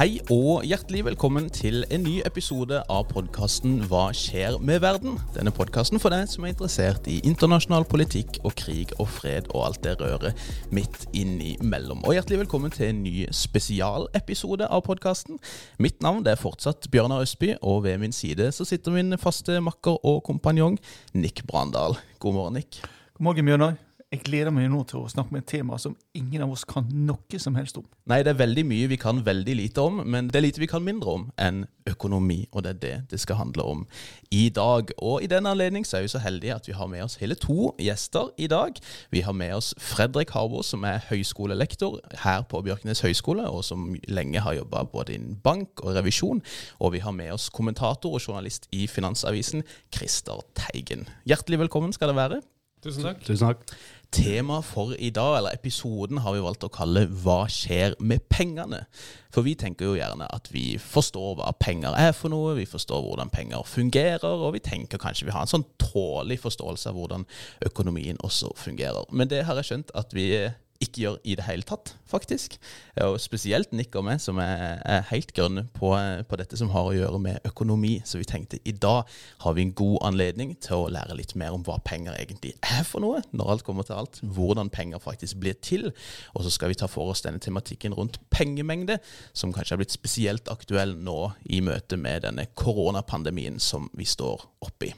Hei 0.00 0.14
og 0.32 0.62
hjertelig 0.64 1.02
velkommen 1.10 1.50
til 1.52 1.82
en 1.92 2.06
ny 2.06 2.22
episode 2.24 2.78
av 2.88 3.02
podkasten 3.10 3.82
Hva 3.90 4.06
skjer 4.16 4.54
med 4.64 4.78
verden? 4.80 5.18
Denne 5.34 5.52
podkasten 5.52 6.00
for 6.00 6.08
deg 6.16 6.24
som 6.32 6.46
er 6.46 6.54
interessert 6.54 7.04
i 7.12 7.18
internasjonal 7.28 7.84
politikk 7.84 8.38
og 8.40 8.54
krig 8.56 8.94
og 8.96 9.10
fred 9.18 9.50
og 9.50 9.66
alt 9.66 9.82
det 9.84 9.98
røret 10.00 10.40
midt 10.72 11.04
innimellom. 11.12 12.00
Og 12.08 12.16
hjertelig 12.16 12.46
velkommen 12.46 12.72
til 12.72 12.86
en 12.94 13.02
ny 13.04 13.26
spesialepisode 13.28 14.70
av 14.72 14.86
podkasten. 14.88 15.36
Mitt 15.76 16.00
navn 16.00 16.24
er 16.24 16.40
fortsatt 16.40 16.88
Bjørnar 16.88 17.26
Østby, 17.26 17.58
og 17.60 17.84
ved 17.84 18.00
min 18.00 18.16
side 18.16 18.48
så 18.56 18.64
sitter 18.64 18.96
min 18.96 19.20
faste 19.20 19.60
makker 19.60 20.00
og 20.00 20.24
kompanjong 20.32 20.80
Nick 21.12 21.44
Brandal. 21.44 22.00
God 22.24 22.40
morgen, 22.40 22.56
Nick. 22.56 22.80
God 23.20 23.28
morgen, 23.28 23.52
Bjørnar. 23.52 23.76
Jeg 24.10 24.24
gleder 24.26 24.50
meg 24.50 24.64
nå 24.66 24.80
til 24.90 25.04
å 25.04 25.08
snakke 25.10 25.30
med 25.30 25.44
et 25.44 25.52
tema 25.52 25.76
som 25.78 25.92
ingen 26.18 26.42
av 26.42 26.50
oss 26.50 26.64
kan 26.66 26.88
noe 27.06 27.38
som 27.38 27.54
helst 27.54 27.76
om. 27.78 27.84
Nei, 28.10 28.24
det 28.26 28.32
er 28.32 28.40
veldig 28.40 28.64
mye 28.66 28.88
vi 28.90 28.96
kan 28.98 29.20
veldig 29.22 29.54
lite 29.54 29.84
om, 29.86 30.00
men 30.02 30.26
det 30.26 30.40
er 30.40 30.44
lite 30.48 30.62
vi 30.64 30.68
kan 30.72 30.82
mindre 30.82 31.14
om 31.14 31.28
enn 31.38 31.60
økonomi. 31.86 32.40
Og 32.50 32.64
det 32.66 32.72
er 32.72 32.80
det 32.82 32.90
det 33.12 33.20
skal 33.22 33.38
handle 33.38 33.68
om 33.70 33.86
i 34.34 34.48
dag. 34.50 34.90
Og 34.98 35.22
i 35.22 35.30
den 35.30 35.46
anledning 35.46 35.86
er 35.86 36.02
vi 36.02 36.10
så 36.10 36.24
heldige 36.26 36.58
at 36.58 36.66
vi 36.66 36.74
har 36.74 36.90
med 36.90 37.06
oss 37.06 37.20
hele 37.22 37.38
to 37.38 37.70
gjester 37.78 38.34
i 38.34 38.50
dag. 38.50 38.82
Vi 39.14 39.22
har 39.22 39.38
med 39.46 39.54
oss 39.60 39.76
Fredrik 39.78 40.34
Harbo, 40.34 40.66
som 40.66 40.82
er 40.90 41.06
høyskolelektor 41.06 42.00
her 42.26 42.42
på 42.50 42.66
Bjørknes 42.66 43.06
høgskole, 43.06 43.46
og 43.46 43.62
som 43.62 43.92
lenge 44.10 44.42
har 44.42 44.58
jobba 44.58 44.88
både 44.90 45.20
innen 45.20 45.38
bank 45.38 45.86
og 45.86 45.94
revisjon. 45.94 46.42
Og 46.82 46.96
vi 46.98 47.06
har 47.06 47.14
med 47.14 47.30
oss 47.38 47.46
kommentator 47.46 48.18
og 48.18 48.26
journalist 48.26 48.66
i 48.74 48.88
Finansavisen, 48.90 49.62
Christer 49.94 50.42
Teigen. 50.58 51.06
Hjertelig 51.30 51.68
velkommen 51.68 51.94
skal 51.94 52.10
det 52.10 52.24
være. 52.24 52.46
Tusen 52.80 53.04
takk. 53.04 53.18
Tusen 53.26 53.44
takk. 53.44 53.64
Tema 54.10 54.60
for 54.60 54.94
i 54.98 55.10
dag, 55.10 55.36
eller 55.38 55.54
episoden, 55.54 56.18
har 56.18 56.34
vi 56.34 56.40
valgt 56.42 56.64
å 56.66 56.70
kalle 56.72 57.06
'Hva 57.06 57.46
skjer 57.46 57.94
med 58.00 58.26
pengene?' 58.28 58.86
For 59.30 59.42
vi 59.42 59.54
tenker 59.54 59.86
jo 59.86 59.94
gjerne 59.94 60.26
at 60.34 60.48
vi 60.52 60.78
forstår 60.78 61.36
hva 61.36 61.52
penger 61.52 61.94
er 61.94 62.12
for 62.12 62.28
noe, 62.28 62.56
vi 62.56 62.66
forstår 62.66 63.02
hvordan 63.02 63.30
penger 63.30 63.62
fungerer, 63.62 64.24
og 64.24 64.52
vi 64.52 64.58
tenker 64.58 64.98
kanskje 64.98 65.26
vi 65.26 65.30
har 65.30 65.42
en 65.42 65.46
sånn 65.46 65.66
tålelig 65.78 66.40
forståelse 66.40 66.88
av 66.90 66.94
hvordan 66.94 67.26
økonomien 67.62 68.18
også 68.18 68.50
fungerer. 68.56 69.04
Men 69.12 69.28
det 69.28 69.44
har 69.44 69.54
jeg 69.54 69.64
skjønt 69.64 69.90
at 69.94 70.12
vi 70.12 70.50
ikke 70.80 71.02
gjør 71.02 71.16
i 71.28 71.34
det 71.36 71.44
hele 71.44 71.66
tatt, 71.66 71.92
faktisk. 72.08 72.56
Og 73.04 73.18
spesielt 73.20 73.72
Nick 73.76 73.94
og 73.98 74.06
meg, 74.06 74.20
som 74.22 74.40
er, 74.42 74.80
er 74.88 75.04
helt 75.10 75.32
grønne 75.36 75.66
på, 75.76 75.92
på, 76.28 76.38
dette 76.40 76.56
som 76.56 76.72
har 76.72 76.88
å 76.88 76.94
gjøre 76.96 77.20
med 77.22 77.46
økonomi. 77.48 77.98
Så 78.08 78.20
vi 78.20 78.28
tenkte 78.28 78.60
i 78.64 78.72
dag 78.72 79.08
har 79.44 79.56
vi 79.56 79.66
en 79.66 79.74
god 79.76 79.98
anledning 80.08 80.54
til 80.62 80.86
å 80.86 80.90
lære 80.92 81.18
litt 81.18 81.36
mer 81.38 81.56
om 81.56 81.64
hva 81.66 81.76
penger 81.84 82.16
egentlig 82.16 82.54
er 82.64 82.82
for 82.88 83.04
noe, 83.04 83.20
når 83.36 83.54
alt 83.54 83.66
kommer 83.66 83.86
til 83.86 84.00
alt. 84.00 84.22
Hvordan 84.24 84.72
penger 84.72 85.02
faktisk 85.04 85.42
blir 85.42 85.58
til. 85.60 85.90
Og 86.34 86.46
så 86.46 86.54
skal 86.54 86.72
vi 86.72 86.80
ta 86.80 86.88
for 86.90 87.12
oss 87.12 87.24
denne 87.26 87.42
tematikken 87.42 87.94
rundt 87.96 88.20
pengemengde, 88.32 88.98
som 89.36 89.52
kanskje 89.52 89.76
har 89.76 89.84
blitt 89.84 89.94
spesielt 89.94 90.50
aktuell 90.52 90.96
nå 90.96 91.20
i 91.52 91.60
møte 91.64 92.00
med 92.00 92.24
denne 92.24 92.48
koronapandemien 92.56 93.60
som 93.60 93.90
vi 93.92 94.08
står 94.08 94.48
oppi. 94.64 94.94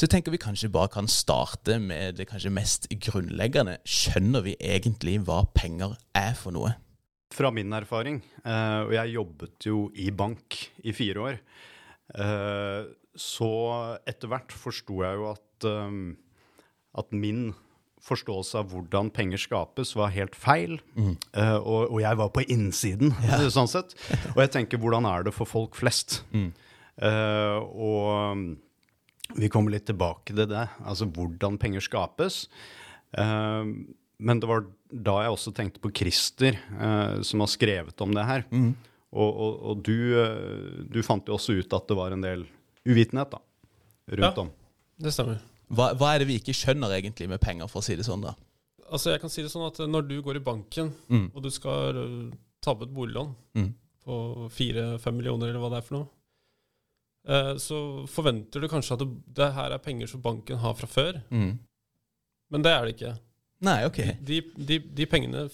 Så 0.00 0.06
jeg 0.06 0.14
tenker 0.14 0.32
vi 0.32 0.38
kanskje 0.40 0.70
bare 0.72 0.88
kan 0.88 1.04
starte 1.12 1.74
med 1.76 2.14
det 2.16 2.24
kanskje 2.30 2.48
mest 2.56 2.86
grunnleggende. 3.04 3.74
Skjønner 3.84 4.40
vi 4.46 4.54
egentlig 4.56 5.18
hva 5.26 5.42
penger 5.52 5.92
er 6.16 6.30
for 6.38 6.56
noe? 6.56 6.70
Fra 7.36 7.50
min 7.52 7.68
erfaring, 7.76 8.22
eh, 8.40 8.78
og 8.86 8.94
jeg 8.94 9.12
jobbet 9.12 9.66
jo 9.68 9.82
i 9.92 10.06
bank 10.08 10.56
i 10.88 10.94
fire 10.96 11.26
år, 11.26 11.36
eh, 12.16 12.88
så 13.12 13.50
etter 14.08 14.32
hvert 14.32 14.54
forsto 14.56 15.02
jeg 15.04 15.20
jo 15.20 15.26
at, 15.34 15.68
eh, 15.68 16.00
at 17.04 17.12
min 17.12 17.52
forståelse 18.00 18.56
av 18.56 18.72
hvordan 18.72 19.12
penger 19.12 19.44
skapes, 19.44 19.92
var 20.00 20.16
helt 20.16 20.32
feil. 20.32 20.78
Mm. 20.96 21.12
Og, 21.60 21.90
og, 21.90 22.00
jeg 22.00 22.22
var 22.22 22.32
på 22.32 22.46
innsiden, 22.48 23.12
ja. 23.20 23.42
sånn 23.52 23.68
sett. 23.68 23.92
Og 24.32 24.40
jeg 24.46 24.54
tenker, 24.56 24.80
hvordan 24.80 25.04
er 25.04 25.28
det 25.28 25.36
for 25.36 25.44
folk 25.44 25.76
flest? 25.76 26.22
Mm. 26.32 26.54
Og 27.76 28.56
vi 29.36 29.50
kommer 29.52 29.74
litt 29.74 29.86
tilbake 29.88 30.34
til 30.34 30.48
det, 30.50 30.66
altså 30.84 31.08
hvordan 31.10 31.58
penger 31.60 31.84
skapes. 31.84 32.44
Uh, 33.16 33.64
men 34.20 34.40
det 34.42 34.48
var 34.50 34.66
da 34.90 35.16
jeg 35.24 35.34
også 35.34 35.52
tenkte 35.56 35.82
på 35.82 35.92
Christer, 35.96 36.58
uh, 36.76 37.20
som 37.26 37.44
har 37.44 37.50
skrevet 37.52 38.04
om 38.04 38.14
det 38.16 38.26
her. 38.28 38.44
Mm. 38.50 38.72
Og, 39.10 39.30
og, 39.30 39.54
og 39.70 39.84
du, 39.86 39.96
uh, 40.18 40.82
du, 40.90 41.00
fant 41.06 41.26
jo 41.26 41.38
også 41.38 41.58
ut 41.58 41.78
at 41.78 41.88
det 41.88 41.98
var 41.98 42.14
en 42.14 42.26
del 42.26 42.44
uvitenhet 42.86 43.32
da, 43.32 43.42
rundt 44.16 44.28
ja, 44.28 44.44
om. 44.44 44.52
Det 45.00 45.14
stemmer. 45.14 45.42
Hva, 45.70 45.92
hva, 45.98 46.12
er 46.12 46.22
det 46.22 46.30
vi 46.30 46.38
ikke 46.40 46.56
skjønner 46.56 46.96
egentlig 46.96 47.28
med 47.30 47.42
penger, 47.42 47.70
for 47.70 47.82
å 47.82 47.86
si 47.86 47.98
det 47.98 48.06
sånn? 48.06 48.24
da? 48.26 48.34
Altså 48.90 49.14
jeg 49.14 49.22
kan 49.22 49.30
si 49.30 49.44
det 49.44 49.52
sånn 49.52 49.68
at 49.68 49.76
Når 49.86 50.08
du 50.08 50.16
går 50.26 50.40
i 50.40 50.42
banken, 50.42 50.88
mm. 51.06 51.28
og 51.30 51.44
du 51.44 51.50
skal 51.54 52.00
ta 52.60 52.72
opp 52.74 52.82
et 52.82 52.94
boliglån 52.94 53.30
mm. 53.56 53.68
på 54.02 54.16
fire-fem 54.54 55.14
millioner, 55.14 55.52
eller 55.52 55.62
hva 55.62 55.70
det 55.70 55.78
er 55.78 55.86
for 55.86 56.00
noe, 56.00 56.10
Eh, 56.10 56.19
så 57.60 57.78
forventer 58.08 58.62
du 58.62 58.68
kanskje 58.72 58.96
at 58.96 59.02
det, 59.02 59.08
det, 59.36 59.50
her 59.52 59.74
er 59.74 59.82
penger 59.84 60.08
som 60.08 60.22
banken 60.24 60.60
har 60.62 60.76
fra 60.78 60.88
før. 60.88 61.18
Mm. 61.28 61.58
Men 62.50 62.64
det 62.64 62.72
er 62.72 62.86
det 62.86 62.94
ikke. 62.96 63.12
Nei, 63.66 63.76
ok. 63.86 63.98
De, 64.24 64.40
de, 64.56 64.78
de, 64.80 65.06
pengene 65.06 65.44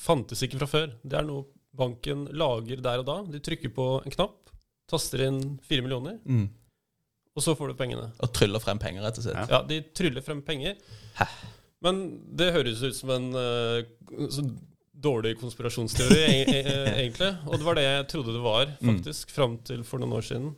fantes 0.00 0.44
ikke 0.46 0.60
fra 0.62 0.68
før. 0.70 0.92
Det 1.02 1.18
er 1.18 1.26
noe 1.26 1.48
banken 1.74 2.28
lager 2.36 2.82
der 2.82 3.02
og 3.02 3.08
da. 3.08 3.16
De 3.26 3.42
trykker 3.42 3.72
på 3.74 3.88
en 4.04 4.14
knapp, 4.14 4.52
taster 4.90 5.26
inn 5.26 5.40
fire 5.66 5.82
millioner, 5.84 6.20
mm. 6.22 6.46
og 7.34 7.42
så 7.44 7.56
får 7.58 7.72
du 7.72 7.80
pengene. 7.80 8.06
Og 8.22 8.30
tryller 8.36 8.62
frem 8.62 8.80
penger, 8.82 9.02
rett 9.04 9.18
og 9.18 9.26
slett. 9.26 9.50
Ja, 9.50 9.64
de 9.66 9.80
tryller 9.96 10.24
frem 10.24 10.44
penger. 10.46 10.78
Hæ? 11.18 11.28
Men 11.84 12.04
det 12.32 12.54
høres 12.54 12.80
ut 12.80 12.96
som 12.96 13.10
en 13.12 13.26
uh, 13.36 13.82
dårlig 15.04 15.34
konspirasjonsteori, 15.42 16.20
e-, 16.22 16.44
e-, 16.62 16.92
egentlig. 17.02 17.32
Og 17.50 17.58
det 17.58 17.66
var 17.66 17.76
det 17.76 17.84
jeg 17.84 18.06
trodde 18.14 18.36
det 18.36 18.44
var, 18.44 18.70
mm. 18.78 18.92
faktisk, 18.92 19.28
mm. 19.28 19.34
fram 19.34 19.58
til 19.66 19.82
for 19.84 20.00
noen 20.00 20.16
år 20.20 20.28
siden. 20.30 20.54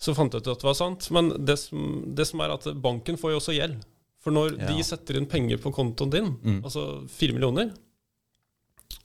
Så 0.00 0.14
fant 0.16 0.32
jeg 0.34 0.42
ut 0.42 0.50
at 0.50 0.62
det 0.62 0.68
var 0.68 0.78
sant. 0.78 1.08
Men 1.14 1.32
det 1.46 1.58
som, 1.62 1.82
det 2.16 2.26
som 2.28 2.42
er 2.44 2.54
at 2.56 2.66
banken 2.82 3.18
får 3.20 3.34
jo 3.34 3.40
også 3.40 3.56
gjeld. 3.56 3.78
For 4.24 4.34
når 4.34 4.56
ja. 4.56 4.70
de 4.70 4.84
setter 4.86 5.18
inn 5.18 5.28
penger 5.28 5.60
på 5.60 5.72
kontoen 5.74 6.12
din, 6.12 6.30
mm. 6.40 6.60
altså 6.64 7.04
fire 7.12 7.36
millioner, 7.36 7.74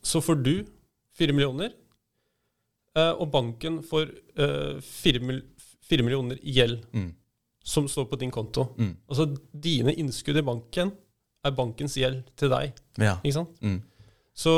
så 0.00 0.22
får 0.24 0.40
du 0.40 0.54
fire 1.16 1.34
millioner, 1.36 1.74
eh, 2.96 3.12
og 3.12 3.28
banken 3.32 3.80
får 3.84 4.08
eh, 4.40 4.80
fire, 4.80 5.20
millioner 6.00 6.40
i 6.40 6.54
gjeld 6.56 6.80
mm. 6.96 7.10
som 7.66 7.88
står 7.90 8.08
på 8.08 8.20
din 8.22 8.32
konto. 8.32 8.70
Mm. 8.80 8.94
Altså 9.10 9.28
dine 9.52 9.92
innskudd 10.00 10.40
i 10.40 10.46
banken 10.46 10.94
er 11.44 11.56
bankens 11.56 11.98
gjeld 12.00 12.24
til 12.40 12.52
deg. 12.52 12.80
Ja. 13.00 13.18
Ikke 13.20 13.36
sant? 13.36 13.60
Mm. 13.60 13.80
Så 14.32 14.54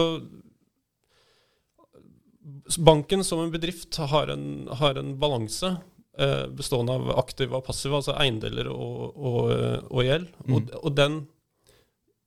banken 2.79 3.25
som 3.27 3.43
en 3.43 3.53
bedrift 3.53 3.99
har 4.13 4.31
en, 4.31 4.69
har 4.79 4.99
en 4.99 5.17
balanse 5.19 5.75
bestående 6.53 6.93
av 6.93 7.11
aktive 7.23 7.57
og 7.57 7.65
passive, 7.65 7.97
altså 7.97 8.13
eiendeler 8.21 8.69
og, 8.69 9.15
og, 9.17 9.53
og 9.89 10.03
gjeld. 10.05 10.27
Mm. 10.45 10.57
Og, 10.57 10.75
og 10.83 10.97
den 10.99 11.23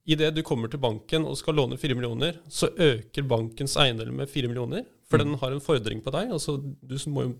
Idet 0.05 0.35
du 0.35 0.43
kommer 0.45 0.69
til 0.69 0.77
banken 0.77 1.23
og 1.25 1.33
skal 1.39 1.55
låne 1.57 1.79
4 1.81 1.95
millioner, 1.97 2.35
så 2.45 2.67
øker 2.69 3.25
bankens 3.25 3.73
eiendel 3.81 4.11
med 4.13 4.29
4 4.29 4.51
millioner. 4.51 4.83
For 5.09 5.17
mm. 5.17 5.23
den 5.23 5.39
har 5.41 5.53
en 5.55 5.63
fordring 5.65 6.03
på 6.05 6.13
deg. 6.13 6.29
altså 6.35 6.59
Du 6.61 6.93
må 7.09 7.23
jo 7.25 7.31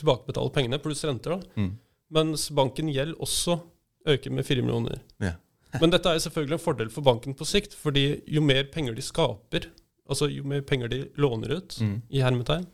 tilbakebetale 0.00 0.52
pengene 0.54 0.80
pluss 0.80 1.04
renter. 1.04 1.36
da. 1.36 1.60
Mm. 1.60 1.74
Mens 2.16 2.48
banken 2.50 2.88
gjeld 2.88 3.18
også 3.20 3.58
øker 4.08 4.32
med 4.32 4.46
4 4.46 4.64
millioner. 4.64 5.02
Yeah. 5.22 5.36
Men 5.82 5.92
dette 5.92 6.08
er 6.08 6.22
selvfølgelig 6.22 6.56
en 6.56 6.64
fordel 6.64 6.90
for 6.90 7.04
banken 7.04 7.36
på 7.36 7.44
sikt. 7.44 7.74
fordi 7.74 8.22
jo 8.26 8.40
mer 8.40 8.64
penger 8.72 8.94
de 8.94 9.02
skaper, 9.02 9.68
altså 10.08 10.28
jo 10.30 10.44
mer 10.44 10.62
penger 10.62 10.88
de 10.88 11.04
låner 11.16 11.56
ut, 11.58 11.76
mm. 11.80 12.02
i 12.10 12.24
hermetegn, 12.24 12.66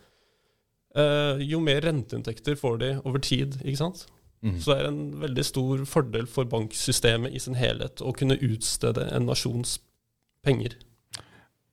jo 1.41 1.61
mer 1.63 1.85
renteinntekter 1.85 2.57
får 2.59 2.81
de 2.81 2.89
over 3.05 3.23
tid. 3.23 3.61
ikke 3.63 3.79
sant? 3.79 4.07
Mm. 4.43 4.57
Så 4.61 4.73
det 4.73 4.79
er 4.81 4.89
en 4.89 5.03
veldig 5.21 5.45
stor 5.45 5.83
fordel 5.89 6.29
for 6.31 6.49
banksystemet 6.49 7.35
i 7.37 7.43
sin 7.43 7.59
helhet 7.61 8.01
å 8.01 8.13
kunne 8.17 8.39
utstede 8.41 9.05
en 9.13 9.29
nasjons 9.29 9.77
penger. 10.47 10.79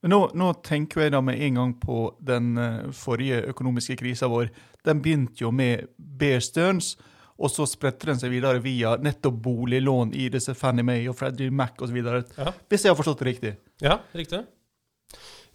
Nå, 0.07 0.19
nå, 0.37 0.49
tenker 0.63 1.05
jeg 1.05 1.13
da 1.15 1.21
med 1.25 1.39
en 1.41 1.59
gang 1.59 1.73
på 1.81 2.01
den 2.23 2.53
uh, 2.59 2.89
forrige 2.95 3.41
økonomiske 3.51 3.97
krisa 3.99 4.29
vår. 4.31 4.51
Den 4.85 5.01
begynte 5.03 5.43
jo 5.43 5.51
med 5.51 5.87
Bear 5.97 6.43
Stearns, 6.43 6.93
og 7.37 7.51
så 7.53 7.67
spredte 7.69 8.09
den 8.09 8.19
seg 8.19 8.31
videre 8.33 8.61
via 8.63 8.95
nettopp 9.01 9.39
boliglån 9.45 10.13
i 10.17 10.27
disse 10.33 10.55
Fannie 10.57 10.85
Mae 10.85 11.07
og 11.09 11.17
Freddie 11.17 11.53
Mac 11.53 11.81
osv. 11.83 11.97
Ja. 11.97 12.53
Hvis 12.69 12.85
jeg 12.85 12.93
har 12.93 12.99
forstått 12.99 13.23
det 13.23 13.29
riktig? 13.29 13.55
Ja, 13.83 13.99
riktig. 14.17 14.43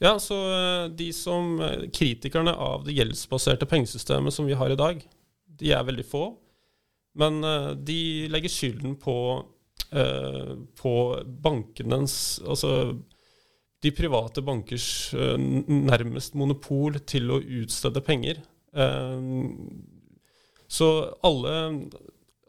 Ja, 0.02 0.18
så 0.18 0.34
eh, 0.34 0.90
de 0.90 1.12
som 1.14 1.60
eh, 1.60 1.88
Kritikerne 1.94 2.54
av 2.58 2.82
det 2.84 2.96
gjeldsbaserte 2.96 3.68
pengesystemet 3.70 4.34
som 4.34 4.48
vi 4.48 4.56
har 4.58 4.72
i 4.72 4.78
dag, 4.78 5.02
de 5.46 5.70
er 5.70 5.84
veldig 5.86 6.04
få. 6.08 6.24
Men 7.18 7.38
eh, 7.46 7.70
de 7.78 7.98
legger 8.32 8.50
skylden 8.50 8.96
på, 9.00 9.16
på 9.92 10.92
bankenes 11.44 12.14
Altså 12.48 12.96
de 13.84 13.90
private 13.92 14.40
bankers 14.46 14.86
nærmest 15.12 16.36
monopol 16.38 16.96
til 17.04 17.32
å 17.34 17.40
utstede 17.60 18.00
penger. 18.06 18.38
Så 20.70 20.88
alle 21.26 21.56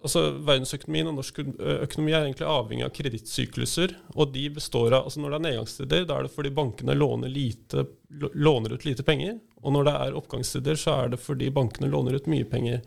altså 0.03 0.23
Verdensøkonomien 0.44 1.09
og 1.09 1.15
norsk 1.17 1.39
økonomi 1.44 2.13
er 2.13 2.25
egentlig 2.25 2.47
avhengig 2.50 2.85
av 2.85 2.91
kredittsykluser. 2.97 3.95
Og 4.17 4.33
de 4.35 4.47
består 4.57 4.91
av, 4.91 5.07
altså 5.07 5.23
Når 5.23 5.33
det 5.33 5.39
er 5.39 5.45
nedgangstider, 5.47 6.05
da 6.09 6.17
er 6.17 6.27
det 6.27 6.33
fordi 6.35 6.51
bankene 6.55 6.97
låner, 6.97 7.31
lite, 7.31 7.85
låner 8.33 8.75
ut 8.75 8.85
lite 8.85 9.05
penger. 9.07 9.39
Og 9.63 9.75
når 9.75 9.88
det 9.88 9.95
er 10.01 10.19
oppgangstider, 10.19 10.79
så 10.79 10.97
er 11.03 11.13
det 11.13 11.21
fordi 11.23 11.50
bankene 11.55 11.91
låner 11.91 12.19
ut 12.19 12.29
mye 12.31 12.47
penger. 12.50 12.83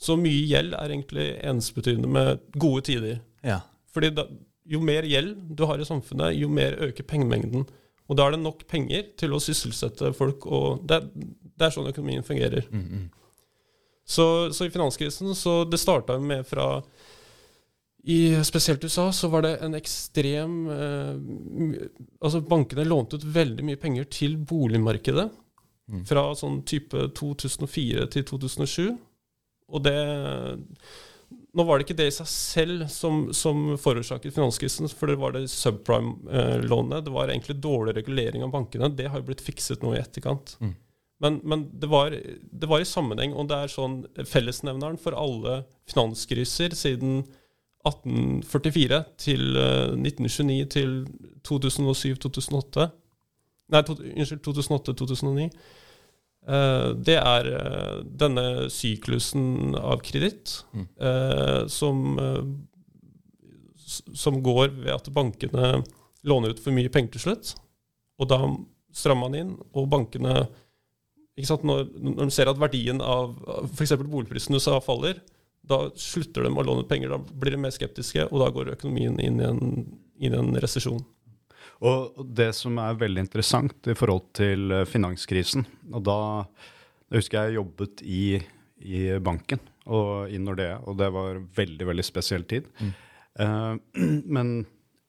Så 0.00 0.16
mye 0.18 0.42
gjeld 0.48 0.74
er 0.74 0.90
egentlig 0.90 1.28
ensbetydende 1.46 2.10
med 2.10 2.44
gode 2.58 2.86
tider. 2.88 3.20
Ja. 3.44 3.60
Fordi 3.94 4.10
da, 4.16 4.26
jo 4.64 4.80
mer 4.82 5.06
gjeld 5.06 5.36
du 5.54 5.66
har 5.68 5.80
i 5.80 5.86
samfunnet, 5.86 6.34
jo 6.38 6.48
mer 6.50 6.76
øker 6.88 7.06
pengemengden. 7.06 7.68
Og 8.08 8.18
da 8.18 8.26
er 8.26 8.34
det 8.34 8.42
nok 8.42 8.66
penger 8.68 9.06
til 9.20 9.32
å 9.32 9.40
sysselsette 9.40 10.12
folk, 10.16 10.44
og 10.44 10.82
det, 10.88 11.00
det 11.14 11.68
er 11.68 11.72
sånn 11.72 11.88
økonomien 11.88 12.26
fungerer. 12.26 12.66
Mm, 12.72 12.84
mm. 12.84 13.04
Så, 14.04 14.52
så, 14.52 14.66
i 14.66 14.70
finanskrisen 14.70 15.34
så 15.34 15.62
Det 15.64 15.78
starta 15.80 16.18
med 16.20 16.44
fra 16.46 16.82
i 18.04 18.44
spesielt 18.44 18.84
USA 18.84 19.06
så 19.16 19.30
var 19.32 19.46
det 19.46 19.54
en 19.64 19.74
ekstrem 19.78 20.58
eh, 20.68 21.78
Altså 22.20 22.42
bankene 22.44 22.84
lånte 22.84 23.16
ut 23.16 23.24
veldig 23.24 23.64
mye 23.64 23.80
penger 23.80 24.04
til 24.12 24.36
boligmarkedet. 24.36 25.24
Mm. 25.88 26.02
Fra 26.08 26.26
sånn 26.36 26.60
type 26.68 27.06
2004 27.16 28.04
til 28.12 28.26
2007. 28.28 28.92
Og 29.72 29.84
det 29.86 29.96
nå 31.54 31.62
var 31.64 31.78
det 31.78 31.86
ikke 31.86 31.96
det 31.98 32.08
i 32.10 32.14
seg 32.14 32.28
selv 32.30 32.86
som, 32.90 33.28
som 33.34 33.76
forårsaket 33.78 34.34
finanskrisen, 34.34 34.88
for 34.90 35.10
det 35.10 35.20
var 35.20 35.36
det 35.36 35.44
subprime-lånet. 35.52 37.04
Det 37.06 37.12
var 37.14 37.30
egentlig 37.30 37.60
dårlig 37.62 37.94
regulering 38.00 38.42
av 38.42 38.50
bankene. 38.54 38.90
Det 38.90 39.06
har 39.10 39.22
jo 39.22 39.28
blitt 39.28 39.44
fikset 39.44 39.84
nå 39.84 39.92
i 39.94 40.00
etterkant. 40.00 40.56
Mm. 40.58 40.72
Men, 41.22 41.38
men 41.46 41.68
det, 41.80 41.88
var, 41.88 42.10
det, 42.10 42.66
var, 42.68 42.82
i 42.82 42.88
sammenheng, 42.88 43.36
og 43.38 43.48
det 43.48 43.56
er 43.56 43.72
sånn 43.72 44.00
fellesnevneren 44.26 44.98
for 45.00 45.16
alle 45.16 45.62
finanskriser 45.88 46.74
siden 46.76 47.22
1844 47.86 49.00
til 49.20 49.44
1929 49.54 50.58
eh, 50.58 50.68
til 50.72 50.98
2007-2008 51.46 52.90
Nei, 53.72 53.80
to, 53.86 53.94
unnskyld, 53.96 54.42
2008-2009 54.44 55.48
Eh, 56.44 56.88
det 57.00 57.16
er 57.16 57.48
eh, 57.56 57.98
denne 58.04 58.68
syklusen 58.72 59.72
av 59.78 60.02
kreditt 60.04 60.58
mm. 60.76 60.86
Eh, 61.00 61.60
som, 61.72 62.02
som 64.12 64.42
går 64.44 64.74
ved 64.82 64.92
at 64.92 65.08
bankene 65.14 65.78
låner 66.24 66.52
ut 66.52 66.60
for 66.60 66.76
mye 66.76 66.92
penger 66.92 67.16
til 67.16 67.24
slutt. 67.24 67.54
Og 68.20 68.28
da 68.30 68.38
strammer 68.94 69.28
man 69.28 69.38
inn, 69.38 69.54
og 69.74 69.88
bankene 69.92 70.44
når, 71.36 71.88
når, 71.98 72.20
de 72.24 72.34
ser 72.34 72.50
at 72.50 72.60
verdien 72.60 73.00
av 73.02 73.34
f.eks. 73.72 73.96
boligprisen 74.02 74.54
i 74.54 74.60
USA 74.60 74.78
faller, 74.82 75.18
da 75.64 75.88
slutter 75.96 76.44
de 76.44 76.52
å 76.52 76.62
låne 76.62 76.84
ut 76.84 76.90
penger. 76.90 77.10
Da 77.10 77.18
blir 77.18 77.56
de 77.56 77.62
mer 77.64 77.74
skeptiske, 77.74 78.28
og 78.30 78.42
da 78.42 78.52
går 78.54 78.74
økonomien 78.76 79.18
inn 79.22 79.40
i 79.40 79.48
en, 79.48 79.60
inn 80.20 80.36
i 80.36 80.38
en 80.38 80.54
resesjon. 80.62 81.02
Og 81.84 82.20
det 82.36 82.52
som 82.56 82.78
er 82.78 83.00
veldig 83.00 83.24
interessant 83.24 83.90
i 83.90 83.96
forhold 83.98 84.28
til 84.36 84.70
eh, 84.72 84.86
finanskrisen 84.88 85.66
og 85.90 86.04
da 86.06 86.18
jeg 87.10 87.20
husker 87.20 87.48
jeg 87.48 87.58
jobbet 87.58 88.02
i, 88.02 88.22
i 88.82 89.00
banken 89.22 89.60
og 89.84 90.32
i 90.32 90.38
Nordea, 90.40 90.78
og 90.88 90.96
det 90.98 91.10
var 91.12 91.42
veldig, 91.56 91.86
veldig 91.90 92.04
spesiell 92.06 92.46
tid. 92.48 92.66
Mm. 92.80 92.94
Uh, 93.38 93.74
men 94.36 94.54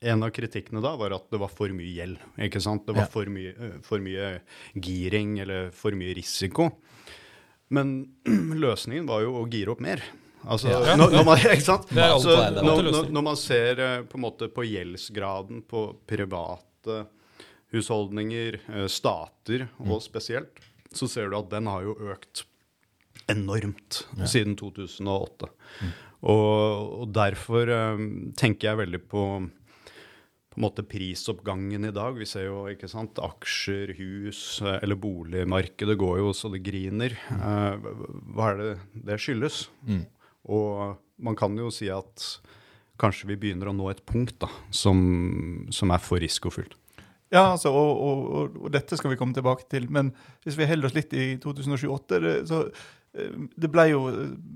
en 0.06 0.26
av 0.26 0.34
kritikkene 0.36 0.84
da 0.84 0.94
var 1.00 1.16
at 1.18 1.26
det 1.34 1.40
var 1.42 1.52
for 1.52 1.72
mye 1.76 1.94
gjeld. 1.96 2.20
ikke 2.48 2.62
sant? 2.64 2.86
Det 2.88 2.96
var 2.96 3.08
ja. 3.08 3.12
for, 3.12 3.32
mye, 3.32 3.54
eh, 3.54 3.80
for, 3.86 4.04
mye, 4.04 4.30
giring 4.74 5.40
eller 5.44 5.72
for 5.76 5.98
mye 5.98 6.14
risiko. 6.18 6.70
Men 7.74 7.98
løsningen 8.66 9.10
var 9.10 9.26
jo 9.26 9.36
å 9.42 9.48
gire 9.50 9.74
opp 9.74 9.84
mer. 9.84 10.04
Altså, 10.46 10.70
ja. 10.70 10.94
når, 11.00 11.16
når, 11.18 11.26
man, 11.26 11.44
ikke 11.56 11.66
sant? 11.66 11.90
Så, 11.90 12.38
når, 12.62 12.90
når, 13.10 13.26
man 13.32 13.40
ser 13.40 13.82
eh, 13.82 14.00
på, 14.10 14.22
måte, 14.22 14.50
på 14.54 14.68
gjeldsgraden 14.68 15.66
på 15.70 15.88
private 16.08 17.06
husholdninger, 17.74 18.60
eh, 18.70 18.88
stater 18.92 19.68
mm. 19.68 19.90
og 19.90 20.04
spesielt, 20.06 20.62
så 20.96 21.10
ser 21.12 21.32
du 21.32 21.40
at 21.40 21.50
den 21.52 21.68
har 21.72 21.84
jo 21.88 21.98
økt 22.14 22.46
enormt 23.32 24.04
ja. 24.20 24.30
siden 24.30 24.54
2008. 24.60 25.50
Mm. 25.82 25.94
Og, 26.26 26.94
og, 27.02 27.08
derfor 27.14 27.70
um, 27.98 28.06
tenker 28.38 28.72
jeg 28.72 28.82
veldig 28.86 29.02
på 29.12 29.24
på 30.56 30.62
en 30.62 30.64
måte 30.70 30.86
prisoppgangen 30.88 31.84
i 31.84 31.92
dag. 31.92 32.16
Vi 32.16 32.26
ser 32.30 32.46
jo 32.48 32.62
ikke 32.72 32.88
sant, 32.88 33.20
aksjer, 33.20 33.92
hus 33.98 34.62
eller 34.64 34.96
boligmarkedet 34.96 35.98
går 36.00 36.22
jo 36.22 36.30
så 36.32 36.48
det 36.54 36.62
griner. 36.64 37.18
Uh, 37.28 37.76
hva 38.32 38.54
er 38.54 38.62
det 38.62 38.70
det 39.10 39.20
skyldes? 39.20 39.66
Mm. 39.84 40.06
Og 40.56 40.96
man 41.28 41.36
kan 41.36 41.60
jo 41.60 41.68
si 41.76 41.92
at 41.92 42.24
kanskje 43.02 43.34
vi 43.34 43.40
begynner 43.42 43.68
å 43.68 43.76
nå 43.76 43.92
et 43.92 44.00
punkt 44.08 44.40
da, 44.40 44.48
som, 44.72 44.98
som 45.76 45.92
er 45.92 46.00
for 46.00 46.24
risikofylt. 46.24 46.78
Ja, 47.34 47.50
altså, 47.52 47.74
og, 47.76 48.00
og, 48.00 48.58
og, 48.62 48.70
dette 48.72 48.96
skal 48.96 49.12
vi 49.12 49.20
komme 49.20 49.36
tilbake 49.36 49.68
til. 49.68 49.90
Men 49.92 50.14
hvis 50.46 50.56
vi 50.56 50.70
holder 50.70 50.88
oss 50.88 50.96
litt 50.96 51.12
i 51.18 51.34
2007-2008, 51.44 52.36
så 52.48 52.62
eh, 52.70 52.86
det 53.56 53.70
ble 53.72 53.86
jo 53.92 54.02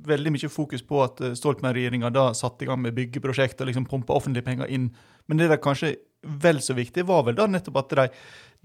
veldig 0.09 0.33
mye 0.35 0.51
fokus 0.51 0.83
på 0.85 1.01
at 1.03 1.21
eh, 1.23 1.35
Stoltenberg-regjeringa 1.37 2.11
da 2.13 2.29
satte 2.37 2.65
i 2.65 2.69
gang 2.69 2.81
med 2.83 2.95
byggeprosjekt 2.97 3.61
og 3.61 3.69
liksom 3.69 3.87
pumpa 3.89 4.17
offentlige 4.17 4.47
penger 4.47 4.71
inn. 4.71 4.89
Men 5.29 5.39
det 5.39 5.49
der 5.51 5.61
kanskje 5.63 5.95
vel 6.43 6.59
så 6.63 6.75
viktig 6.75 7.05
var 7.07 7.23
vel 7.27 7.37
da 7.37 7.47
nettopp 7.47 7.79
at 7.83 7.95
de, 7.95 8.07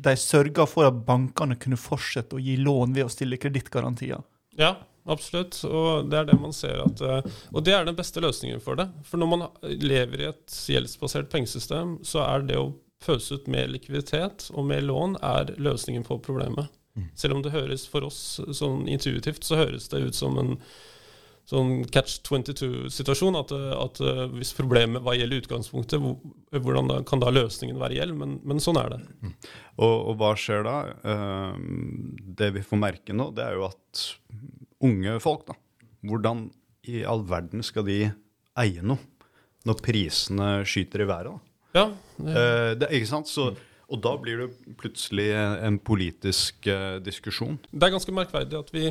de 0.08 0.16
sørga 0.18 0.66
for 0.66 0.88
at 0.88 1.04
bankene 1.06 1.58
kunne 1.60 1.78
fortsette 1.78 2.34
å 2.34 2.42
gi 2.42 2.56
lån 2.58 2.96
ved 2.96 3.06
å 3.06 3.12
stille 3.12 3.38
kredittgarantier. 3.38 4.24
Ja, 4.58 4.74
absolutt. 5.06 5.60
Og 5.68 6.10
det 6.10 6.22
er 6.22 6.30
det 6.30 6.38
man 6.42 6.56
ser 6.56 6.82
at 6.82 7.02
eh, 7.04 7.34
Og 7.52 7.66
det 7.66 7.76
er 7.76 7.86
den 7.86 7.98
beste 7.98 8.22
løsningen 8.24 8.62
for 8.64 8.80
det. 8.80 8.88
For 9.06 9.22
når 9.22 9.34
man 9.34 9.46
lever 9.62 10.24
i 10.24 10.30
et 10.32 10.62
gjeldsbasert 10.74 11.30
pengesystem, 11.30 12.00
så 12.02 12.24
er 12.26 12.48
det 12.50 12.58
å 12.58 12.72
pøse 13.04 13.36
ut 13.36 13.50
mer 13.52 13.68
likviditet 13.68 14.48
og 14.54 14.66
mer 14.66 14.82
lån 14.82 15.18
er 15.22 15.54
løsningen 15.60 16.06
på 16.06 16.18
problemet. 16.24 16.72
Mm. 16.94 17.06
Selv 17.18 17.36
om 17.36 17.44
det 17.44 17.54
høres 17.54 17.86
for 17.90 18.06
oss 18.06 18.18
sånn 18.54 18.88
intuitivt, 18.90 19.44
så 19.46 19.58
høres 19.58 19.88
det 19.90 20.02
ut 20.04 20.18
som 20.18 20.38
en 20.38 20.52
sånn 21.50 21.82
catch 21.92 22.20
22-situasjon. 22.24 23.38
At, 23.40 23.52
at, 23.52 24.00
eh, 24.00 24.24
hvis 24.36 24.54
problemet 24.56 25.04
hva 25.04 25.16
gjelder 25.16 25.42
utgangspunktet, 25.42 26.02
hvordan 26.54 26.90
da, 26.92 27.00
kan 27.06 27.22
da 27.22 27.32
løsningen 27.34 27.80
være 27.82 27.98
gjeld? 27.98 28.18
Men, 28.20 28.36
men, 28.46 28.62
sånn 28.62 28.80
er 28.80 28.94
det. 28.94 29.00
Mm. 29.24 29.34
Og, 29.76 29.94
og, 29.94 30.12
hva 30.20 30.34
skjer 30.38 30.66
da? 30.66 30.76
Uh, 31.04 31.58
det 32.38 32.52
vi 32.58 32.64
får 32.64 32.80
merke 32.80 33.16
nå, 33.16 33.30
det 33.36 33.48
er 33.48 33.58
jo 33.58 33.66
at 33.68 34.04
unge 34.84 35.18
folk, 35.24 35.46
da. 35.50 35.58
Hvordan 36.04 36.46
i 36.90 37.00
all 37.08 37.24
verden 37.26 37.64
skal 37.64 37.86
de 37.88 37.98
eie 38.60 38.84
noe 38.84 39.00
når 39.64 39.78
prisene 39.84 40.48
skyter 40.68 41.04
i 41.04 41.08
været? 41.08 41.32
da? 41.32 41.54
Ja. 41.74 41.86
Det... 42.16 42.34
Eh, 42.34 42.72
det, 42.78 42.90
ikke 42.98 43.10
sant? 43.10 43.30
Så, 43.30 43.50
og 43.92 44.00
da 44.04 44.14
blir 44.20 44.44
det 44.44 44.76
plutselig 44.80 45.28
en 45.34 45.78
politisk 45.82 46.66
eh, 46.70 46.96
diskusjon. 47.04 47.58
Det 47.70 47.88
er 47.88 47.94
ganske 47.96 48.16
merkverdig 48.16 48.60
at 48.60 48.72
vi 48.74 48.88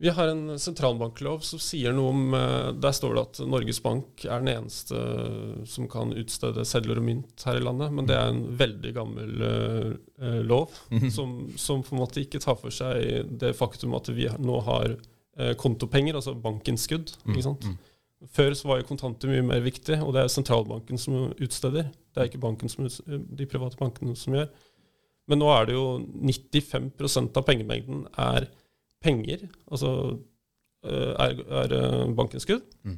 vi 0.00 0.08
har 0.08 0.28
en 0.30 0.58
sentralbanklov 0.58 1.40
som 1.42 1.58
sier 1.58 1.90
noe 1.94 2.12
om 2.12 2.34
eh, 2.38 2.68
Der 2.78 2.94
står 2.94 3.16
det 3.16 3.22
at 3.24 3.40
Norges 3.50 3.80
Bank 3.82 4.22
er 4.28 4.44
den 4.44 4.52
eneste 4.52 4.94
eh, 4.94 5.64
som 5.66 5.88
kan 5.90 6.14
utstede 6.14 6.62
sedler 6.68 7.00
og 7.00 7.06
mynt 7.08 7.42
her 7.46 7.58
i 7.58 7.64
landet. 7.64 7.90
Men 7.94 8.06
det 8.06 8.14
er 8.14 8.30
en 8.30 8.44
veldig 8.58 8.92
gammel 8.94 9.42
uh, 9.42 10.40
lov 10.46 10.70
mhm. 10.94 11.10
som, 11.10 11.34
som, 11.58 11.82
på 11.82 11.96
en 11.96 12.02
måte 12.04 12.22
ikke 12.22 12.40
tar 12.42 12.58
for 12.60 12.74
seg 12.74 13.34
det 13.42 13.56
faktum 13.58 13.96
at 13.98 14.10
vi 14.14 14.28
nå 14.38 14.60
har 14.68 14.94
uh, 14.94 15.52
kontopenger, 15.58 16.18
altså 16.18 16.36
bankinnskudd. 16.38 17.16
Mm. 17.24 17.34
ikke 17.34 17.46
sant? 17.48 17.66
Mm. 17.66 17.76
Før 18.34 18.54
så 18.58 18.70
var 18.70 18.80
jo 18.80 18.88
kontanter 18.88 19.30
mye 19.30 19.46
mer 19.46 19.62
viktig, 19.66 19.98
og 20.02 20.14
det 20.14 20.24
er 20.24 20.30
sentralbanken 20.30 20.98
som 20.98 21.32
utsteder. 21.38 21.90
Det 22.18 22.24
er 22.24 22.32
ikke 22.32 22.70
som, 22.72 22.88
de 23.38 23.46
private 23.46 23.78
bankene 23.78 24.16
som 24.18 24.34
gjør. 24.34 24.48
Men 25.28 25.38
nå 25.38 25.50
er 25.52 25.68
det 25.68 25.76
jo 25.76 25.84
95% 26.02 27.36
av 27.36 27.44
pengemengden 27.46 28.06
er 28.18 28.48
penger, 29.04 29.44
altså 29.70 29.92
eh, 30.82 31.12
er, 31.12 31.42
er 31.62 31.74
eh, 31.76 32.06
bankinnskudd. 32.18 32.64
Mm. 32.88 32.96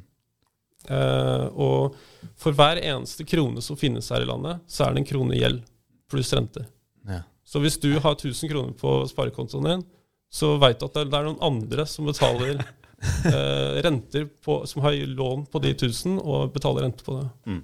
Eh, 0.89 1.45
og 1.53 1.97
for 2.39 2.57
hver 2.57 2.81
eneste 2.81 3.27
krone 3.29 3.61
som 3.61 3.77
finnes 3.77 4.09
her 4.09 4.25
i 4.25 4.29
landet, 4.29 4.63
så 4.65 4.87
er 4.87 4.95
det 4.95 5.03
en 5.03 5.09
krone 5.11 5.37
gjeld 5.37 5.61
pluss 6.09 6.33
rente. 6.33 6.65
Ja. 7.05 7.21
Så 7.45 7.61
hvis 7.61 7.77
du 7.83 7.91
har 7.99 8.15
1000 8.15 8.49
kroner 8.49 8.73
på 8.79 9.01
sparekontoen 9.11 9.67
din, 9.67 9.83
så 10.31 10.55
veit 10.61 10.79
du 10.79 10.87
at 10.87 10.97
det 11.03 11.11
er 11.11 11.27
noen 11.27 11.43
andre 11.43 11.85
som 11.89 12.07
betaler 12.07 12.55
eh, 13.27 13.81
renter 13.85 14.29
på, 14.41 14.61
som 14.65 14.81
har 14.87 14.95
lån 14.95 15.45
på 15.51 15.61
de 15.61 15.75
1000, 15.75 16.17
og 16.23 16.55
betaler 16.55 16.87
rente 16.87 17.05
på 17.05 17.19
det. 17.19 17.27
Mm. 17.45 17.61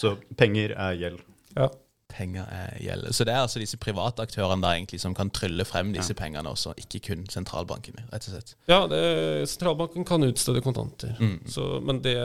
Så 0.00 0.16
penger 0.40 0.74
er 0.76 0.98
gjeld. 0.98 1.22
Ja 1.56 1.68
penger 2.10 2.46
er 2.50 2.76
gjeld. 2.82 3.08
Så 3.14 3.24
det 3.26 3.34
er 3.34 3.44
altså 3.44 3.60
disse 3.62 3.78
private 3.80 4.24
aktørene 4.26 4.64
der 4.64 4.78
egentlig 4.78 5.00
som 5.02 5.14
kan 5.16 5.30
trylle 5.34 5.64
frem 5.68 5.92
disse 5.94 6.14
ja. 6.14 6.18
pengene 6.18 6.50
også, 6.50 6.74
ikke 6.80 7.02
kun 7.10 7.26
sentralbankene, 7.30 8.06
rett 8.12 8.28
og 8.28 8.34
slett. 8.36 8.54
Ja, 8.70 8.80
det, 8.90 9.02
sentralbanken 9.50 10.06
kan 10.08 10.26
utstede 10.26 10.62
kontanter, 10.64 11.14
mm. 11.20 11.36
så, 11.50 11.72
men 11.86 12.02
det, 12.04 12.16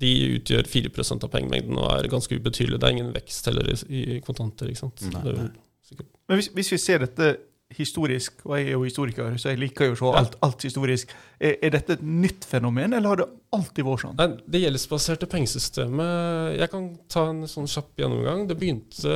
de 0.00 0.14
utgjør 0.38 0.70
4% 0.70 1.26
av 1.26 1.32
pengemengden 1.32 1.78
og 1.78 1.90
er 1.92 2.08
ganske 2.12 2.36
ubetydelig. 2.36 2.80
Det 2.80 2.88
er 2.88 2.96
ingen 2.96 3.12
vekst 3.16 3.50
heller 3.50 3.68
i, 3.68 3.76
i 4.16 4.20
kontanter. 4.24 4.70
ikke 4.70 4.86
sant? 4.86 5.04
Nei, 5.12 5.36
nei. 5.36 5.50
Men 6.30 6.38
hvis, 6.38 6.48
hvis, 6.54 6.70
vi 6.72 6.78
ser 6.80 7.02
dette 7.02 7.34
historisk, 7.76 8.40
og 8.46 8.56
jeg 8.58 8.68
er 8.68 8.74
jo 8.74 8.82
historiker, 8.82 9.36
så 9.38 9.52
jeg 9.52 9.60
liker 9.62 9.90
jo 9.90 9.94
å 9.94 9.98
se 10.00 10.12
alt, 10.20 10.36
alt 10.46 10.64
historisk. 10.66 11.12
Er, 11.38 11.56
er 11.62 11.74
dette 11.76 11.96
et 11.96 12.04
nytt 12.04 12.46
fenomen, 12.48 12.96
eller 12.96 13.12
har 13.12 13.20
det 13.22 13.28
alltid 13.56 13.86
vært 13.86 14.04
sånn? 14.04 14.16
Nei, 14.18 14.28
Det 14.50 14.62
gjeldsbaserte 14.64 15.28
pengesystemet 15.30 16.58
Jeg 16.58 16.70
kan 16.72 16.88
ta 17.12 17.28
en 17.30 17.44
sånn 17.50 17.70
kjapp 17.70 18.02
gjennomgang. 18.02 18.46
Det 18.50 18.58
begynte 18.58 19.14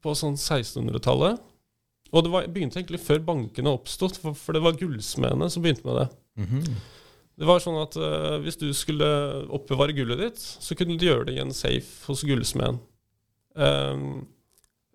på 0.00 0.14
sånn 0.16 0.38
1600-tallet. 0.38 1.42
Og 2.10 2.24
det 2.26 2.32
var, 2.32 2.46
begynte 2.50 2.80
egentlig 2.80 3.02
før 3.04 3.20
bankene 3.26 3.74
oppstod, 3.74 4.16
for, 4.18 4.38
for 4.38 4.56
det 4.56 4.64
var 4.64 4.78
gullsmedene 4.78 5.50
som 5.52 5.62
begynte 5.64 5.86
med 5.86 6.02
det. 6.02 6.08
Mhm. 6.42 6.80
Det 7.40 7.46
var 7.48 7.62
sånn 7.62 7.78
at 7.80 7.94
uh, 7.96 8.36
Hvis 8.44 8.58
du 8.60 8.66
skulle 8.76 9.06
oppbevare 9.48 9.94
gullet 9.96 10.20
ditt, 10.20 10.40
så 10.40 10.76
kunne 10.76 10.98
du 11.00 11.06
gjøre 11.06 11.30
det 11.30 11.38
i 11.38 11.40
en 11.40 11.54
safe 11.56 12.04
hos 12.10 12.24
gullsmeden. 12.28 12.82
Ehm, 13.56 14.26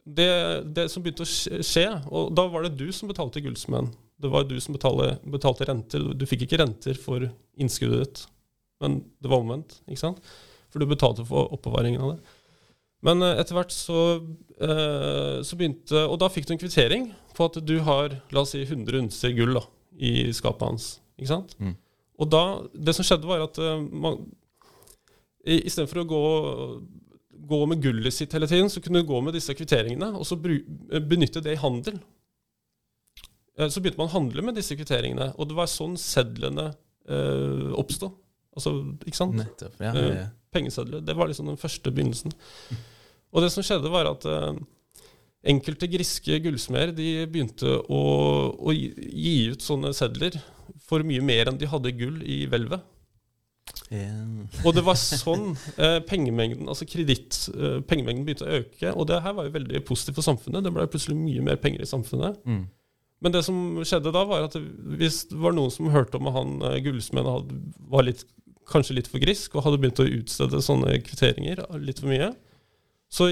det, 0.06 0.30
det 0.78 0.88
som 0.92 1.02
begynte 1.04 1.26
å 1.26 1.30
skje- 1.66 2.02
og 2.14 2.34
da 2.38 2.46
var 2.52 2.64
det 2.68 2.76
du 2.78 2.92
som 2.94 3.10
betalte 3.10 3.42
gullsmeden. 3.42 3.92
Det 4.22 4.30
var 4.32 4.46
du 4.48 4.56
som 4.64 4.76
betalte, 4.78 5.18
betalte 5.28 5.66
renter. 5.68 6.06
Du 6.16 6.26
fikk 6.30 6.46
ikke 6.46 6.60
renter 6.62 6.94
for 7.02 7.26
innskuddet 7.60 8.04
ditt, 8.06 8.22
men 8.82 9.00
det 9.22 9.32
var 9.32 9.42
omvendt. 9.44 9.80
ikke 9.90 10.00
sant? 10.04 10.22
For 10.72 10.80
du 10.80 10.86
betalte 10.88 11.26
for 11.28 11.52
oppbevaringen 11.56 12.02
av 12.02 12.14
det. 12.16 12.22
Men 13.06 13.22
eh, 13.22 13.38
etter 13.42 13.58
hvert 13.58 13.74
så, 13.76 14.00
eh, 14.62 15.42
så 15.46 15.58
begynte 15.60 16.06
Og 16.10 16.16
da 16.22 16.30
fikk 16.32 16.48
du 16.48 16.54
en 16.56 16.62
kvittering 16.62 17.10
på 17.36 17.46
at 17.50 17.60
du 17.66 17.76
har 17.86 18.16
la 18.34 18.42
oss 18.46 18.54
si 18.56 18.64
100 18.64 19.02
unser 19.04 19.34
gull 19.36 19.54
da, 19.60 19.66
i 20.00 20.32
skapet 20.34 20.64
hans. 20.70 20.88
ikke 21.20 21.28
sant? 21.34 21.54
Mm. 21.60 21.76
Og 22.24 22.30
da, 22.32 22.42
det 22.74 22.96
som 22.96 23.04
skjedde, 23.06 23.28
var 23.28 23.44
at 23.44 23.60
uh, 23.60 23.82
man, 23.84 24.22
i- 25.46 25.66
istedenfor 25.68 26.02
å 26.06 26.08
gå, 26.08 26.24
gå 27.50 27.60
med 27.70 27.82
gullet 27.84 28.14
sitt 28.16 28.34
hele 28.36 28.48
tiden, 28.50 28.70
så 28.72 28.82
kunne 28.84 29.02
du 29.04 29.08
gå 29.10 29.20
med 29.26 29.36
disse 29.38 29.54
kvitteringene 29.58 30.12
og 30.16 30.26
så 30.28 30.38
eh, 30.50 31.02
benytte 31.04 31.42
det 31.46 31.56
i 31.58 31.62
handel. 31.62 32.00
Eh, 33.58 33.70
Så 33.70 33.82
begynte 33.82 34.02
man 34.02 34.10
å 34.10 34.16
handle 34.18 34.46
med 34.46 34.58
disse 34.60 34.76
kvitteringene, 34.78 35.32
og 35.38 35.50
det 35.50 35.58
var 35.58 35.70
sånn 35.72 35.98
sedlene 36.02 36.72
eh, 37.08 37.72
oppsto. 37.80 38.12
Altså, 38.56 38.72
ikke 39.04 39.20
sant? 39.20 39.36
Nettopp. 39.40 39.76
Ja, 39.84 39.92
ja, 39.96 40.08
ja. 40.22 40.28
pengesedler. 40.56 41.02
Det 41.04 41.16
var 41.18 41.28
liksom 41.28 41.50
den 41.52 41.60
første 41.60 41.92
begynnelsen. 41.92 42.32
Og 43.36 43.44
det 43.44 43.52
som 43.52 43.66
skjedde, 43.68 43.92
var 43.92 44.08
at 44.14 44.24
eh, 44.32 44.54
enkelte 45.52 45.90
griske 45.92 46.40
gullsmeder 46.46 46.94
de 46.96 47.10
begynte 47.30 47.68
å, 47.92 48.02
å 48.56 48.74
gi 48.76 49.36
ut 49.52 49.62
sånne 49.66 49.92
sedler 49.96 50.38
for 50.86 51.04
mye 51.06 51.22
mer 51.24 51.52
enn 51.52 51.60
de 51.60 51.68
hadde 51.70 51.92
gull 52.00 52.22
i 52.24 52.46
hvelvet. 52.50 52.82
Og 54.66 54.74
det 54.76 54.84
var 54.86 54.98
sånn 54.98 55.54
eh, 55.78 56.00
pengemengden 56.06 56.70
altså 56.70 56.88
kredit, 56.90 57.38
eh, 57.54 57.80
pengemengden 57.88 58.26
begynte 58.28 58.48
å 58.48 58.62
øke. 58.62 58.94
Og 58.94 59.08
det 59.10 59.22
her 59.26 59.36
var 59.38 59.48
jo 59.48 59.56
veldig 59.56 59.82
positivt 59.88 60.20
for 60.20 60.28
samfunnet. 60.28 60.66
Det 60.66 60.74
ble 60.74 60.88
plutselig 60.92 61.18
mye 61.20 61.44
mer 61.46 61.60
penger 61.62 61.86
i 61.86 61.90
samfunnet. 61.90 62.40
Mm. 62.46 62.64
Men 63.26 63.34
det 63.34 63.42
som 63.48 63.60
skjedde 63.82 64.14
da, 64.14 64.24
var 64.28 64.48
at 64.48 64.58
hvis 65.00 65.24
det 65.32 65.38
var 65.42 65.56
noen 65.56 65.74
som 65.74 65.92
hørte 65.94 66.20
om 66.20 66.30
at 66.30 66.38
han 66.38 66.56
eh, 66.70 66.80
gullsmeden 66.86 67.62
var 67.92 68.08
litt, 68.08 68.26
kanskje 68.70 68.98
litt 68.98 69.10
for 69.12 69.22
grisk 69.22 69.54
og 69.56 69.68
hadde 69.68 69.80
begynt 69.82 70.02
å 70.02 70.10
utstede 70.10 70.64
sånne 70.66 70.98
kvitteringer 71.06 71.62
litt 71.82 72.02
for 72.02 72.10
mye, 72.10 72.32
så 73.14 73.30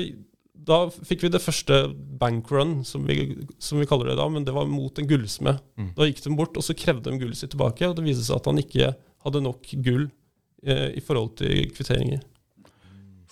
da 0.54 0.86
fikk 0.94 1.26
vi 1.26 1.32
det 1.34 1.42
første 1.44 1.80
bankrun, 2.22 2.84
som 2.88 3.08
vi, 3.10 3.44
som 3.60 3.82
vi 3.82 3.88
kaller 3.90 4.12
det 4.12 4.20
da, 4.20 4.28
men 4.32 4.46
det 4.48 4.54
var 4.56 4.70
mot 4.70 5.00
en 5.00 5.08
gullsmed. 5.10 5.60
Mm. 5.80 5.90
Da 5.98 6.08
gikk 6.08 6.22
de 6.24 6.36
bort, 6.38 6.58
og 6.60 6.66
så 6.66 6.76
krevde 6.78 7.10
de 7.10 7.20
gullet 7.20 7.40
sitt 7.40 7.52
tilbake, 7.56 7.90
og 7.90 7.98
det 7.98 8.06
viste 8.06 8.26
seg 8.28 8.38
at 8.38 8.50
han 8.52 8.62
ikke 8.62 8.94
hadde 9.26 9.44
nok 9.44 9.74
gull 9.84 10.06
eh, 10.06 10.23
i 10.64 11.02
forhold 11.04 11.36
til 11.42 11.70
kvitteringer. 11.76 12.22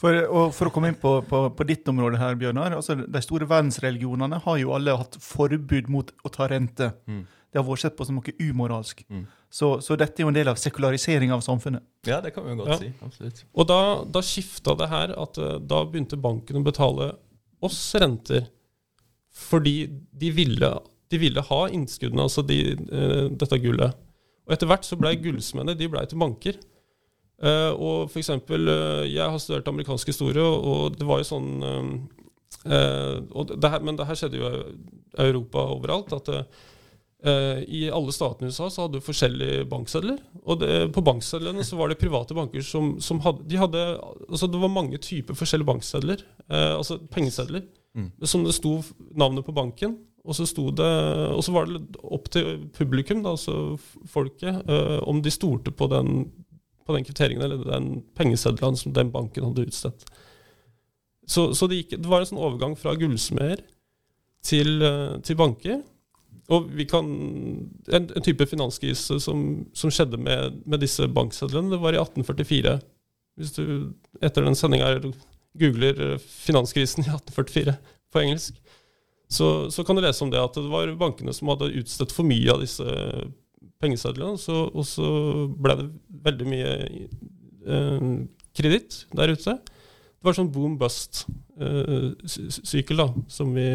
For, 0.01 0.17
og 0.33 0.47
for 0.57 0.67
å 0.67 0.71
komme 0.73 0.89
inn 0.89 0.97
på, 0.97 1.11
på, 1.29 1.43
på 1.53 1.65
ditt 1.69 1.85
område 1.91 2.17
her, 2.17 2.33
Bjørnar. 2.39 2.73
altså 2.73 2.95
De 2.97 3.21
store 3.21 3.45
verdensreligionene 3.45 4.39
har 4.41 4.57
jo 4.57 4.71
alle 4.73 4.95
hatt 4.97 5.17
forbud 5.21 5.91
mot 5.93 6.09
å 6.25 6.31
ta 6.33 6.47
rente. 6.49 6.87
Mm. 7.05 7.19
Det 7.51 7.59
har 7.59 7.67
vært 7.67 7.83
sett 7.83 7.97
på 7.99 8.07
som 8.07 8.17
noe 8.17 8.33
umoralsk. 8.41 9.03
Mm. 9.11 9.27
Så, 9.51 9.69
så 9.85 9.97
dette 9.99 10.17
er 10.21 10.25
jo 10.25 10.31
en 10.31 10.37
del 10.39 10.49
av 10.49 10.57
sekularisering 10.57 11.33
av 11.35 11.43
samfunnet. 11.45 11.83
ja, 12.07 12.17
det 12.23 12.31
kan 12.33 12.47
vi 12.47 12.53
jo 12.55 12.61
godt 12.63 12.71
Ja. 12.71 12.77
si. 12.81 12.89
Absolutt. 13.05 13.43
Og 13.53 13.67
da, 13.69 13.79
da 14.07 14.23
skifta 14.25 14.73
det 14.79 14.87
her 14.89 15.13
at 15.21 15.37
eh, 15.37 15.59
da 15.59 15.83
begynte 15.85 16.17
banken 16.17 16.61
å 16.61 16.65
betale 16.65 17.11
oss 17.61 17.79
renter 18.01 18.47
fordi 19.31 19.75
de 20.17 20.31
ville, 20.33 20.71
de 21.11 21.17
ville 21.21 21.43
ha 21.45 21.59
innskuddene, 21.69 22.25
altså 22.25 22.41
de, 22.47 22.57
eh, 22.73 23.27
dette 23.37 23.59
gullet. 23.63 23.93
Og 24.47 24.55
etter 24.55 24.67
hvert 24.71 24.87
så 24.87 24.97
ble 24.99 25.13
gullsmedene 25.21 25.77
de 25.77 25.87
ble 25.93 26.03
til 26.09 26.19
banker. 26.19 26.57
Eh, 27.41 27.71
og 27.73 28.11
for 28.11 28.21
eksempel, 28.21 28.69
eh, 28.69 29.05
jeg 29.09 29.25
har 29.25 29.39
studert 29.41 29.69
amerikansk 29.71 30.11
historie, 30.13 30.43
og, 30.43 30.65
og 30.71 30.97
det 30.97 31.07
var 31.09 31.21
jo 31.21 31.29
sånn 31.31 31.53
uh, 31.65 33.45
det 33.57 33.71
her, 33.73 33.81
Men 33.81 33.97
det 33.97 34.05
her 34.05 34.17
skjedde 34.19 34.37
jo 34.37 34.49
i 34.51 35.23
Europa 35.23 35.63
overalt. 35.73 36.13
at 36.13 36.29
i 37.69 37.83
alle 37.93 38.09
statene 38.09 38.47
i 38.47 38.49
USA 38.49 38.65
så 38.73 38.83
hadde 38.83 38.97
du 38.97 39.05
forskjellige 39.05 39.67
banksedler. 39.69 40.17
Og 40.41 40.57
det, 40.57 40.69
på 40.93 41.03
banksedlene 41.05 41.61
så 41.61 41.77
var 41.77 41.91
det 41.91 41.99
private 42.01 42.33
banker 42.33 42.65
som, 42.65 42.95
som 42.97 43.19
hadde, 43.21 43.45
de 43.45 43.59
hadde 43.61 43.83
altså 44.25 44.49
Det 44.49 44.61
var 44.61 44.73
mange 44.73 44.97
typer 44.97 45.37
forskjellige 45.37 45.69
banksedler, 45.69 46.23
eh, 46.49 46.73
altså 46.77 46.99
pengesedler, 47.13 47.67
Mm. 47.91 48.07
som 48.23 48.45
det 48.45 48.53
sto 48.55 48.77
navnet 49.19 49.43
på 49.43 49.51
banken. 49.51 49.97
Og 50.23 50.35
så, 50.37 50.45
det, 50.71 50.91
og 51.35 51.41
så 51.43 51.51
var 51.51 51.65
det 51.67 51.81
opp 52.03 52.29
til 52.31 52.69
publikum, 52.71 53.19
da, 53.25 53.33
altså 53.35 53.75
folket, 54.07 54.63
om 55.03 55.19
de 55.19 55.33
stolte 55.33 55.73
på 55.75 55.89
den, 55.91 56.29
på 56.85 56.95
den 56.95 57.05
kvitteringen 57.07 57.45
eller 57.45 57.63
den 57.65 58.01
pengesedlen 58.17 58.77
som 58.79 58.93
den 58.95 59.11
banken 59.13 59.47
hadde 59.47 59.67
utstedt. 59.69 60.05
Så, 61.27 61.51
så 61.55 61.67
det, 61.69 61.81
gikk, 61.81 61.95
det 62.01 62.09
var 62.09 62.23
en 62.23 62.31
sånn 62.31 62.41
overgang 62.41 62.75
fra 62.79 62.95
gullsmeder 62.99 63.61
til, 64.45 64.81
eh, 64.83 65.17
til 65.25 65.37
banker. 65.39 65.81
Og 66.51 66.67
vi 66.75 66.85
kan, 66.89 67.07
en, 67.93 68.07
en 68.09 68.25
type 68.25 68.47
finanskrise 68.49 69.19
som, 69.23 69.45
som 69.77 69.93
skjedde 69.93 70.19
med, 70.19 70.61
med 70.65 70.83
disse 70.83 71.05
banksedlene, 71.07 71.71
det 71.71 71.79
var 71.83 71.95
i 71.95 72.01
1844. 72.01 72.75
Hvis 73.39 73.53
du 73.55 73.63
etter 74.19 74.43
den 74.43 74.57
sendinga 74.59 74.97
googler 75.59 76.01
eh, 76.09 76.17
'finanskrisen 76.19 77.05
i 77.05 77.11
1844' 77.11 77.77
på 78.11 78.19
engelsk, 78.25 78.57
så, 79.31 79.71
så 79.71 79.83
kan 79.87 79.95
du 79.95 80.03
lese 80.03 80.23
om 80.25 80.31
det 80.31 80.41
at 80.41 80.57
det 80.57 80.67
var 80.67 80.91
bankene 80.99 81.31
som 81.33 81.47
hadde 81.53 81.71
utstedt 81.79 82.11
for 82.11 82.27
mye 82.27 82.51
av 82.51 82.59
disse 82.59 82.83
pengesedlene. 83.81 84.37
Så, 84.39 84.55
og 84.69 84.85
så 84.87 85.07
ble 85.57 85.75
det 85.79 85.89
veldig 86.27 86.47
mye 86.49 86.71
eh, 87.65 88.01
kreditt 88.57 88.93
der 89.17 89.27
ute. 89.33 89.53
Det 90.21 90.25
var 90.27 90.33
sånn 90.37 90.53
boom 90.53 90.73
bust-sykkel 90.81 92.97
da, 93.01 93.07
som 93.31 93.47
vi, 93.57 93.67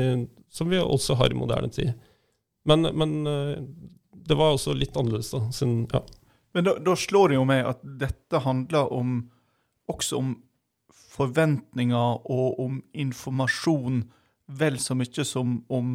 som 0.52 0.66
vi 0.70 0.78
også 0.78 1.12
har 1.18 1.28
i 1.34 1.38
moderne 1.38 1.70
tid. 1.74 1.90
Men, 2.66 2.80
men 2.94 3.10
eh, 3.30 3.56
det 4.26 4.36
var 4.38 4.48
også 4.54 4.70
litt 4.78 4.96
annerledes, 4.98 5.30
da. 5.34 5.40
Sin, 5.54 5.72
ja. 5.92 6.00
Men 6.54 6.62
da, 6.68 6.72
da 6.80 6.92
slår 6.96 7.28
det 7.30 7.36
jo 7.38 7.48
meg 7.48 7.60
at 7.68 7.80
dette 8.00 8.36
handler 8.46 8.84
om, 8.94 9.08
også 9.90 10.12
om 10.22 10.28
forventninger 11.16 12.10
og 12.32 12.48
om 12.62 12.74
informasjon 12.96 13.96
vel 14.46 14.78
så 14.80 14.94
mye 14.98 15.24
som 15.26 15.64
om 15.72 15.86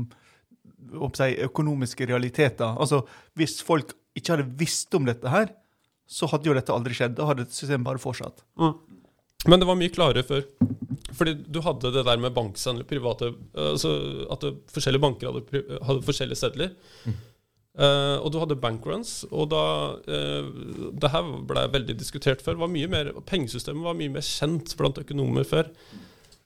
om 0.97 1.11
si, 1.13 1.35
økonomiske 1.45 2.07
realiteter. 2.09 2.77
Altså, 2.79 3.03
Hvis 3.37 3.61
folk 3.63 3.93
ikke 4.17 4.35
hadde 4.35 4.51
visst 4.59 4.93
om 4.97 5.07
dette 5.07 5.31
her, 5.31 5.51
så 6.11 6.27
hadde 6.31 6.49
jo 6.49 6.55
dette 6.57 6.73
aldri 6.75 6.95
skjedd. 6.97 7.15
Da 7.17 7.29
hadde 7.29 7.47
systemet 7.49 7.87
bare 7.87 8.01
fortsatt. 8.01 8.43
Men 9.47 9.61
det 9.61 9.67
var 9.69 9.79
mye 9.79 9.93
klarere 9.93 10.25
før. 10.27 10.43
Fordi 11.15 11.35
du 11.47 11.59
hadde 11.63 11.91
det 11.95 12.05
der 12.07 12.19
med 12.21 12.33
banksedler, 12.35 12.85
private 12.87 13.31
altså 13.57 13.89
At 14.31 14.45
forskjellige 14.71 15.01
banker 15.03 15.31
hadde, 15.31 15.63
hadde 15.87 16.05
forskjellige 16.07 16.39
sedler. 16.39 16.75
Eh, 17.71 18.17
og 18.19 18.27
du 18.33 18.37
hadde 18.41 18.59
bankruns, 18.59 19.21
og 19.31 19.45
da 19.53 19.63
uh, 19.95 20.47
Det 20.91 21.11
her 21.13 21.29
ble 21.47 21.65
veldig 21.71 21.95
diskutert 21.99 22.43
før. 22.43 22.59
Var 22.65 22.71
mye 22.71 22.91
mer, 22.91 23.13
pengesystemet 23.27 23.87
var 23.87 23.97
mye 23.97 24.11
mer 24.17 24.25
kjent 24.27 24.75
blant 24.79 24.99
økonomer 25.03 25.47
før. 25.47 25.71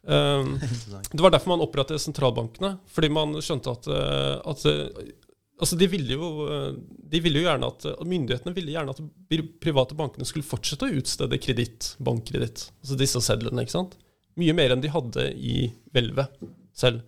Eh, 0.08 0.46
det 1.12 1.22
var 1.22 1.34
derfor 1.34 1.56
man 1.56 1.66
opprettet 1.66 2.02
sentralbankene. 2.02 2.76
Fordi 2.92 3.12
man 3.14 3.38
skjønte 3.42 3.74
at, 3.74 3.90
eh, 3.90 4.36
at 4.52 4.66
eh, 4.70 5.14
Altså 5.56 5.78
de 5.80 5.88
ville, 5.88 6.18
jo, 6.18 6.30
eh, 6.52 6.72
de 7.12 7.22
ville 7.24 7.40
jo 7.40 7.46
gjerne 7.48 7.70
at 7.72 7.86
Myndighetene 8.04 8.56
ville 8.58 8.74
gjerne 8.74 8.92
at 8.92 9.00
de 9.32 9.40
private 9.64 9.96
bankene 9.96 10.28
skulle 10.28 10.48
fortsette 10.48 10.88
å 10.88 10.98
utstede 11.00 11.40
kreditt, 11.40 11.94
bankkreditt. 12.04 12.70
Altså 12.84 12.98
disse 13.00 13.22
sedlene. 13.24 13.64
ikke 13.64 13.78
sant? 13.78 13.96
Mye 14.36 14.56
mer 14.58 14.76
enn 14.76 14.84
de 14.84 14.92
hadde 14.92 15.30
i 15.40 15.70
hvelvet 15.96 16.42
selv. 16.76 17.06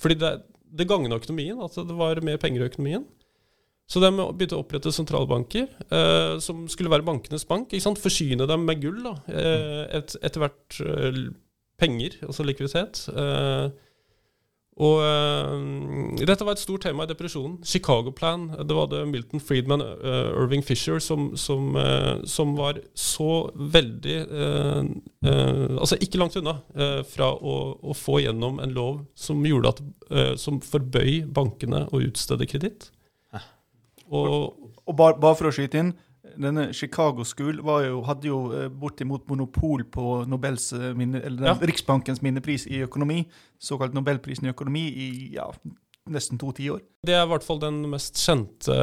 Fordi 0.00 0.16
det, 0.16 0.32
det 0.72 0.88
gagna 0.88 1.20
økonomien, 1.20 1.60
at 1.62 1.76
det 1.76 1.98
var 1.98 2.22
mer 2.24 2.40
penger 2.40 2.64
i 2.64 2.70
økonomien. 2.70 3.04
Så 3.90 4.00
de 4.00 4.08
begynte 4.16 4.56
å 4.56 4.62
opprette 4.62 4.92
sentralbanker, 4.96 5.68
eh, 5.92 6.36
som 6.40 6.64
skulle 6.72 6.92
være 6.92 7.04
bankenes 7.04 7.44
bank. 7.48 7.68
ikke 7.68 7.84
sant? 7.84 8.00
Forsyne 8.00 8.48
dem 8.48 8.64
med 8.64 8.80
gull. 8.80 9.02
da, 9.04 9.14
eh, 9.28 9.98
et, 9.98 10.16
Etter 10.24 10.40
hvert 10.40 10.80
eh, 10.80 11.20
penger, 11.76 12.16
altså 12.24 12.46
likviditet. 12.46 13.04
Eh, 13.12 13.68
Og 14.82 15.04
uh, 15.06 16.16
Dette 16.18 16.42
var 16.42 16.56
et 16.56 16.62
stort 16.62 16.82
tema 16.82 17.04
i 17.04 17.10
depresjonen. 17.10 17.60
Chicago 17.62 18.10
Plan. 18.10 18.48
Det 18.58 18.74
var 18.74 18.88
det 18.90 19.04
Milton 19.06 19.42
Friedman 19.42 19.84
uh, 19.84 20.32
Irving 20.34 20.64
Fisher 20.66 20.98
som, 20.98 21.28
som, 21.38 21.76
uh, 21.78 22.24
som, 22.26 22.56
var 22.58 22.80
så 22.94 23.50
veldig 23.54 24.16
eh, 24.22 24.82
eh, 25.26 25.62
Altså 25.78 25.98
ikke 26.02 26.20
langt 26.20 26.36
unna 26.38 26.56
eh, 26.74 27.00
fra 27.06 27.30
å, 27.34 27.54
å, 27.82 27.94
få 27.98 28.20
gjennom 28.22 28.60
en 28.62 28.74
lov 28.74 29.00
som 29.18 29.42
gjorde 29.46 29.74
at 29.74 29.82
som 30.38 30.60
forbøy 30.62 31.24
bankene 31.34 31.86
å 31.90 32.02
utstede 32.04 32.46
kreditt. 32.46 32.90
Og, 34.12 34.52
og 34.84 34.96
bare, 34.98 35.16
bare 35.18 35.38
for 35.38 35.48
å 35.48 35.54
skyte 35.54 35.80
inn 35.80 35.94
denne 36.40 36.68
Chicago 36.76 37.24
School 37.26 37.60
jo, 37.62 38.02
hadde 38.08 38.28
jo 38.28 38.38
eh, 38.54 38.68
bortimot 38.68 39.26
monopol 39.30 39.84
på 39.92 40.24
Nobels 40.30 40.72
eh, 40.76 40.92
ja. 40.94 41.56
Riksbankens 41.60 42.22
minnepris 42.24 42.66
i 42.66 42.82
økonomi, 42.84 43.24
såkalt 43.58 43.94
Nobelprisen 43.96 44.48
i 44.48 44.52
økonomi, 44.54 44.84
i 44.88 45.08
ja, 45.36 45.48
nesten 46.10 46.40
to 46.40 46.52
tiår. 46.56 46.82
Det 47.06 47.16
er 47.16 47.24
i 47.24 47.30
hvert 47.32 47.46
fall 47.46 47.60
den 47.62 47.82
mest 47.92 48.20
kjente 48.20 48.74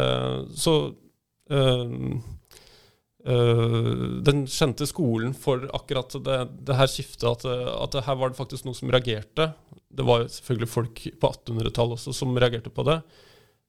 Så 0.57 0.75
øh, 1.51 1.97
øh, 3.25 4.05
Den 4.25 4.45
kjente 4.49 4.87
skolen 4.89 5.35
for 5.37 5.67
akkurat 5.73 6.15
det, 6.25 6.39
det 6.67 6.77
her 6.77 6.89
skiftet, 6.89 7.27
at, 7.29 7.45
at 7.45 7.97
det 7.97 8.05
her 8.07 8.17
var 8.21 8.31
det 8.31 8.41
faktisk 8.41 8.65
noe 8.67 8.77
som 8.77 8.93
reagerte. 8.93 9.51
Det 9.91 10.07
var 10.07 10.29
selvfølgelig 10.31 10.71
folk 10.71 11.03
på 11.19 11.35
1800-tallet 11.35 11.99
også 11.99 12.15
som 12.15 12.37
reagerte 12.37 12.73
på 12.73 12.87
det. 12.87 13.01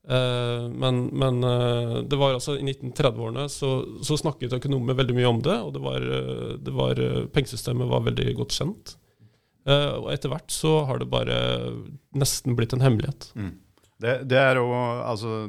Uh, 0.02 0.66
men, 0.66 1.04
men 1.14 1.44
uh, 1.46 2.00
det 2.02 2.18
var 2.18 2.34
altså 2.34 2.56
i 2.58 2.64
1930-årene 2.64 3.44
så, 3.46 3.68
så, 4.02 4.16
snakket 4.18 4.56
økonomer 4.56 4.96
veldig 4.98 5.14
mye 5.14 5.30
om 5.30 5.38
det, 5.44 5.54
og 5.62 5.76
det 5.76 5.82
var, 5.84 6.02
uh, 6.02 6.56
det 6.58 6.74
var 6.74 7.02
pengesystemet 7.34 7.90
var 7.90 8.02
veldig 8.08 8.34
godt 8.40 8.56
kjent. 8.56 8.96
og 9.62 10.08
etter 10.10 10.32
hvert 10.32 10.50
så 10.50 10.80
har 10.88 10.98
det 10.98 11.06
bare 11.06 11.36
nesten 12.18 12.56
blitt 12.58 12.74
en 12.74 12.82
hemmelighet. 12.82 13.28
Mm. 13.38 13.52
Det, 14.02 14.16
det, 14.26 14.40
er 14.40 14.58
jo, 14.58 14.66
altså, 14.74 15.46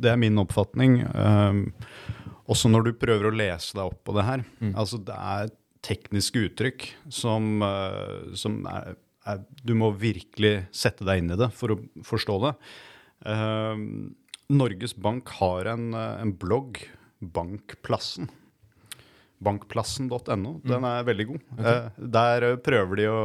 det 0.00 0.14
er 0.14 0.16
min 0.16 0.40
oppfatning. 0.40 1.02
Um, 1.12 1.66
også 2.48 2.70
når 2.72 2.86
du 2.86 2.94
prøver 2.96 3.28
å 3.28 3.36
lese 3.36 3.76
deg 3.76 3.84
opp 3.84 4.00
på 4.08 4.14
det 4.16 4.24
her. 4.24 4.46
Mm. 4.64 4.72
Altså, 4.80 4.96
det 5.04 5.12
er 5.34 5.52
tekniske 5.84 6.46
uttrykk 6.48 6.88
som, 7.12 7.60
som 8.36 8.56
er, 8.68 8.96
er, 9.28 9.44
Du 9.64 9.74
må 9.76 9.92
virkelig 9.92 10.62
sette 10.72 11.04
deg 11.04 11.20
inn 11.20 11.34
i 11.36 11.38
det 11.40 11.52
for 11.56 11.76
å 11.76 11.82
forstå 12.04 12.40
det. 12.48 12.54
Uh, 13.26 14.12
Norges 14.50 14.96
Bank 14.96 15.28
har 15.28 15.64
en, 15.64 15.94
eh, 15.94 16.20
en 16.20 16.32
blogg, 16.36 16.82
Bankplassen. 17.20 18.30
Bankplassen.no. 19.38 20.34
Mm. 20.34 20.64
Den 20.64 20.84
er 20.84 21.04
veldig 21.06 21.26
god. 21.28 21.44
Okay. 21.54 21.76
Eh, 21.76 22.08
der 22.16 22.46
uh, 22.48 22.56
prøver 22.60 23.00
de 23.00 23.06
å 23.08 23.20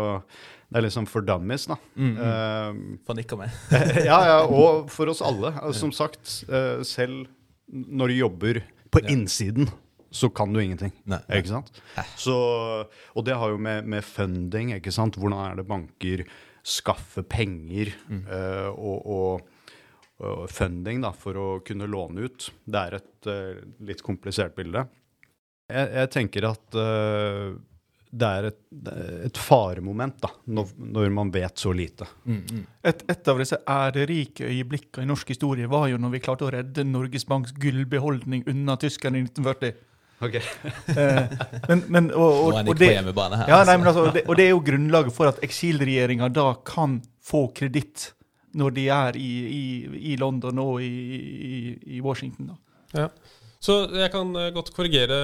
Det 0.65 0.79
er 0.79 0.85
liksom 0.87 1.05
for 1.07 1.21
dummies, 1.21 1.67
da. 1.69 1.75
Mm, 1.95 2.11
mm. 2.11 2.19
Uh, 2.19 2.99
for 3.07 3.17
nikker 3.17 3.39
med. 3.39 3.57
ja, 4.09 4.19
ja, 4.27 4.37
og 4.45 4.87
for 4.95 5.11
oss 5.11 5.21
alle. 5.23 5.53
Som 5.77 5.93
sagt, 5.95 6.25
selv 6.85 7.27
når 7.69 8.11
du 8.11 8.15
jobber 8.17 8.61
på 8.91 9.01
ja. 9.03 9.13
innsiden, 9.13 9.69
så 10.11 10.29
kan 10.29 10.53
du 10.53 10.61
ingenting. 10.61 10.93
Nei, 11.05 11.19
nei. 11.27 11.39
Ikke 11.39 11.53
sant? 11.53 11.71
Så, 12.19 12.35
og 13.13 13.25
det 13.27 13.37
har 13.37 13.53
jo 13.53 13.61
med, 13.61 13.87
med, 13.87 14.03
funding, 14.05 14.73
ikke 14.77 14.93
sant. 14.95 15.19
Hvordan 15.19 15.41
er 15.51 15.59
det 15.59 15.67
banker 15.69 16.25
skaffer 16.65 17.25
penger 17.29 17.91
mm. 18.09 18.23
og, 18.73 18.97
og 19.05 19.54
funding 20.47 21.01
da, 21.03 21.11
for 21.11 21.37
å 21.37 21.47
kunne 21.65 21.89
låne 21.91 22.27
ut. 22.29 22.49
Det 22.63 22.81
er 22.81 22.97
et 22.99 23.29
uh, 23.29 23.63
litt 23.87 24.03
komplisert 24.05 24.55
bilde. 24.55 24.85
Jeg, 25.67 25.89
jeg 25.91 26.11
tenker 26.13 26.47
at 26.47 26.77
uh, 26.77 27.55
det 28.15 28.27
er 28.27 28.47
et, 28.47 28.59
et 29.27 29.39
faremoment 29.39 30.15
da, 30.23 30.29
når, 30.55 30.71
når, 30.77 31.09
man 31.15 31.31
vet 31.33 31.59
så 31.59 31.73
lite. 31.75 32.07
Mm, 32.23 32.37
mm. 32.43 32.61
Et, 32.87 33.03
et, 33.11 33.31
av 33.31 33.41
disse 33.41 33.59
ærerike 33.67 34.47
øyeblikkene 34.47 35.03
i 35.03 35.09
norsk 35.09 35.33
historie 35.33 35.67
var 35.71 35.89
jo 35.91 35.99
når 35.99 36.15
vi 36.15 36.23
klarte 36.23 36.47
å 36.47 36.53
redde 36.55 36.87
Norges 36.87 37.27
Banks 37.27 37.51
gullbeholdning 37.59 38.45
unna 38.51 38.77
tyskerne 38.79 39.19
i 39.19 39.25
1940. 39.27 39.75
Ok. 40.23 40.37
eh, 40.95 41.25
men, 41.67 41.81
men, 41.91 42.07
og, 42.15 42.53
og, 42.53 42.59
og, 42.61 42.77
det, 42.79 42.93
ja, 42.95 43.59
nei, 43.67 43.75
men 43.75 43.89
altså, 43.91 44.07
det, 44.15 44.23
og 44.29 44.39
det 44.39 44.47
er 44.47 44.53
jo 44.53 44.63
grunnlaget 44.63 45.15
for 45.15 45.33
at 45.33 45.41
eksilregjeringa 45.43 46.31
da 46.31 46.53
kan 46.67 47.01
få 47.25 47.49
kreditt 47.57 48.13
når 48.55 48.75
de 48.75 48.85
er 48.95 49.17
i, 49.19 49.31
i, 49.45 49.63
i 50.13 50.19
London 50.19 50.61
og 50.63 50.83
i, 50.83 51.75
i 51.97 52.01
Washington. 52.03 52.53
Da. 52.53 52.61
Ja. 52.95 53.09
Så 53.65 53.75
jeg 53.95 54.11
kan 54.13 54.29
eh, 54.37 54.51
godt 54.53 54.69
korrigere 54.75 55.17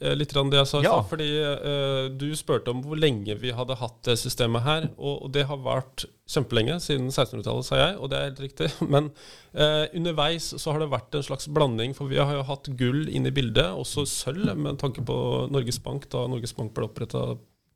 eh, 0.00 0.14
litt 0.16 0.32
det 0.34 0.58
jeg 0.58 0.70
sa. 0.70 0.80
Ja. 0.82 0.96
fordi 1.06 1.28
uh, 1.38 2.10
Du 2.10 2.26
spurte 2.36 2.72
om 2.72 2.82
hvor 2.82 2.98
lenge 2.98 3.36
vi 3.38 3.52
hadde 3.54 3.76
hatt 3.78 4.00
det 4.08 4.16
systemet 4.18 4.64
her. 4.66 4.88
Og, 4.96 5.26
og 5.26 5.32
det 5.36 5.46
har 5.50 5.60
vært 5.62 6.06
kjempelenge, 6.30 6.80
siden 6.82 7.10
1600-tallet, 7.12 7.68
sa 7.68 7.78
jeg. 7.78 7.96
Og 8.00 8.10
det 8.10 8.18
er 8.18 8.28
helt 8.30 8.44
riktig. 8.46 8.70
Men 8.94 9.12
uh, 9.54 9.86
underveis 9.94 10.50
så 10.58 10.74
har 10.74 10.82
det 10.82 10.92
vært 10.94 11.18
en 11.18 11.26
slags 11.26 11.48
blanding. 11.48 11.94
For 11.96 12.10
vi 12.10 12.18
har 12.18 12.34
jo 12.34 12.46
hatt 12.48 12.72
gull 12.80 13.04
inn 13.06 13.30
i 13.30 13.34
bildet, 13.34 13.70
også 13.70 14.08
sølv, 14.10 14.54
med 14.58 14.80
tanke 14.82 15.04
på 15.06 15.18
Norges 15.54 15.78
Bank, 15.84 16.08
da 16.12 16.26
Norges 16.30 16.56
Bank 16.56 16.74
ble 16.74 16.88
oppretta 16.90 17.34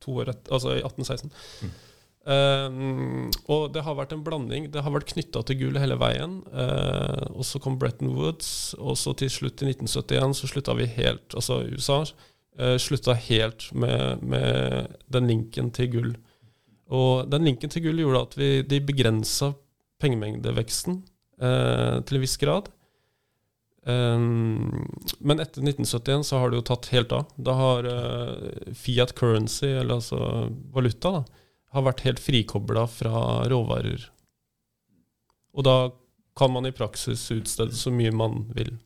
altså 0.08 0.72
i 0.78 0.80
1816. 0.80 1.30
Mm. 1.62 1.72
Um, 2.28 3.30
og 3.48 3.70
det 3.72 3.80
har 3.86 3.96
vært 3.96 4.12
en 4.12 4.22
blanding. 4.24 4.66
Det 4.72 4.82
har 4.84 4.92
vært 4.92 5.08
knytta 5.14 5.40
til 5.48 5.56
gull 5.62 5.78
hele 5.80 5.96
veien. 6.00 6.42
Uh, 6.52 7.24
og 7.32 7.46
så 7.48 7.60
kom 7.62 7.78
Bretton 7.80 8.12
Woods, 8.18 8.74
og 8.76 8.98
så 9.00 9.14
til 9.16 9.32
slutt 9.32 9.64
i 9.64 9.70
1971 9.70 10.36
så 10.36 10.50
slutta 10.50 10.76
vi 10.76 10.90
helt 10.98 11.32
Altså 11.38 11.62
USA 11.72 12.02
uh, 12.04 12.76
slutta 12.76 13.16
helt 13.16 13.70
med, 13.72 14.20
med, 14.20 14.98
den 15.08 15.30
linken 15.30 15.72
til 15.72 15.92
gull. 15.94 16.10
Og 16.92 17.30
den 17.32 17.48
linken 17.48 17.72
til 17.72 17.86
gull 17.86 18.04
gjorde 18.04 18.26
at 18.26 18.36
vi, 18.40 18.50
de 18.68 18.82
begrensa 18.84 19.54
pengemengdeveksten 20.02 21.00
uh, 21.40 22.04
til 22.04 22.20
en 22.20 22.26
viss 22.26 22.36
grad. 22.40 22.68
Um, 23.88 24.84
men 25.24 25.40
etter 25.40 25.64
1971 25.64 26.28
så 26.28 26.42
har 26.42 26.52
det 26.52 26.60
jo 26.60 26.68
tatt 26.74 26.92
helt 26.92 27.16
av. 27.16 27.32
Da 27.40 27.56
har 27.56 27.92
fiat 28.76 29.16
currency, 29.16 29.70
eller 29.72 29.96
altså 29.96 30.50
valuta, 30.76 31.22
da, 31.22 31.44
har 31.74 31.84
vært 31.84 32.04
helt 32.06 32.22
frikobla 32.22 32.86
fra 32.90 33.44
råvarer. 33.50 34.08
Og 35.56 35.66
da 35.66 35.78
kan 36.38 36.52
man 36.54 36.68
i 36.68 36.74
praksis 36.74 37.26
utstede 37.34 37.76
så 37.76 37.90
mye 37.94 38.14
man 38.14 38.44
vil. 38.56 38.76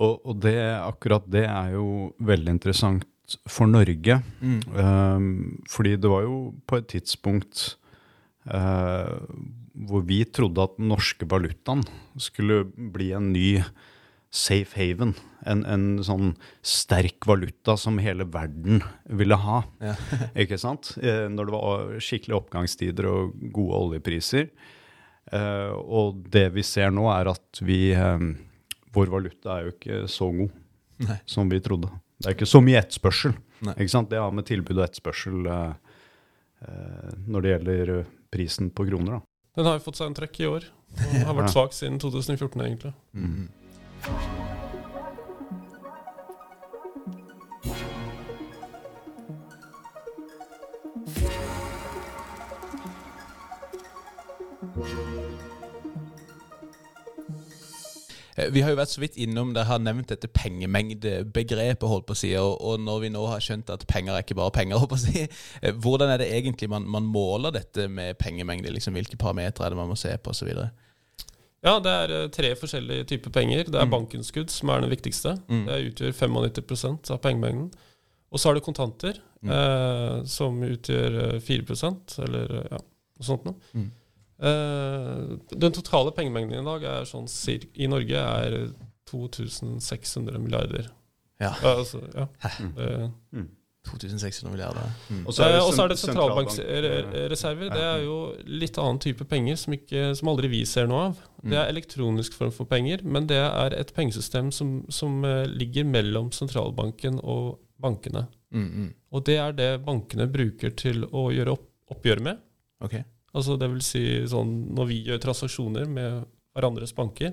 Og, 0.00 0.22
og 0.24 0.38
det, 0.40 0.56
akkurat 0.80 1.24
det 1.30 1.44
er 1.44 1.74
jo 1.74 1.86
veldig 2.24 2.54
interessant 2.54 3.36
for 3.48 3.68
Norge. 3.68 4.18
Mm. 4.40 4.60
Um, 4.72 5.26
fordi 5.70 5.96
det 6.00 6.10
var 6.10 6.24
jo 6.24 6.38
på 6.68 6.80
et 6.80 6.88
tidspunkt 6.94 7.64
uh, 8.48 9.20
hvor 9.72 10.04
vi 10.08 10.22
trodde 10.24 10.64
at 10.64 10.78
den 10.78 10.90
norske 10.92 11.28
valutaen 11.28 11.84
skulle 12.20 12.64
bli 12.72 13.12
en 13.16 13.30
ny 13.34 13.60
safe 14.32 14.78
haven. 14.78 15.14
En, 15.44 15.64
en, 15.68 15.86
sånn 16.06 16.32
sterk 16.64 17.26
valuta 17.28 17.76
som 17.78 17.98
hele 18.02 18.24
verden 18.30 18.80
ville 19.10 19.36
ha. 19.38 19.62
Ja. 19.82 19.96
ikke 20.44 20.58
sant? 20.60 20.94
Eh, 21.02 21.26
når 21.32 21.48
det 21.48 21.56
var 21.56 21.90
skikkelig 22.02 22.38
oppgangstider 22.38 23.08
og 23.10 23.34
gode 23.54 23.82
oljepriser. 23.86 24.48
Uh, 25.32 25.70
og 25.78 26.24
det 26.34 26.48
vi 26.52 26.64
ser 26.66 26.90
nå, 26.92 27.06
er 27.14 27.30
at 27.30 27.60
vi 27.62 27.92
um, 27.94 28.32
Vår 28.92 29.08
valuta 29.08 29.54
er 29.54 29.68
jo 29.68 29.70
ikke 29.70 29.98
så 30.10 30.26
god 30.34 30.50
Nei. 31.06 31.14
som 31.30 31.48
vi 31.48 31.60
trodde. 31.64 31.88
Det 32.18 32.28
er 32.28 32.34
ikke 32.34 32.48
så 32.50 32.60
mye 32.60 32.80
etterspørsel. 32.82 33.32
Ikke 33.70 33.88
sant? 33.88 34.10
Det 34.10 34.18
har 34.20 34.34
med 34.34 34.44
tilbud 34.44 34.74
og 34.74 34.82
etterspørsel 34.84 35.46
når 37.24 37.44
det 37.46 37.54
gjelder 37.54 37.92
prisen 38.34 38.68
på 38.74 38.84
kroner. 38.90 39.16
da. 39.16 39.22
Den 39.56 39.68
har 39.70 39.78
jo 39.78 39.84
fått 39.86 40.02
seg 40.02 40.10
en 40.10 40.18
trekk 40.18 40.42
i 40.42 40.50
år. 40.50 40.68
Og 40.92 41.16
har 41.24 41.36
vært 41.38 41.54
svak 41.54 41.74
siden 41.76 41.98
2014, 42.02 42.62
egentlig. 42.66 42.92
Mm. 43.16 43.48
Eh, 43.48 43.61
vi 58.52 58.60
har 58.60 58.72
jo 58.72 58.78
vært 58.78 58.92
så 58.92 59.00
vidt 59.02 59.16
innom 59.20 59.52
det, 59.56 59.64
har 59.68 59.80
nevnt 59.82 60.10
dette 60.12 60.28
pengemengdebegrepet, 60.32 61.86
holdt 61.88 62.06
på 62.08 62.16
å 62.16 62.18
si, 62.18 62.32
og, 62.38 62.80
når 62.82 63.04
vi 63.04 63.10
nå 63.14 63.24
har 63.30 63.42
skjønt 63.44 63.72
at 63.72 63.86
penger 63.90 64.16
er 64.16 64.26
ikke 64.26 64.38
bare 64.38 64.54
penger, 64.54 64.78
holdt 64.82 64.92
på 64.92 64.98
å 64.98 65.02
si, 65.02 65.24
eh, 65.24 65.74
hvordan 65.84 66.12
er 66.12 66.22
det 66.22 66.30
egentlig 66.36 66.70
man, 66.72 66.86
man 66.88 67.08
måler 67.08 67.54
dette 67.54 67.88
med 67.88 68.18
pengemengde? 68.20 68.72
Liksom, 68.74 68.96
hvilke 68.96 69.20
parametere 69.20 69.68
er 69.68 69.74
det 69.74 69.80
man 69.80 69.92
må 69.92 69.98
se 69.98 70.12
på, 70.18 70.34
osv.? 70.34 70.52
Ja, 71.62 71.76
det 71.82 71.92
er 71.94 72.12
eh, 72.16 72.28
tre 72.34 72.52
forskjellige 72.58 73.06
typer 73.12 73.32
penger. 73.34 73.68
Det 73.70 73.78
er 73.78 73.86
mm. 73.86 73.94
bankinnskudd 73.94 74.50
som 74.50 74.72
er 74.74 74.82
den 74.82 74.92
viktigste. 74.92 75.36
Mm. 75.46 75.64
Det 75.68 75.80
utgjør 75.88 76.14
95% 76.18 77.12
av 77.14 77.20
pengemengden. 77.22 77.68
Og 78.32 78.40
så 78.40 78.50
er 78.50 78.58
det 78.58 78.64
kontanter, 78.66 79.18
mm. 79.44 79.52
eh, 79.54 80.16
som 80.30 80.56
utgjør 80.66 81.38
4 81.44 81.90
eller 82.24 82.54
ja, 82.72 82.80
noe 82.80 83.28
sånt 83.28 83.44
noe. 83.46 83.72
Mm. 83.76 83.90
Eh, 84.42 85.36
den 85.52 85.76
totale 85.76 86.14
pengemengden 86.16 86.64
i 86.64 86.66
dag 86.66 86.88
er 86.96 87.06
sånn 87.06 87.28
i 87.78 87.90
Norge 87.90 88.18
er 88.18 88.58
2600 89.12 90.42
milliarder. 90.42 90.90
Ja. 91.42 91.52
Altså, 91.62 92.00
ja. 92.14 92.26
Det, 92.74 92.88
mm. 93.34 93.50
2600 93.88 94.50
milliarder. 94.52 94.90
Mm. 95.10 95.24
Og 95.26 95.34
så 95.34 95.42
er 95.46 95.52
det, 95.56 95.62
sen- 95.74 95.88
det 95.90 95.98
sentralbankreserver. 95.98 97.70
Det 97.72 97.82
er 97.82 98.02
jo 98.04 98.16
litt 98.46 98.78
annen 98.78 99.00
type 99.02 99.24
penger 99.28 99.56
som, 99.58 99.74
ikke, 99.76 100.04
som 100.18 100.30
aldri 100.32 100.48
vi 100.52 100.60
ser 100.68 100.86
noe 100.90 101.08
av. 101.10 101.22
Det 101.42 101.58
er 101.58 101.70
elektronisk 101.72 102.36
form 102.38 102.52
for 102.54 102.68
penger, 102.70 103.02
men 103.02 103.26
det 103.30 103.40
er 103.42 103.74
et 103.78 103.90
pengesystem 103.96 104.52
som, 104.54 104.84
som 104.92 105.24
eh, 105.26 105.44
ligger 105.50 105.84
mellom 105.88 106.30
sentralbanken 106.34 107.18
og 107.22 107.58
bankene. 107.82 108.26
Mm, 108.54 108.68
mm. 108.70 108.88
Og 109.16 109.24
det 109.26 109.38
er 109.42 109.52
det 109.58 109.70
bankene 109.84 110.28
bruker 110.30 110.70
til 110.78 111.04
å 111.10 111.30
gjøre 111.34 111.56
opp, 111.56 111.66
oppgjør 111.90 112.22
med. 112.22 112.38
Okay. 112.84 113.02
Altså 113.34 113.56
det 113.58 113.68
vil 113.72 113.82
si 113.84 114.02
sånn 114.28 114.68
når 114.76 114.88
vi 114.90 115.00
gjør 115.08 115.20
transaksjoner 115.24 115.88
med 115.90 116.22
hverandres 116.54 116.92
banker, 116.94 117.32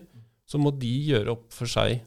så 0.50 0.58
må 0.58 0.72
de 0.80 0.90
gjøre 1.12 1.34
opp 1.36 1.52
for 1.54 1.70
seg 1.70 2.00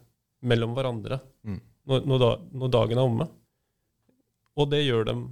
mellom 0.42 0.74
hverandre 0.74 1.20
Mm. 1.46 1.60
når, 1.90 2.04
når, 2.06 2.18
da, 2.22 2.28
når 2.54 2.70
dagen 2.70 2.98
er 2.98 3.06
omme. 3.06 3.24
Og 4.56 4.70
det 4.70 4.82
gjør 4.86 5.04
dem 5.08 5.22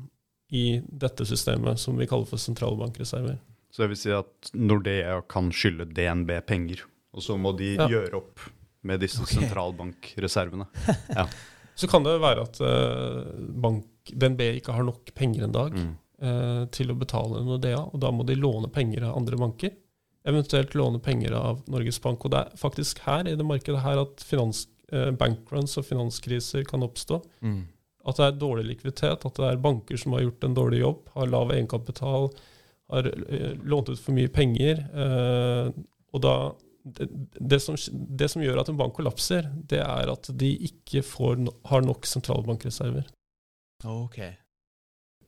i 0.52 0.80
dette 0.82 1.26
systemet 1.28 1.78
som 1.78 1.96
vi 2.00 2.06
kaller 2.10 2.26
for 2.26 2.40
sentralbankreserver. 2.40 3.38
Så 3.70 3.84
det 3.84 3.90
vil 3.92 4.00
si 4.00 4.10
at 4.10 4.50
Nordea 4.58 5.20
kan 5.30 5.50
skylde 5.54 5.86
DNB 5.94 6.40
penger, 6.48 6.80
og 7.14 7.22
så 7.22 7.36
må 7.38 7.52
de 7.58 7.76
Ja. 7.76 7.86
gjøre 7.88 8.14
opp 8.18 8.40
med 8.82 9.00
disse 9.00 9.22
okay. 9.22 9.40
sentralbankreservene. 9.44 10.66
Ja. 11.14 11.26
Så 11.80 11.88
kan 11.88 12.02
det 12.04 12.18
være 12.20 12.42
at 12.44 12.58
eh, 12.60 13.28
bank, 13.56 13.86
DNB 14.12 14.40
ikke 14.58 14.72
har 14.74 14.84
nok 14.84 15.12
penger 15.16 15.44
en 15.46 15.52
dag 15.54 15.72
Mm. 15.72 15.94
eh, 16.20 16.64
til 16.74 16.90
å 16.92 16.96
betale 16.98 17.40
Nordea, 17.46 17.78
og 17.92 18.00
da 18.02 18.10
må 18.12 18.26
de 18.26 18.34
låne 18.36 18.68
penger 18.68 19.06
av 19.08 19.16
andre 19.16 19.36
banker. 19.40 19.70
Eventuelt 20.28 20.74
låne 20.76 21.00
penger 21.00 21.32
av 21.32 21.62
Norges 21.72 21.98
Bank. 22.02 22.24
Og 22.26 22.30
det 22.34 22.38
er 22.42 22.56
faktisk 22.60 22.98
her 23.06 23.24
i 23.30 23.36
det 23.36 23.46
markedet 23.46 23.80
her 23.80 24.02
at 24.02 24.20
finans, 24.20 24.66
eh, 24.92 25.10
bankruns 25.12 25.78
og 25.78 25.86
finanskriser 25.88 26.66
kan 26.68 26.82
oppstå. 26.84 27.22
Mm. 27.42 27.62
At 28.08 28.16
det 28.16 28.26
er 28.26 28.40
dårlig 28.40 28.64
likviditet, 28.70 29.26
at 29.26 29.36
det 29.36 29.46
er 29.46 29.60
banker 29.60 30.00
som 30.00 30.16
har 30.16 30.24
gjort 30.24 30.46
en 30.46 30.56
dårlig 30.56 30.80
jobb, 30.80 31.04
har 31.16 31.30
lav 31.30 31.52
egenkapital, 31.52 32.30
har 32.90 33.10
eh, 33.10 33.54
lånt 33.60 33.92
ut 33.92 34.00
for 34.00 34.16
mye 34.16 34.32
penger. 34.32 34.80
Eh, 34.88 35.70
og 36.10 36.24
da 36.24 36.34
det, 36.82 37.60
som, 37.60 37.76
det 37.92 38.30
som 38.32 38.42
gjør 38.42 38.62
at 38.62 38.70
en 38.72 38.78
bank 38.78 38.94
kollapser, 38.96 39.50
det 39.70 39.82
er 39.84 40.10
at 40.12 40.30
de 40.40 40.54
ikke 40.70 41.04
får, 41.06 41.42
har 41.68 41.84
nok 41.84 42.08
sentralbankreserver. 42.08 43.04
Ok. 43.84 44.20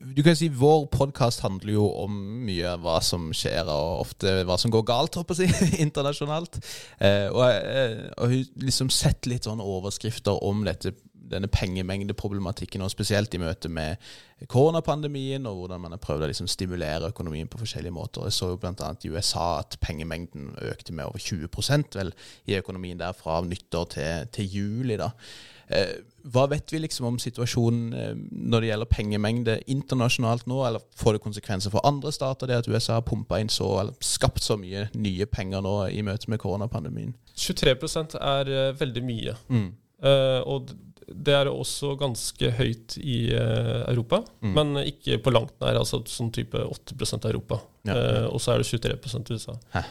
Du 0.03 0.23
kan 0.27 0.35
si 0.35 0.49
Vår 0.51 0.89
podkast 0.91 1.45
handler 1.45 1.77
jo 1.77 1.85
om 2.03 2.15
mye 2.47 2.73
av 2.73 2.83
hva 2.83 2.97
som 3.05 3.29
skjer, 3.37 3.69
og 3.71 4.03
ofte 4.03 4.41
hva 4.49 4.57
som 4.59 4.73
går 4.75 4.85
galt, 4.89 5.19
håper 5.21 5.45
jeg, 5.45 5.69
internasjonalt. 5.87 6.59
Eh, 6.99 7.29
og 7.31 7.45
jeg 7.47 8.09
har 8.17 8.35
liksom 8.65 8.91
sett 8.91 9.29
litt 9.31 9.47
sånne 9.47 9.67
overskrifter 9.77 10.43
om 10.43 10.65
dette, 10.67 10.97
denne 11.33 11.51
pengemengdeproblematikken, 11.53 12.85
og 12.85 12.93
spesielt 12.93 13.35
i 13.35 13.41
møte 13.43 13.71
med 13.73 13.97
koronapandemien, 14.51 15.47
og 15.47 15.63
hvordan 15.63 15.83
man 15.85 15.95
har 15.95 16.03
prøvd 16.03 16.27
å 16.27 16.31
liksom 16.31 16.51
stimulere 16.51 17.13
økonomien 17.13 17.51
på 17.51 17.61
forskjellige 17.63 17.95
måter. 17.95 18.27
Jeg 18.27 18.37
så 18.39 18.53
jo 18.53 18.61
bl.a. 18.63 18.93
i 19.03 19.13
USA 19.13 19.47
at 19.61 19.79
pengemengden 19.83 20.53
økte 20.73 20.95
med 20.97 21.09
over 21.09 21.23
20% 21.23 21.99
vel, 21.99 22.13
i 22.47 22.59
økonomien 22.59 23.01
der 23.01 23.17
fra 23.17 23.41
nyttår 23.47 23.91
til, 23.97 24.31
til 24.35 24.57
juli. 24.59 24.99
da. 25.01 25.13
Eh, 25.73 26.01
hva 26.33 26.45
vet 26.51 26.71
vi 26.73 26.81
liksom 26.83 27.07
om 27.09 27.19
situasjonen 27.23 27.95
eh, 27.97 28.13
når 28.31 28.63
det 28.63 28.69
gjelder 28.69 28.91
pengemengde 28.91 29.57
internasjonalt 29.71 30.47
nå, 30.51 30.61
eller 30.67 30.85
får 30.99 31.17
det 31.17 31.23
konsekvenser 31.25 31.73
for 31.73 31.87
andre 31.89 32.13
stater, 32.15 32.51
det 32.51 32.61
at 32.63 32.71
USA 32.71 32.99
har 32.99 33.07
pumpa 33.07 33.41
inn 33.41 33.51
så, 33.53 33.69
eller 33.81 33.97
skapt 34.05 34.45
så 34.45 34.59
mye 34.61 34.89
nye 34.95 35.27
penger 35.31 35.65
nå 35.65 35.77
i 35.91 36.03
møte 36.07 36.31
med 36.31 36.43
koronapandemien? 36.43 37.15
23 37.39 37.77
er 38.21 38.53
eh, 38.53 38.75
veldig 38.79 39.05
mye. 39.07 39.37
Mm. 39.49 39.71
Uh, 40.03 40.41
og 40.51 40.73
det 41.09 41.35
er 41.35 41.49
også 41.51 41.95
ganske 42.01 42.51
høyt 42.59 42.97
i 43.03 43.33
uh, 43.35 43.83
Europa, 43.91 44.23
Mm. 44.43 44.53
men 44.55 44.77
ikke 44.87 45.19
på 45.23 45.33
langt 45.33 45.55
nær. 45.61 45.79
Altså 45.81 46.03
sånn 46.07 46.33
type 46.35 46.59
8 46.59 46.95
Europa. 47.31 47.61
Ja. 47.87 47.95
Uh, 47.95 48.27
og 48.35 48.41
så 48.41 48.53
er 48.55 48.59
det 48.63 48.67
23 48.71 49.31
i 49.31 49.39
USA. 49.39 49.55
Hæ. 49.75 49.83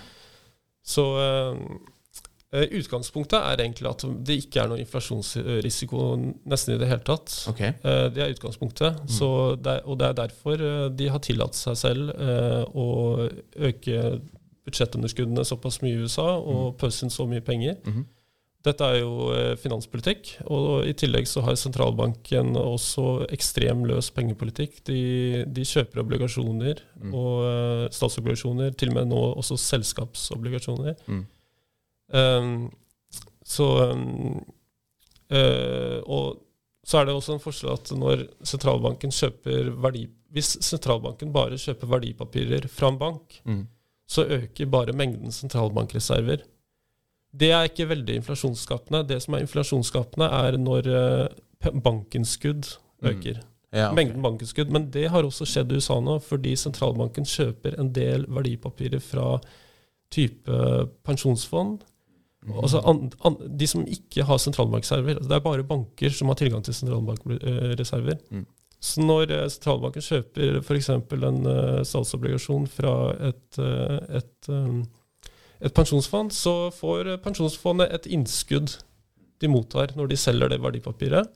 Så 0.84 1.06
uh, 1.18 2.66
utgangspunktet 2.80 3.40
er 3.40 3.62
egentlig 3.64 3.88
at 3.90 4.04
det 4.28 4.38
ikke 4.44 4.60
er 4.64 4.68
noe 4.72 4.82
inflasjonsrisiko 4.84 6.02
nesten 6.52 6.76
i 6.76 6.80
det 6.82 6.90
hele 6.92 7.06
tatt. 7.08 7.32
Okay. 7.48 7.72
Det 8.12 8.20
er 8.26 8.34
utgangspunktet. 8.34 8.98
Så 9.08 9.56
det, 9.56 9.78
og 9.88 10.00
det 10.02 10.10
er 10.10 10.18
derfor 10.20 10.64
de 10.92 11.08
har 11.14 11.24
tillatt 11.24 11.56
seg 11.56 11.78
selv 11.80 12.12
å 12.76 12.88
øke 13.56 14.20
budsjettunderskuddene 14.68 15.46
såpass 15.48 15.80
mye 15.82 15.96
i 15.96 16.04
USA 16.04 16.28
og 16.38 16.76
pøse 16.82 17.06
inn 17.06 17.14
så 17.14 17.24
mye 17.30 17.42
penger. 17.46 17.78
Mhm. 17.88 18.04
Dette 18.62 18.86
er 18.86 19.00
jo 19.02 19.32
eh, 19.34 19.56
finanspolitikk, 19.58 20.36
og 20.54 20.86
i 20.86 20.94
tillegg 20.94 21.26
så 21.26 21.42
har 21.42 21.56
sentralbanken 21.58 22.52
også 22.60 23.26
ekstrem 23.34 23.86
løs 23.90 24.12
pengepolitikk. 24.14 24.84
De, 24.86 25.46
de 25.50 25.64
kjøper 25.66 26.04
obligasjoner 26.04 26.84
Mm. 27.02 27.16
og 27.18 27.40
eh, 27.48 27.88
statsobligasjoner, 27.90 28.76
til 28.78 28.92
og 28.92 29.00
med 29.00 29.08
nå 29.10 29.22
også 29.42 29.58
selskapsobligasjoner. 29.58 30.94
Mm. 31.10 31.24
Um, 32.14 32.52
så 33.48 33.66
um, 33.96 34.44
uh, 35.32 35.98
Og 36.06 36.42
så 36.86 37.00
er 37.00 37.06
det 37.08 37.14
også 37.16 37.34
en 37.38 37.42
forskjell 37.44 37.72
at 37.74 37.92
når 37.98 38.26
sentralbanken 38.46 39.14
kjøper 39.16 39.70
verdi 39.82 40.02
Hvis 40.36 40.58
sentralbanken 40.66 41.32
bare 41.34 41.58
kjøper 41.60 41.88
verdipapirer 41.96 42.68
fra 42.72 42.92
en 42.92 43.00
bank, 43.02 43.42
Mm. 43.46 43.66
så 44.08 44.26
øker 44.28 44.70
bare 44.70 44.94
mengden 44.94 45.32
sentralbankreserver. 45.32 46.44
Det 47.32 47.52
er 47.56 47.70
ikke 47.70 47.90
veldig 47.92 48.18
inflasjonsskapende. 48.20 49.06
Det 49.08 49.22
som 49.24 49.38
er 49.38 49.46
inflasjonsskapende, 49.46 50.28
er 50.28 50.58
når 50.60 50.90
bankinnskudd 51.84 52.66
øker. 52.68 52.78
Mm. 53.02 53.08
øker. 53.12 53.42
Ja, 53.72 53.86
okay. 53.88 53.96
Mengden 53.96 54.22
bankinnskudd. 54.22 54.72
Men 54.72 54.90
det 54.92 55.10
har 55.10 55.24
også 55.24 55.46
skjedd 55.48 55.72
i 55.72 55.80
USA 55.80 56.00
nå, 56.04 56.18
fordi 56.20 56.56
sentralbanken 56.60 57.28
kjøper 57.28 57.80
en 57.80 57.94
del 57.96 58.26
verdipapirer 58.28 59.00
fra 59.00 59.38
type 60.12 60.64
pensjonsfond. 61.08 61.86
Mm. 62.44 62.58
Altså 62.58 62.82
an, 62.90 63.12
an, 63.24 63.38
De 63.60 63.68
som 63.68 63.86
ikke 63.88 64.26
har 64.28 64.42
sentralbankreserver. 64.42 65.16
altså 65.16 65.30
Det 65.30 65.38
er 65.38 65.46
bare 65.46 65.68
banker 65.68 66.10
som 66.10 66.28
har 66.28 66.40
tilgang 66.42 66.64
til 66.66 66.74
sentralbankreserver. 66.74 68.20
Mm. 68.32 68.46
Så 68.82 69.04
når 69.06 69.32
eh, 69.32 69.48
sentralbanken 69.54 70.04
kjøper 70.04 70.58
f.eks. 70.64 70.90
en 70.90 71.46
eh, 71.48 71.84
statsobligasjon 71.86 72.66
fra 72.68 72.96
et, 73.30 73.60
eh, 73.62 74.18
et, 74.18 74.50
eh, 74.50 74.82
et 75.62 75.74
pensjonsfond, 75.78 76.34
så 76.34 76.72
får 76.74 77.18
pensjonsfondet 77.24 77.92
et 77.94 78.08
innskudd 78.18 78.78
de 79.42 79.50
mottar 79.50 79.94
når 79.98 80.12
de 80.12 80.18
selger 80.20 80.50
det 80.52 80.62
verdipapiret. 80.62 81.30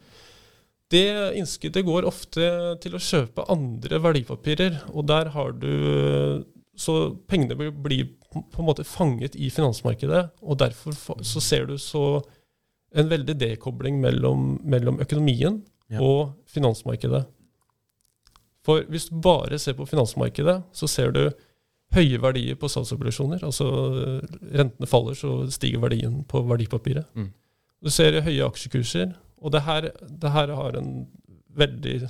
Det 0.93 1.05
innskuddet 1.39 1.85
går 1.85 2.05
ofte 2.05 2.47
til 2.83 2.93
å 2.97 3.01
kjøpe 3.01 3.45
andre 3.49 3.97
verdipapirer, 4.03 4.83
og 4.93 5.07
der 5.09 5.31
har 5.33 5.55
du 5.57 6.45
Så 6.75 7.15
pengene 7.31 7.55
blir 7.71 8.09
på 8.33 8.59
en 8.59 8.65
måte 8.67 8.83
fanget 8.83 9.35
i 9.39 9.47
finansmarkedet, 9.49 10.25
og 10.43 10.57
derfor 10.59 10.91
så 11.23 11.39
ser 11.39 11.69
du 11.69 11.77
så 11.79 12.19
en 12.91 13.07
veldig 13.07 13.35
dekobling 13.39 14.01
mellom, 14.01 14.59
mellom 14.63 14.99
økonomien 14.99 15.63
Ja. 15.89 16.01
og 16.01 16.33
finansmarkedet. 16.47 17.25
For 18.65 18.81
hvis 18.89 19.07
du 19.07 19.21
bare 19.21 19.57
ser 19.57 19.73
på 19.73 19.85
finansmarkedet, 19.87 20.63
så 20.73 20.87
ser 20.87 21.11
du 21.11 21.31
høye 21.95 22.19
verdier 22.21 22.57
på 22.59 22.69
statsobligasjoner. 22.71 23.43
Altså 23.47 23.67
eh, 24.01 24.35
rentene 24.59 24.89
faller, 24.89 25.17
så 25.17 25.45
stiger 25.53 25.83
verdien 25.83 26.21
på 26.29 26.43
verdipapiret. 26.49 27.07
Mm. 27.15 27.31
Du 27.85 27.91
ser 27.93 28.21
høye 28.25 28.45
aksjekurser, 28.47 29.15
og 29.41 29.53
det 29.53 29.65
her, 29.65 29.91
det 30.09 30.31
her 30.33 30.53
har 30.57 30.77
en 30.79 30.91
veldig 31.55 32.09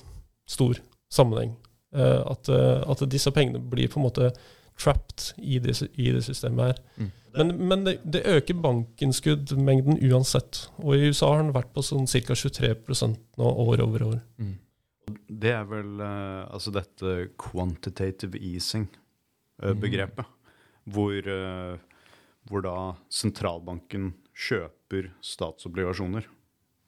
stor 0.50 0.80
sammenheng. 1.12 1.56
Eh, 1.96 2.22
at, 2.26 2.50
eh, 2.50 2.84
at 2.92 3.06
disse 3.12 3.32
pengene 3.32 3.62
blir 3.62 3.92
på 3.92 4.02
en 4.02 4.08
måte 4.08 4.32
trapped 4.80 5.32
i 5.38 5.60
det, 5.64 5.78
i 5.96 6.12
det 6.12 6.26
systemet 6.26 6.74
her. 6.74 6.82
Mm. 6.98 7.12
Men, 7.36 7.54
men 7.68 7.86
det, 7.86 7.98
det 8.04 8.24
øker 8.32 8.60
bankinnskuddmengden 8.64 10.00
uansett. 10.12 10.66
Og 10.84 10.96
i 10.96 11.10
USA 11.10 11.34
har 11.34 11.44
den 11.44 11.56
vært 11.56 11.74
på 11.76 11.84
sånn 11.84 12.08
ca. 12.08 12.36
23% 12.36 13.18
nå 13.40 13.52
år 13.66 13.84
over 13.84 14.08
år. 14.10 14.22
Mm. 14.40 14.56
Det 15.30 15.52
er 15.54 15.66
vel 15.70 16.02
eh, 16.02 16.44
altså 16.50 16.74
dette 16.76 17.16
quantitative 17.40 18.40
easing-begrepet. 19.62 20.26
Hvor, 20.86 21.18
eh, 21.18 21.78
hvor 22.50 22.62
da 22.62 22.78
sentralbanken 23.10 24.14
kjøper 24.36 25.12
statsobligasjoner. 25.26 26.28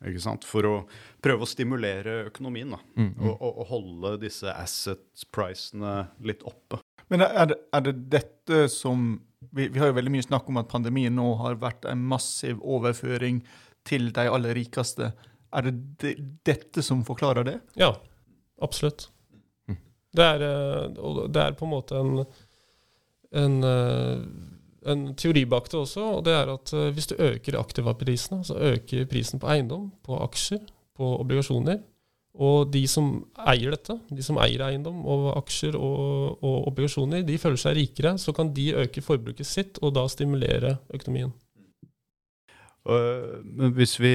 Ikke 0.06 0.22
sant? 0.22 0.46
For 0.46 0.68
å 0.70 0.74
prøve 1.24 1.46
å 1.46 1.50
stimulere 1.50 2.28
økonomien 2.28 2.76
da. 2.76 2.82
Mm, 3.00 3.08
mm. 3.08 3.24
Og, 3.24 3.34
og, 3.42 3.62
og 3.64 3.72
holde 3.72 4.12
disse 4.28 4.52
asset-prisene 4.54 6.12
litt 6.28 6.46
oppe. 6.46 6.82
Men 7.10 7.24
er 7.26 7.50
det, 7.50 7.58
er 7.74 7.86
det 7.88 7.96
dette 8.12 8.68
som 8.70 9.16
vi, 9.54 9.68
vi 9.68 9.80
har 9.80 9.92
jo 9.92 9.98
veldig 9.98 10.12
mye 10.14 10.26
snakk 10.26 10.50
om 10.52 10.60
at 10.62 10.70
pandemien 10.70 11.14
nå 11.16 11.28
har 11.42 11.60
vært 11.62 11.88
en 11.90 12.04
massiv 12.10 12.60
overføring 12.62 13.42
til 13.88 14.10
de 14.14 14.26
aller 14.28 14.58
rikeste. 14.58 15.12
Er 15.56 15.68
det 15.68 15.76
de, 16.04 16.14
dette 16.46 16.84
som 16.84 17.06
forklarer 17.08 17.48
det? 17.48 17.58
Ja, 17.80 17.94
absolutt. 18.62 19.08
Mm. 19.70 19.80
Det 20.20 20.28
er, 20.36 20.46
eh, 20.48 21.28
det 21.32 21.44
er 21.44 21.58
på 21.58 21.68
en 21.68 21.74
måte 21.74 22.02
en, 22.02 22.26
en, 23.36 23.64
eh, 23.64 24.24
en 24.92 25.04
teori 25.20 25.44
bak 25.50 25.70
det 25.72 25.82
også, 25.82 26.06
og 26.18 26.24
det 26.28 26.34
er 26.38 26.54
at 26.54 26.74
eh, 26.74 26.90
hvis 26.96 27.10
du 27.12 27.16
øker 27.20 27.60
aktivaprisene, 27.60 28.44
så 28.48 28.58
øker 28.74 29.10
prisen 29.10 29.42
på 29.42 29.50
eiendom, 29.52 29.92
på 30.06 30.20
aksjer, 30.24 30.64
på 30.98 31.14
obligasjoner, 31.22 31.84
Og 32.38 32.70
de 32.70 32.84
som 32.86 33.26
eier 33.50 33.74
dette, 33.74 33.96
de 34.14 34.22
som 34.22 34.38
eier 34.38 34.62
eiendom 34.62 35.00
og 35.10 35.32
aksjer 35.40 35.74
og, 35.74 36.38
og 36.46 36.68
obligasjoner, 36.70 37.24
de 37.26 37.38
føler 37.42 37.58
seg 37.58 37.74
rikere. 37.80 38.12
Så 38.22 38.30
kan 38.38 38.52
de 38.54 38.76
øke 38.78 39.02
forbruket 39.02 39.48
sitt 39.50 39.80
og 39.82 39.96
da 39.96 40.04
stimulere 40.06 40.76
økonomien. 40.94 41.34
Hvis 43.74 43.98
vi 44.00 44.14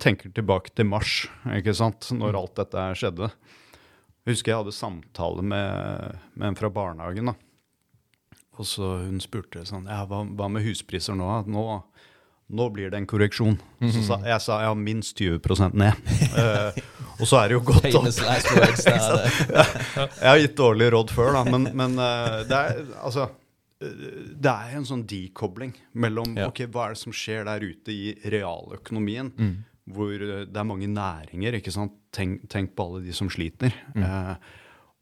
tenker 0.00 0.32
tilbake 0.32 0.72
til 0.72 0.88
mars, 0.88 1.28
ikke 1.52 1.76
sant, 1.76 2.08
når 2.16 2.40
alt 2.40 2.56
dette 2.62 2.86
skjedde. 2.96 3.28
Jeg 4.24 4.32
husker 4.32 4.52
jeg 4.54 4.62
hadde 4.62 4.74
samtale 4.74 5.44
med, 5.44 6.16
med 6.34 6.48
en 6.48 6.58
fra 6.58 6.72
barnehagen. 6.72 7.28
da. 7.28 7.49
Og 8.60 8.66
så 8.68 8.90
Hun 9.06 9.20
spurte 9.24 9.62
sånn 9.68 9.86
ja, 9.88 10.02
hva, 10.10 10.18
hva 10.36 10.50
med 10.52 10.66
huspriser 10.66 11.16
nå? 11.16 11.28
Nå, 11.48 11.62
nå 12.50 12.66
blir 12.74 12.90
det 12.92 12.98
en 13.00 13.06
korreksjon. 13.08 13.56
Så 13.94 14.02
sa, 14.04 14.18
jeg 14.26 14.42
sa 14.44 14.58
ja, 14.66 14.72
minst 14.76 15.16
20% 15.22 15.76
ned. 15.80 16.10
Uh, 16.34 16.74
og 17.20 17.28
så 17.30 17.38
er 17.40 17.52
det 17.52 17.56
jo 17.56 17.62
godt 17.68 17.86
opp. 17.94 18.08
Jeg 20.20 20.28
har 20.28 20.40
gitt 20.40 20.56
dårlige 20.58 20.90
råd 20.96 21.12
før, 21.14 21.30
da, 21.38 21.42
men, 21.48 21.68
men 21.78 21.94
uh, 22.00 22.40
det 22.48 22.58
er 22.58 22.80
altså 23.00 23.28
uh, 23.30 23.36
det 23.80 24.50
er 24.52 24.74
en 24.80 24.86
sånn 24.88 25.04
dekobling 25.08 25.72
mellom 26.02 26.34
Ja. 26.38 26.48
ok, 26.50 26.64
hva 26.72 26.88
er 26.90 26.96
det 26.96 27.00
som 27.04 27.14
skjer 27.16 27.46
der 27.48 27.64
ute 27.64 27.94
i 27.94 28.12
realøkonomien, 28.34 29.30
Mm. 29.38 29.54
hvor 29.94 30.12
det 30.20 30.58
er 30.60 30.66
mange 30.68 30.88
næringer. 30.90 31.56
ikke 31.60 31.72
sant? 31.74 31.94
Tenk, 32.12 32.44
tenk 32.50 32.74
på 32.76 32.88
alle 32.90 33.04
de 33.06 33.14
som 33.16 33.30
sliter. 33.30 33.72
Mm. 33.94 34.02
Eh, 34.04 34.34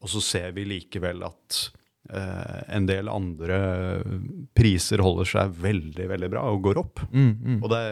og 0.05 0.13
så 0.13 0.21
ser 0.23 0.53
vi 0.57 0.67
likevel 0.69 1.25
at 1.27 1.63
eh, 1.73 1.78
en 2.09 2.87
del 2.89 3.09
andre 3.13 3.57
priser 4.57 5.03
holder 5.05 5.29
seg 5.29 5.51
veldig 5.61 6.07
veldig 6.09 6.31
bra 6.33 6.47
og 6.49 6.63
går 6.65 6.79
opp. 6.81 7.03
Mm, 7.13 7.33
mm. 7.37 7.59
Og 7.63 7.69
det, 7.73 7.83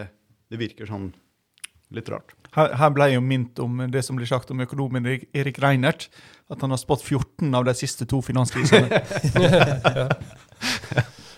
det 0.49 0.61
virker 0.63 0.89
sånn 0.89 1.11
litt 1.95 2.09
rart. 2.11 2.33
Her, 2.57 2.73
her 2.81 2.93
ble 2.95 3.11
jeg 3.11 3.19
jo 3.19 3.25
minnet 3.27 3.61
om 3.61 3.83
det 3.93 4.01
som 4.07 4.17
blir 4.17 4.29
sagt 4.31 4.51
om 4.55 4.63
økonomen 4.65 5.05
Erik- 5.07 5.29
Erik 5.37 5.61
Reinert. 5.63 6.09
At 6.49 6.63
han 6.65 6.73
har 6.73 6.81
spådd 6.81 7.03
14 7.05 7.53
av 7.59 7.67
de 7.69 7.75
siste 7.77 8.07
to 8.09 8.23
finanskrisene. 8.25 8.89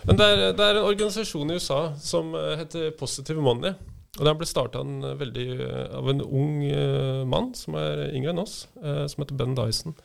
Men 0.08 0.16
det 0.16 0.24
er, 0.24 0.42
det 0.56 0.64
er 0.64 0.78
en 0.78 0.86
organisasjon 0.88 1.50
i 1.52 1.58
USA 1.58 1.80
som 2.00 2.30
eh, 2.38 2.54
heter 2.62 2.92
Positive 2.96 3.42
Money. 3.44 3.74
Og 4.18 4.24
Den 4.24 4.38
ble 4.40 4.46
starta 4.48 4.80
av 4.80 6.08
en 6.12 6.22
ung 6.24 6.62
eh, 6.64 7.24
mann 7.28 7.50
som 7.58 7.76
er 7.78 8.06
yngre 8.16 8.32
enn 8.32 8.40
oss, 8.42 8.62
eh, 8.80 9.04
som 9.10 9.22
heter 9.24 9.36
Ben 9.38 9.56
Dyson. 9.58 9.96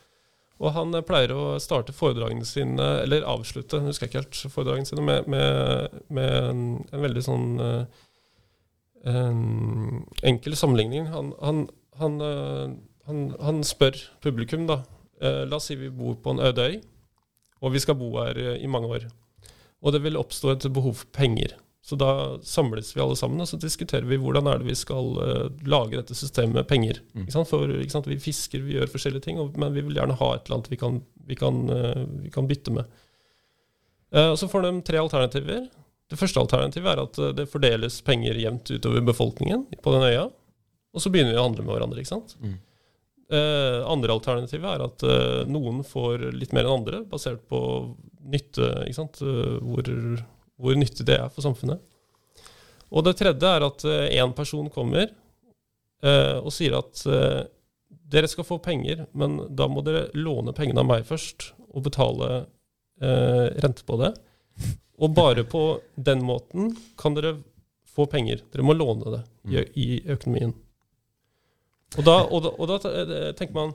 Og 0.64 0.72
Han 0.78 0.96
eh, 0.96 1.04
pleier 1.06 1.34
å 1.36 1.44
starte 1.64 1.96
foredragene 1.96 2.48
sine, 2.48 2.88
eller 3.04 3.28
avslutte 3.28 3.82
husker 3.84 4.10
ikke 4.10 4.22
helt, 4.22 4.40
foredragene 4.54 4.88
sine 4.88 5.04
med, 5.06 5.28
med, 5.32 6.00
med 6.14 6.34
en, 6.40 6.64
en 6.94 7.06
veldig 7.06 7.24
sånn 7.26 7.48
eh, 7.64 8.02
en 9.12 9.42
enkel 10.24 10.56
sammenligning. 10.56 11.10
Han, 11.12 11.34
han, 11.44 11.66
han, 12.00 12.20
eh, 12.24 13.26
han, 13.44 13.64
spør 13.68 14.00
publikum, 14.24 14.68
da. 14.70 14.84
La 15.24 15.56
oss 15.56 15.70
si 15.70 15.76
vi 15.80 15.88
bor 15.94 16.18
på 16.20 16.34
en 16.34 16.42
øde 16.44 16.64
øy, 16.68 16.74
og 17.64 17.72
vi 17.72 17.80
skal 17.80 17.96
bo 17.96 18.10
her 18.18 18.36
i 18.58 18.68
mange 18.68 18.90
år. 18.92 19.06
Og 19.84 19.94
det 19.96 20.02
vil 20.04 20.20
oppstå 20.20 20.50
et 20.52 20.66
behov 20.76 20.98
for 21.00 21.12
penger. 21.16 21.54
Så 21.84 21.98
da 22.00 22.40
samles 22.48 22.94
vi 22.96 23.02
alle 23.04 23.16
sammen 23.20 23.44
og 23.44 23.48
så 23.50 23.58
diskuterer 23.60 24.08
vi 24.08 24.16
hvordan 24.22 24.48
er 24.48 24.62
det 24.62 24.70
vi 24.70 24.76
skal 24.80 25.18
uh, 25.20 25.48
lage 25.68 25.98
dette 25.98 26.16
systemet 26.16 26.56
med 26.56 26.68
penger. 26.70 27.02
Sant? 27.28 27.50
For? 27.50 27.68
Vi 28.08 28.20
fisker, 28.24 28.64
vi 28.64 28.78
gjør 28.78 28.92
forskjellige 28.92 29.26
ting, 29.26 29.42
og, 29.44 29.58
men 29.60 29.76
vi 29.76 29.84
vil 29.84 29.98
gjerne 30.00 30.16
ha 30.16 30.30
et 30.32 30.46
eller 30.48 30.62
annet 30.62 30.72
vi 30.72 30.80
kan, 30.80 31.02
vi 31.28 31.36
kan, 31.36 31.58
uh, 31.68 32.06
vi 32.24 32.32
kan 32.32 32.48
bytte 32.48 32.72
med. 32.78 33.02
Uh, 34.16 34.30
og 34.30 34.38
Så 34.40 34.48
får 34.48 34.64
de 34.64 34.72
tre 34.88 35.02
alternativer. 35.02 35.66
Det 36.08 36.20
første 36.22 36.40
alternativet 36.40 36.88
er 36.88 37.02
at 37.04 37.20
det 37.36 37.50
fordeles 37.52 38.00
penger 38.08 38.40
jevnt 38.40 38.72
utover 38.72 39.04
befolkningen 39.04 39.66
på 39.84 39.96
den 39.96 40.08
øya. 40.08 40.30
Og 40.94 41.04
så 41.04 41.12
begynner 41.12 41.36
vi 41.36 41.42
å 41.42 41.48
handle 41.50 41.66
med 41.66 41.74
hverandre. 41.74 42.00
ikke 42.00 42.14
sant? 42.14 42.36
Mm. 42.44 42.60
Andre 43.90 44.14
alternativet 44.14 44.68
er 44.70 44.84
at 44.84 45.06
noen 45.50 45.80
får 45.88 46.28
litt 46.36 46.54
mer 46.54 46.68
enn 46.68 46.76
andre, 46.76 47.00
basert 47.10 47.42
på 47.50 47.64
nytte, 48.30 48.68
ikke 48.84 49.00
sant? 49.00 49.24
Hvor, 49.24 49.90
hvor 50.62 50.78
nyttig 50.78 51.06
det 51.08 51.18
er 51.20 51.32
for 51.34 51.46
samfunnet. 51.46 51.82
Og 52.94 53.06
det 53.08 53.16
tredje 53.18 53.50
er 53.50 53.66
at 53.66 53.86
én 53.90 54.34
person 54.38 54.70
kommer 54.70 55.08
eh, 55.08 56.38
og 56.38 56.52
sier 56.54 56.78
at 56.78 57.02
eh, 57.10 57.42
dere 58.14 58.30
skal 58.30 58.46
få 58.46 58.60
penger, 58.64 59.08
men 59.18 59.40
da 59.56 59.68
må 59.72 59.82
dere 59.86 60.10
låne 60.14 60.54
pengene 60.56 60.84
av 60.84 60.90
meg 60.90 61.08
først 61.08 61.52
og 61.74 61.86
betale 61.88 62.30
eh, 63.02 63.48
rente 63.64 63.86
på 63.88 63.98
det. 64.02 64.14
Og 65.02 65.16
bare 65.18 65.46
på 65.50 65.64
den 65.96 66.22
måten 66.26 66.76
kan 67.00 67.18
dere 67.18 67.40
få 67.94 68.06
penger. 68.10 68.44
Dere 68.54 68.66
må 68.66 68.76
låne 68.78 69.16
det 69.16 69.24
i, 69.50 69.64
i 69.82 69.88
økonomien. 70.14 70.54
Og 71.98 72.06
da, 72.06 72.20
og, 72.26 72.40
da, 72.46 72.54
og 72.58 72.70
da 72.70 72.78
eh, 72.90 73.34
tenker 73.38 73.54
man 73.54 73.74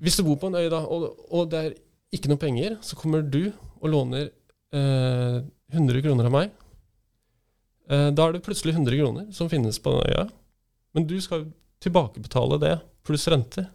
Hvis 0.00 0.16
du 0.16 0.22
bor 0.24 0.38
på 0.40 0.48
en 0.48 0.56
øy 0.56 0.70
da, 0.72 0.82
og, 0.84 1.10
og 1.28 1.50
det 1.52 1.60
er 1.60 1.74
ikke 2.16 2.30
noe 2.30 2.40
penger, 2.40 2.76
så 2.84 2.96
kommer 2.96 3.24
du 3.24 3.50
og 3.80 3.88
låner 3.92 4.30
eh, 4.74 5.42
100 5.72 6.02
kroner 6.02 6.28
av 6.28 6.34
meg. 6.34 6.50
Eh, 7.90 8.08
da 8.10 8.26
er 8.26 8.36
det 8.36 8.44
plutselig 8.46 8.74
100 8.74 8.98
kroner 8.98 9.30
som 9.34 9.50
finnes 9.50 9.78
på 9.82 9.94
den 9.94 10.10
øya. 10.10 10.26
Men 10.96 11.06
du 11.06 11.18
skal 11.20 11.48
tilbakebetale 11.82 12.58
det, 12.62 12.74
pluss 13.06 13.28
renter. 13.28 13.68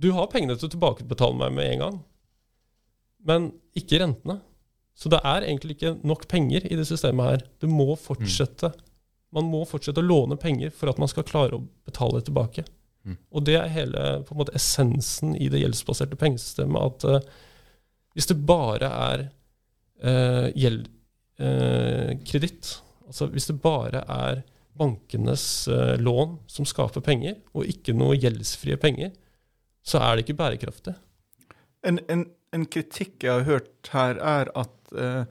Du 0.00 0.10
har 0.16 0.30
pengene 0.32 0.56
til 0.56 0.68
å 0.68 0.74
tilbakebetale 0.74 1.36
meg 1.36 1.56
med 1.56 1.72
en 1.72 1.82
gang, 1.84 1.98
men 3.26 3.50
ikke 3.76 4.00
rentene. 4.00 4.38
Så 4.96 5.08
det 5.12 5.20
er 5.24 5.46
egentlig 5.46 5.76
ikke 5.76 5.94
nok 6.04 6.26
penger 6.28 6.66
i 6.68 6.76
det 6.76 6.86
systemet 6.88 7.30
her. 7.30 7.42
Du 7.60 7.66
må 7.72 7.94
fortsette. 8.00 8.72
Man 9.32 9.48
må 9.48 9.62
fortsette 9.68 10.02
å 10.02 10.06
låne 10.06 10.36
penger 10.40 10.72
for 10.76 10.92
at 10.92 11.00
man 11.00 11.08
skal 11.08 11.24
klare 11.28 11.56
å 11.56 11.64
betale 11.88 12.18
det 12.18 12.28
tilbake. 12.28 12.64
Mm. 13.08 13.16
Og 13.32 13.44
det 13.48 13.56
er 13.56 13.72
hele 13.72 14.02
på 14.26 14.34
en 14.34 14.40
måte, 14.42 14.54
essensen 14.58 15.32
i 15.38 15.48
det 15.52 15.62
gjeldsbaserte 15.62 16.18
pengesystemet. 16.20 16.80
At 16.80 17.06
uh, 17.08 17.46
hvis 18.16 18.28
det 18.28 18.40
bare 18.44 18.90
er 18.90 19.24
uh, 20.04 20.48
gjeld, 20.56 20.88
eh, 21.40 22.16
kreditt, 22.28 22.78
altså 23.06 23.28
hvis 23.32 23.48
det 23.50 23.60
bare 23.62 24.04
er 24.06 24.42
bankenes 24.80 25.68
eh, 25.68 25.96
lån 26.00 26.38
som 26.46 26.66
skaper 26.68 27.04
penger, 27.04 27.36
og 27.52 27.68
ikke 27.68 27.94
noe 27.96 28.16
gjeldsfrie 28.16 28.78
penger, 28.80 29.12
så 29.84 30.00
er 30.04 30.16
det 30.16 30.24
ikke 30.24 30.38
bærekraftig. 30.38 30.94
En, 31.86 32.00
en, 32.12 32.24
en 32.54 32.66
kritikk 32.68 33.26
jeg 33.26 33.32
har 33.32 33.48
hørt 33.48 33.90
her, 33.92 34.20
er 34.20 34.52
at 34.56 34.94
eh, 34.96 35.22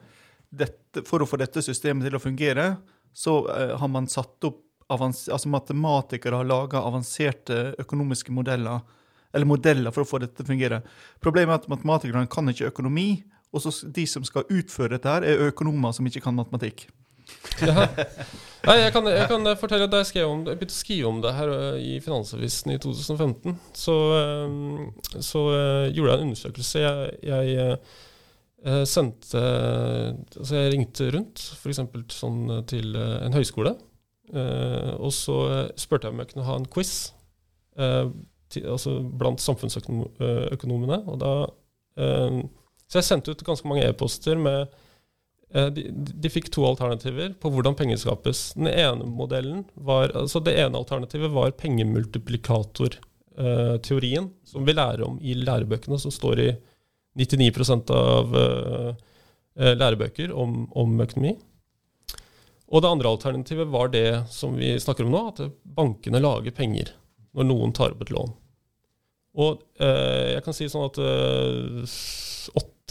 dette, 0.50 1.06
for 1.08 1.24
å 1.24 1.30
få 1.30 1.40
dette 1.42 1.64
systemet 1.66 2.08
til 2.08 2.18
å 2.18 2.24
fungere, 2.24 2.72
så 3.14 3.42
eh, 3.54 3.76
har 3.80 3.92
man 3.92 4.10
satt 4.12 4.50
opp 4.50 4.66
altså 4.90 5.46
Matematikere 5.54 6.40
har 6.40 6.48
laga 6.50 6.80
avanserte 6.82 7.76
økonomiske 7.78 8.34
modeller 8.34 8.80
eller 9.30 9.46
modeller 9.46 9.94
for 9.94 10.02
å 10.02 10.10
få 10.10 10.18
dette 10.24 10.40
til 10.40 10.48
å 10.48 10.50
fungere. 10.50 10.80
Problemet 11.22 11.54
er 11.54 11.60
at 11.60 11.68
matematikerne 11.70 12.32
kan 12.34 12.50
ikke 12.50 12.72
økonomi, 12.72 13.20
og 13.50 13.64
så 13.64 13.74
de 13.96 14.06
som 14.10 14.26
skal 14.28 14.48
utføre 14.54 14.94
dette, 14.96 15.10
her 15.10 15.26
er 15.26 15.48
økonomer 15.50 15.94
som 15.96 16.08
ikke 16.08 16.22
kan 16.26 16.38
matematikk. 16.38 16.88
Ja. 17.62 17.86
Nei, 18.68 18.76
jeg 18.82 18.92
kan, 18.94 19.08
jeg 19.08 19.28
kan 19.30 19.48
fortelle 19.60 19.86
at 19.88 19.94
Da 19.94 20.02
jeg, 20.02 20.26
om, 20.26 20.42
jeg 20.48 20.60
begynte 20.60 20.76
å 20.76 20.80
skrive 20.80 21.10
om 21.10 21.20
det 21.24 21.34
her 21.38 21.52
i 21.80 21.96
Finansavisen 22.04 22.74
i 22.74 22.80
2015, 22.82 23.56
så, 23.78 23.96
så 25.24 25.44
gjorde 25.94 26.12
jeg 26.12 26.18
en 26.18 26.26
undersøkelse. 26.28 26.82
Jeg, 26.84 27.14
jeg 27.30 28.88
sendte 28.90 29.40
Altså 29.40 30.58
jeg 30.58 30.74
ringte 30.74 31.12
rundt, 31.16 31.46
f.eks. 31.56 31.84
Sånn 32.12 32.42
til 32.70 32.98
en 32.98 33.38
høyskole. 33.38 33.76
og 35.00 35.14
så 35.16 35.38
spurte 35.80 36.10
jeg 36.10 36.16
om 36.16 36.24
jeg 36.24 36.34
kunne 36.34 36.50
ha 36.50 36.58
en 36.60 36.68
quiz 36.70 36.94
til, 38.50 38.66
altså 38.66 39.00
blant 39.22 39.42
samfunnsøkonomene. 39.42 41.04
Og 41.08 41.22
da, 41.24 41.34
så 42.90 43.00
jeg 43.00 43.08
sendte 43.08 43.34
ut 43.34 43.46
ganske 43.46 43.70
mange 43.70 43.86
e-poster 43.86 44.40
med 44.40 44.72
Eh, 45.54 45.68
De, 45.74 45.84
de 45.94 46.30
fikk 46.30 46.50
to 46.54 46.66
alternativer 46.68 47.34
på 47.42 47.50
hvordan 47.54 47.76
penger 47.78 47.98
skapes. 48.02 48.54
Den 48.58 48.68
ene 48.70 49.06
modellen 49.10 49.64
var, 49.74 50.12
altså 50.16 50.40
Det 50.44 50.54
ene 50.62 50.78
alternativet 50.78 51.32
var 51.34 51.52
pengemultiplikatorteorien, 51.58 54.30
som 54.46 54.66
vi 54.66 54.74
lærer 54.76 55.04
om 55.08 55.20
i 55.22 55.34
lærebøkene, 55.34 56.00
som 56.00 56.12
står 56.14 56.40
i 56.46 56.56
99 57.20 57.92
av 57.96 58.36
eh, 58.38 58.94
eh, 59.60 59.76
lærebøker 59.78 60.32
om, 60.32 60.68
om 60.78 61.02
økonomi. 61.02 61.36
Og 62.70 62.82
det 62.84 62.92
andre 62.92 63.10
alternativet 63.10 63.68
var 63.74 63.88
det 63.90 64.24
som 64.30 64.56
vi 64.58 64.80
snakker 64.80 65.06
om 65.06 65.12
nå, 65.16 65.28
at 65.32 65.40
bankene 65.64 66.20
lager 66.22 66.52
penger 66.54 66.90
når 67.34 67.44
noen 67.50 67.72
tar 67.74 67.92
opp 67.96 68.02
et 68.06 68.12
lån. 68.14 68.30
Og 69.42 69.62
eh, 69.82 70.34
jeg 70.36 70.44
kan 70.46 70.54
si 70.54 70.70
sånn 70.70 70.86
at 70.86 70.98
eh, 71.02 71.86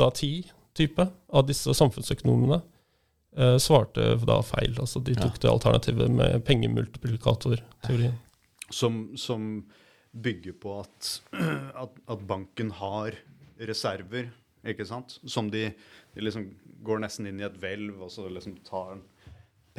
av 0.05 0.15
ti 0.19 0.33
type 0.79 1.09
av 1.35 1.47
disse 1.49 1.75
samfunnsøkonomene 1.75 2.61
eh, 3.37 3.57
svarte 3.63 4.15
da 4.29 4.39
feil. 4.47 4.77
Altså 4.79 5.03
de 5.05 5.17
tok 5.19 5.41
det 5.43 5.51
alternativet 5.51 6.13
med 6.13 6.43
pengemultiplikatorteorien. 6.49 8.17
Som, 8.71 9.17
som 9.17 9.49
bygger 10.13 10.57
på 10.61 10.79
at, 10.83 11.11
at, 11.85 11.99
at 12.07 12.27
banken 12.29 12.73
har 12.79 13.17
reserver, 13.69 14.31
ikke 14.69 14.87
sant? 14.87 15.19
Som 15.27 15.51
de, 15.51 15.69
de 16.15 16.25
liksom 16.25 16.51
går 16.87 17.03
nesten 17.03 17.29
inn 17.31 17.41
i 17.41 17.47
et 17.47 17.59
hvelv, 17.59 18.03
og 18.07 18.13
så 18.15 18.29
liksom 18.31 18.59
tar 18.67 19.01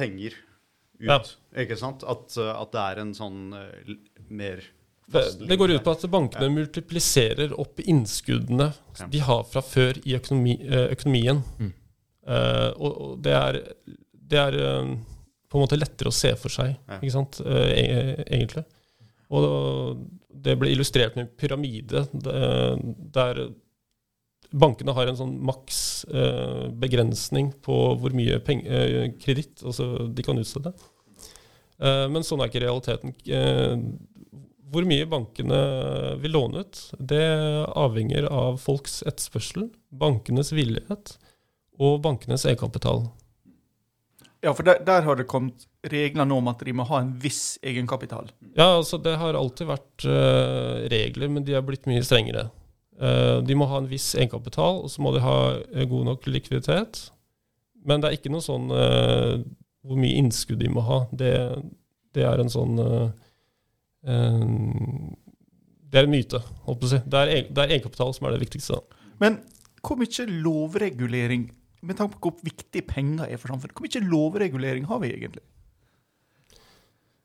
penger 0.00 0.36
ut. 1.00 1.06
Ja. 1.06 1.20
Ikke 1.62 1.78
sant? 1.80 2.04
At, 2.04 2.36
at 2.36 2.74
det 2.74 2.84
er 2.84 3.02
en 3.04 3.14
sånn 3.16 3.54
eh, 3.56 3.96
mer 4.28 4.64
Det, 5.10 5.48
det 5.48 5.56
går 5.58 5.72
ut 5.74 5.84
på 5.84 5.92
at 5.96 6.04
bankene 6.10 6.50
multipliserer 6.54 7.54
opp 7.58 7.80
innskuddene 7.82 8.70
Ja. 9.00 9.06
de 9.10 9.22
har 9.26 9.44
fra 9.48 9.62
før 9.64 9.98
i 10.06 10.14
økonomi, 10.18 10.58
eh, 10.62 10.90
økonomien. 10.94 11.42
Mm. 11.58 11.72
Uh, 12.30 12.68
og, 12.78 12.98
det 13.24 13.32
er, 13.32 13.56
det 14.12 14.38
er 14.38 14.56
eh, 14.60 14.90
på 15.50 15.58
en 15.58 15.64
måte 15.64 15.78
lettere 15.78 16.12
å 16.12 16.14
se 16.14 16.30
for 16.38 16.52
seg, 16.52 16.76
Ja. 16.86 16.98
ikke 17.00 17.14
sant, 17.14 17.40
e- 17.42 18.22
egentlig. 18.28 18.64
Og 19.30 20.04
det 20.30 20.54
ble 20.58 20.70
illustrert 20.70 21.16
med 21.16 21.26
en 21.26 21.34
pyramide 21.38 22.04
der 23.14 23.40
bankene 24.50 24.94
har 24.94 25.06
en 25.06 25.18
sånn 25.18 25.36
maks 25.46 26.04
begrensning 26.82 27.52
på 27.62 27.76
hvor 28.02 28.14
mye 28.14 28.40
kreditt 28.42 29.62
altså 29.62 30.08
de 30.10 30.24
kan 30.26 30.38
utstede. 30.42 30.72
Men 31.78 32.26
sånn 32.26 32.42
er 32.42 32.50
ikke 32.50 32.64
realiteten. 32.64 33.14
Hvor 34.70 34.86
mye 34.86 35.06
bankene 35.10 35.60
vil 36.22 36.36
låne 36.36 36.62
ut, 36.62 36.82
det 36.98 37.24
avhenger 37.74 38.28
av 38.30 38.60
folks 38.62 39.00
etterspørsel, 39.02 39.66
bankenes 39.90 40.52
villighet 40.54 41.16
og 41.80 41.98
bankenes 42.04 42.44
egenkapital. 42.46 43.08
Ja, 44.40 44.54
for 44.56 44.64
der, 44.64 44.78
der 44.86 45.02
har 45.04 45.18
det 45.18 45.28
kommet 45.28 45.66
regler 45.90 46.28
nå 46.28 46.38
om 46.40 46.48
at 46.52 46.62
de 46.64 46.72
må 46.76 46.86
ha 46.88 47.02
en 47.02 47.12
viss 47.20 47.58
egenkapital. 47.66 48.30
Ja, 48.54 48.76
altså 48.78 49.00
det 49.02 49.18
har 49.20 49.36
alltid 49.36 49.68
vært 49.68 50.06
uh, 50.08 50.86
regler, 50.92 51.32
men 51.32 51.44
de 51.44 51.56
har 51.56 51.64
blitt 51.66 51.88
mye 51.90 52.04
strengere. 52.06 52.46
Uh, 53.00 53.40
de 53.44 53.56
må 53.56 53.68
ha 53.68 53.80
en 53.80 53.90
viss 53.90 54.12
egenkapital, 54.14 54.84
og 54.84 54.92
så 54.92 55.04
må 55.04 55.12
de 55.16 55.24
ha 55.24 55.36
eh, 55.58 55.88
god 55.88 56.12
nok 56.12 56.28
likviditet. 56.30 57.08
Men 57.84 58.00
det 58.00 58.10
er 58.10 58.16
ikke 58.18 58.32
noe 58.32 58.44
sånn 58.44 58.68
hvor 58.68 59.96
mye 59.96 60.16
innskudd 60.20 60.58
de 60.60 60.68
må 60.68 60.82
ha. 60.84 60.98
Det, 61.16 61.32
det 62.12 62.26
er 62.28 62.42
en 62.42 62.52
sånn 62.52 62.74
Det 64.04 65.98
er 65.98 66.06
en 66.06 66.12
myte, 66.12 66.40
holdt 66.66 66.80
på 66.80 66.88
å 66.88 66.92
si. 66.92 67.00
Det 67.04 67.20
er, 67.20 67.32
det 67.50 67.62
er 67.62 67.74
egenkapital 67.74 68.14
som 68.16 68.28
er 68.28 68.36
det 68.36 68.44
viktigste. 68.44 68.78
da. 68.78 69.00
Men 69.20 69.40
hvor 69.84 69.98
mye 70.00 70.26
lovregulering, 70.30 71.48
med 71.82 71.96
tanke 71.96 72.18
på 72.18 72.30
hvor 72.30 72.44
viktig 72.44 72.84
penger 72.88 73.28
er 73.28 73.40
for 73.40 73.52
samfunnet, 73.52 73.76
hvor 73.76 73.88
mye 73.88 74.12
lovregulering 74.12 74.88
har 74.88 75.00
vi 75.02 75.12
egentlig? 75.14 75.44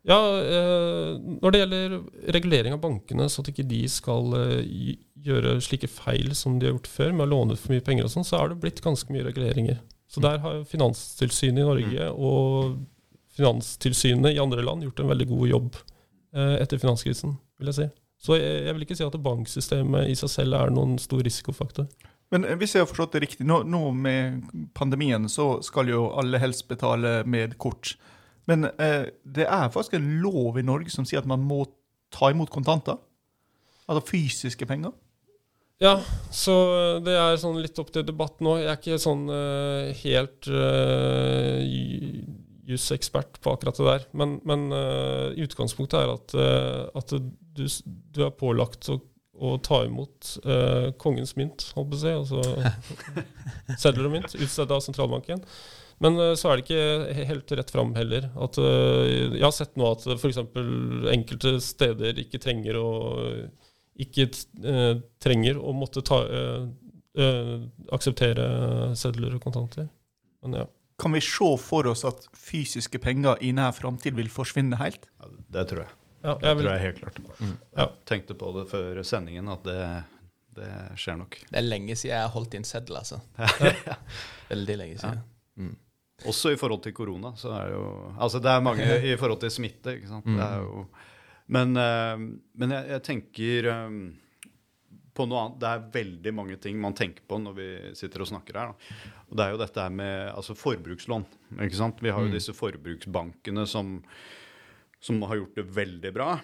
Ja, 0.05 0.19
eh, 0.37 1.15
Når 1.41 1.51
det 1.51 1.59
gjelder 1.59 1.95
regulering 2.35 2.75
av 2.75 2.83
bankene, 2.83 3.25
så 3.29 3.41
at 3.41 3.49
ikke 3.49 3.65
de 3.65 3.81
skal 3.89 4.35
eh, 4.37 4.97
gjøre 5.25 5.57
slike 5.65 5.89
feil 5.89 6.35
som 6.37 6.59
de 6.59 6.67
har 6.67 6.75
gjort 6.75 6.91
før, 6.91 7.15
med 7.15 7.25
å 7.25 7.31
låne 7.31 7.55
ut 7.55 7.61
for 7.61 7.73
mye 7.73 7.85
penger 7.85 8.05
og 8.05 8.13
sånn, 8.13 8.27
så 8.27 8.37
er 8.37 8.51
det 8.51 8.59
blitt 8.61 8.83
ganske 8.85 9.09
mye 9.13 9.25
reguleringer. 9.25 9.81
Så 10.11 10.21
der 10.21 10.37
har 10.43 10.61
Finanstilsynet 10.69 11.63
i 11.63 11.65
Norge 11.65 12.11
og 12.13 12.77
Finanstilsynet 13.35 14.35
i 14.35 14.41
andre 14.43 14.63
land 14.63 14.85
gjort 14.85 15.01
en 15.01 15.09
veldig 15.09 15.27
god 15.31 15.47
jobb 15.49 15.79
eh, 15.81 15.94
etter 16.35 16.81
finanskrisen, 16.81 17.37
vil 17.59 17.71
jeg 17.71 17.77
si. 17.77 17.85
Så 18.25 18.35
jeg, 18.39 18.65
jeg 18.65 18.75
vil 18.75 18.85
ikke 18.85 18.97
si 18.97 19.05
at 19.05 19.15
banksystemet 19.23 20.09
i 20.11 20.17
seg 20.19 20.31
selv 20.31 20.57
er 20.59 20.73
noen 20.73 20.97
stor 20.99 21.23
risikofaktor. 21.25 21.87
Men 22.33 22.45
eh, 22.45 22.57
hvis 22.59 22.75
jeg 22.75 22.83
har 22.83 22.89
forstått 22.89 23.15
det 23.15 23.23
riktig, 23.25 23.47
nå, 23.47 23.61
nå 23.69 23.89
med 23.95 24.45
pandemien 24.77 25.29
så 25.31 25.55
skal 25.65 25.91
jo 25.91 26.07
alle 26.17 26.41
helst 26.41 26.67
betale 26.71 27.19
med 27.29 27.57
kort. 27.61 27.95
Men 28.49 28.69
eh, 28.75 29.11
det 29.23 29.47
er 29.47 29.73
faktisk 29.73 29.97
en 29.97 30.15
lov 30.23 30.59
i 30.59 30.65
Norge 30.65 30.93
som 30.93 31.07
sier 31.07 31.21
at 31.21 31.29
man 31.29 31.45
må 31.45 31.63
ta 32.13 32.31
imot 32.33 32.53
kontanter. 32.53 32.99
Altså 33.85 34.05
fysiske 34.09 34.67
penger. 34.69 34.95
Ja, 35.83 35.97
så 36.31 36.53
eh, 36.71 37.03
det 37.05 37.17
er 37.19 37.41
sånn 37.41 37.59
litt 37.61 37.77
opp 37.81 37.91
til 37.93 38.05
debatt 38.07 38.41
nå. 38.43 38.57
Jeg 38.61 38.71
er 38.71 38.79
ikke 38.79 39.01
sånn 39.01 39.25
uh, 39.29 39.91
helt 40.01 40.47
uh, 40.47 41.59
jusekspert 42.65 43.39
på 43.41 43.53
akkurat 43.53 43.77
det 43.77 43.87
der. 43.87 44.05
Men, 44.11 44.39
men 44.47 44.67
uh, 44.73 45.33
utgangspunktet 45.45 45.99
er 45.99 46.13
at, 46.15 46.35
uh, 46.37 46.97
at 46.97 47.13
du, 47.13 47.65
du 48.15 48.21
er 48.25 48.33
pålagt 48.35 48.89
å, 48.91 48.99
å 49.35 49.55
ta 49.63 49.83
imot 49.85 50.35
uh, 50.47 50.91
kongens 51.01 51.35
mynt, 51.39 51.67
holdt 51.77 51.93
på 51.93 51.99
å 51.99 52.03
si. 52.03 52.13
Altså 52.13 52.43
sedler 53.83 54.09
og 54.09 54.15
mynt, 54.17 54.37
utstedt 54.37 54.73
av 54.73 54.83
sentralbanken. 54.85 55.43
Men 56.03 56.19
så 56.35 56.49
er 56.49 56.59
det 56.59 56.65
ikke 56.65 57.27
helt 57.29 57.51
rett 57.55 57.69
fram 57.71 57.93
heller. 57.95 58.25
At, 58.43 58.57
jeg 58.59 59.39
har 59.39 59.53
sett 59.55 59.77
nå 59.79 59.93
at 59.93 60.01
f.eks. 60.11 60.41
enkelte 61.07 61.53
steder 61.63 62.19
ikke 62.19 62.41
trenger 62.43 62.81
å 62.81 62.89
ikke 64.03 64.25
trenger 65.23 65.55
å 65.55 65.71
måtte 65.71 66.03
ta, 66.03 66.17
akseptere 67.95 68.49
sedler 68.99 69.37
og 69.37 69.47
kontanter. 69.47 69.87
Men 70.43 70.59
ja. 70.59 70.67
Kan 71.01 71.15
vi 71.15 71.21
se 71.21 71.51
for 71.59 71.87
oss 71.91 72.05
at 72.07 72.27
fysiske 72.39 72.99
penger 73.03 73.41
i 73.43 73.51
nær 73.55 73.73
framtid 73.75 74.15
vil 74.15 74.29
forsvinne 74.31 74.79
helt? 74.79 75.07
Ja, 75.19 75.31
det 75.57 75.65
tror 75.71 75.83
jeg. 75.83 75.95
ja 76.23 76.35
Det 76.39 76.47
jeg 76.47 76.57
vil, 76.57 76.65
tror 76.65 76.73
jeg 76.73 76.85
helt 76.85 76.99
klart. 77.03 77.23
Ja. 77.75 77.87
Tenkte 78.07 78.37
på 78.39 78.51
det 78.55 78.67
før 78.71 79.01
sendingen, 79.03 79.49
at 79.51 79.65
det, 79.67 79.79
det 80.55 80.69
skjer 81.01 81.19
nok. 81.19 81.39
Det 81.49 81.59
er 81.59 81.67
lenge 81.67 81.97
siden 81.99 82.13
jeg 82.15 82.27
har 82.27 82.31
holdt 82.35 82.55
inn 82.55 82.67
seddel, 82.67 83.01
altså. 83.01 83.19
Veldig 84.53 84.77
lenge 84.83 85.01
siden. 85.03 85.25
Mm. 85.59 85.75
Også 86.31 86.53
i 86.55 86.59
forhold 86.59 86.79
til 86.85 86.95
korona, 86.95 87.33
så 87.35 87.51
er 87.57 87.65
det 87.67 87.75
jo 87.75 87.87
Altså 88.23 88.39
det 88.39 88.51
er 88.51 88.63
mange 88.63 88.85
i 89.11 89.17
forhold 89.19 89.41
til 89.43 89.51
smitte, 89.51 89.97
ikke 89.97 90.13
sant. 90.13 90.27
Det 90.31 90.45
er 90.47 90.61
jo, 90.63 90.85
men 91.51 91.75
eh, 91.77 92.21
men 92.55 92.71
jeg, 92.71 92.87
jeg 92.95 93.03
tenker 93.05 93.67
eh, 93.73 93.97
på 95.15 95.25
noe 95.29 95.41
annet. 95.41 95.59
Det 95.61 95.69
er 95.69 95.85
veldig 95.93 96.33
mange 96.35 96.57
ting 96.61 96.79
man 96.81 96.95
tenker 96.97 97.23
på 97.27 97.39
når 97.39 97.55
vi 97.59 97.67
sitter 97.99 98.23
og 98.23 98.29
snakker 98.31 98.59
her. 98.59 98.71
Da. 98.71 99.11
Og 99.29 99.37
det 99.37 99.45
er 99.45 99.55
jo 99.55 99.61
dette 99.61 99.85
med 99.89 100.31
altså 100.35 100.55
forbrukslån. 100.57 101.25
ikke 101.65 101.79
sant? 101.79 102.01
Vi 102.03 102.11
har 102.13 102.21
jo 102.25 102.33
disse 102.33 102.53
forbruksbankene 102.53 103.65
som, 103.69 103.97
som 105.01 105.21
har 105.25 105.39
gjort 105.41 105.57
det 105.57 105.65
veldig 105.75 106.11
bra. 106.15 106.35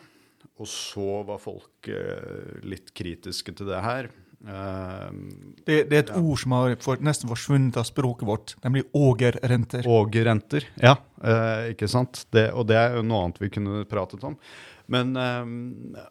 Og 0.62 0.68
så 0.70 1.22
var 1.26 1.42
folk 1.42 1.88
eh, 1.90 2.60
litt 2.66 2.90
kritiske 2.98 3.54
til 3.58 3.70
det 3.70 3.82
her. 3.86 4.10
Eh, 4.42 5.12
Det, 5.66 5.78
det 5.90 5.98
er 5.98 6.04
et 6.08 6.14
ord 6.18 6.40
som 6.42 6.56
har 6.58 6.74
for, 6.82 7.02
nesten 7.06 7.30
forsvunnet 7.30 7.78
av 7.78 7.86
språket 7.86 8.26
vårt, 8.28 8.56
nemlig 8.66 8.88
ågerrenter. 8.98 9.86
Ågerrenter. 9.90 10.66
Ja, 10.82 10.96
eh, 11.22 11.72
ikke 11.76 11.90
sant. 11.90 12.26
Det, 12.34 12.48
og 12.58 12.66
det 12.70 12.80
er 12.82 12.98
jo 12.98 13.06
noe 13.06 13.28
annet 13.28 13.42
vi 13.44 13.52
kunne 13.54 13.86
pratet 13.90 14.26
om. 14.26 14.38
Men 14.92 15.14
eh, 15.22 16.04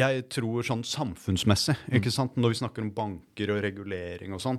jeg 0.00 0.26
tror 0.32 0.64
sånn 0.66 0.84
samfunnsmessig, 0.88 1.76
ikke 1.94 2.10
sant? 2.12 2.36
når 2.40 2.56
vi 2.56 2.60
snakker 2.64 2.84
om 2.84 2.92
banker 2.96 3.52
og 3.54 3.60
regulering 3.64 4.32
og 4.34 4.42
sånn, 4.42 4.58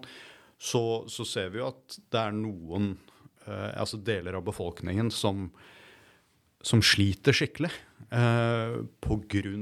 så, 0.57 1.05
så 1.09 1.25
ser 1.25 1.51
vi 1.53 1.61
jo 1.61 1.69
at 1.69 1.97
det 2.11 2.21
er 2.21 2.35
noen 2.35 2.95
eh, 3.45 3.73
altså 3.77 3.99
deler 4.01 4.39
av 4.39 4.45
befolkningen 4.47 5.11
som, 5.13 5.47
som 6.65 6.81
sliter 6.81 7.35
skikkelig 7.37 7.71
eh, 8.09 8.77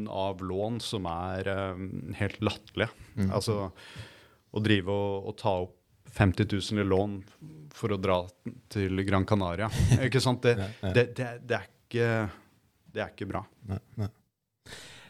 av 0.10 0.43
lån 0.43 0.79
som 0.84 1.10
er 1.12 1.51
eh, 1.51 1.86
helt 2.21 2.41
latterlige. 2.41 2.91
Altså 3.27 3.69
å 4.55 4.63
drive 4.63 4.91
og, 4.91 5.31
og 5.31 5.38
ta 5.39 5.58
opp 5.65 5.81
50 6.15 6.47
000 6.47 6.79
i 6.79 6.88
lån 6.88 7.15
for 7.75 7.91
å 7.91 7.99
dra 7.99 8.21
til 8.71 9.03
Gran 9.03 9.25
Canaria. 9.27 9.67
Ikke 9.99 10.21
sant? 10.23 10.45
Det, 10.45 10.55
det, 10.95 11.10
det, 11.17 11.31
det, 11.43 11.58
er, 11.58 11.65
ikke, 11.89 12.08
det 12.95 13.03
er 13.03 13.12
ikke 13.12 13.27
bra. 13.34 13.41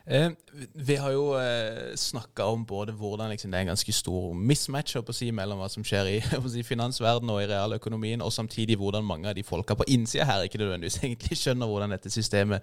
Eh, 0.07 0.29
vi 0.73 0.95
har 0.95 1.11
jo 1.11 1.33
eh, 1.39 1.95
snakka 1.95 2.45
om 2.45 2.65
både 2.65 2.93
hvordan 2.93 3.29
liksom, 3.29 3.51
det 3.51 3.57
er 3.57 3.61
en 3.65 3.71
ganske 3.73 3.93
stor 3.93 4.33
mismatch 4.37 4.97
si, 5.11 5.31
mellom 5.33 5.57
hva 5.57 5.69
som 5.71 5.83
skjer 5.83 6.09
i 6.11 6.19
si, 6.53 6.61
finansverdenen 6.63 7.33
og 7.33 7.41
i 7.41 7.47
realøkonomien, 7.49 8.21
og 8.21 8.33
samtidig 8.33 8.77
hvordan 8.77 9.05
mange 9.05 9.29
av 9.29 9.35
de 9.35 9.43
folka 9.43 9.73
på 9.75 9.87
innsida 9.89 10.27
her 10.29 10.45
ikke 10.45 10.61
nødvendigvis 10.61 10.99
egentlig 11.03 11.39
skjønner 11.41 11.71
hvordan 11.71 11.95
dette 11.95 12.13
systemet 12.13 12.61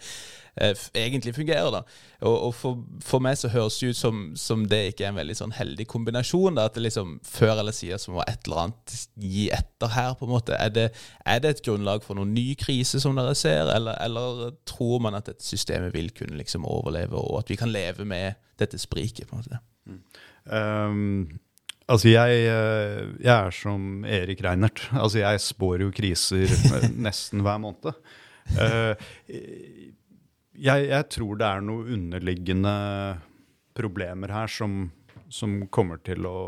eh, 0.55 0.72
egentlig 0.94 1.35
fungerer. 1.35 1.70
da. 1.74 1.83
Og, 2.20 2.37
og 2.46 2.55
for, 2.55 2.85
for 3.02 3.24
meg 3.24 3.38
så 3.38 3.50
høres 3.50 3.81
det 3.81 3.90
ut 3.90 3.98
som, 3.98 4.22
som 4.38 4.62
det 4.68 4.92
ikke 4.92 5.09
er 5.09 5.11
en 5.11 5.18
veldig 5.18 5.37
sånn 5.42 5.57
heldig 5.59 5.88
kombinasjon. 5.90 6.55
da, 6.55 6.68
At 6.70 6.78
det 6.78 6.87
liksom 6.87 7.18
før 7.26 7.59
eller 7.59 7.74
siden 7.74 7.98
så 7.98 8.14
må 8.14 8.22
et 8.22 8.46
eller 8.46 8.68
annet 8.68 8.96
gi 9.18 9.48
etter 9.50 9.90
her. 9.96 10.14
på 10.14 10.28
en 10.28 10.35
måte. 10.37 10.55
Er 10.55 10.70
det, 10.70 10.88
er 11.26 11.42
det 11.42 11.57
et 11.57 11.64
grunnlag 11.66 12.07
for 12.07 12.14
noen 12.14 12.35
ny 12.37 12.52
krise 12.55 13.02
som 13.02 13.18
dere 13.18 13.35
ser, 13.35 13.66
eller, 13.74 13.98
eller 14.07 14.55
tror 14.68 15.02
man 15.02 15.18
at 15.18 15.26
dette 15.26 15.44
systemet 15.44 15.90
vil 15.94 16.12
kunne 16.14 16.38
liksom 16.38 16.68
overleve, 16.68 17.18
og 17.18 17.31
at 17.40 17.50
vi 17.52 17.58
kan 17.60 17.72
leve 17.72 18.06
med 18.08 18.38
dette 18.60 18.80
spriket? 18.80 19.28
på 19.28 19.36
en 19.36 19.42
måte? 19.42 19.60
Um, 20.44 21.40
altså, 21.86 22.10
jeg, 22.12 22.44
eh, 22.50 23.02
jeg 23.22 23.32
er 23.32 23.56
som 23.56 24.04
Erik 24.04 24.42
Reinert. 24.44 24.84
Altså, 24.92 25.22
jeg 25.22 25.42
spår 25.44 25.86
jo 25.86 25.92
kriser 25.94 26.50
nesten 27.08 27.44
hver 27.44 27.60
måned. 27.62 27.92
Eh, 28.58 29.12
jeg, 30.52 30.88
jeg 30.90 31.08
tror 31.14 31.38
det 31.40 31.48
er 31.48 31.64
noen 31.64 31.92
underliggende 31.96 32.74
problemer 33.76 34.32
her 34.34 34.50
som, 34.52 34.90
som 35.32 35.62
kommer 35.72 36.02
til 36.04 36.26
å 36.28 36.38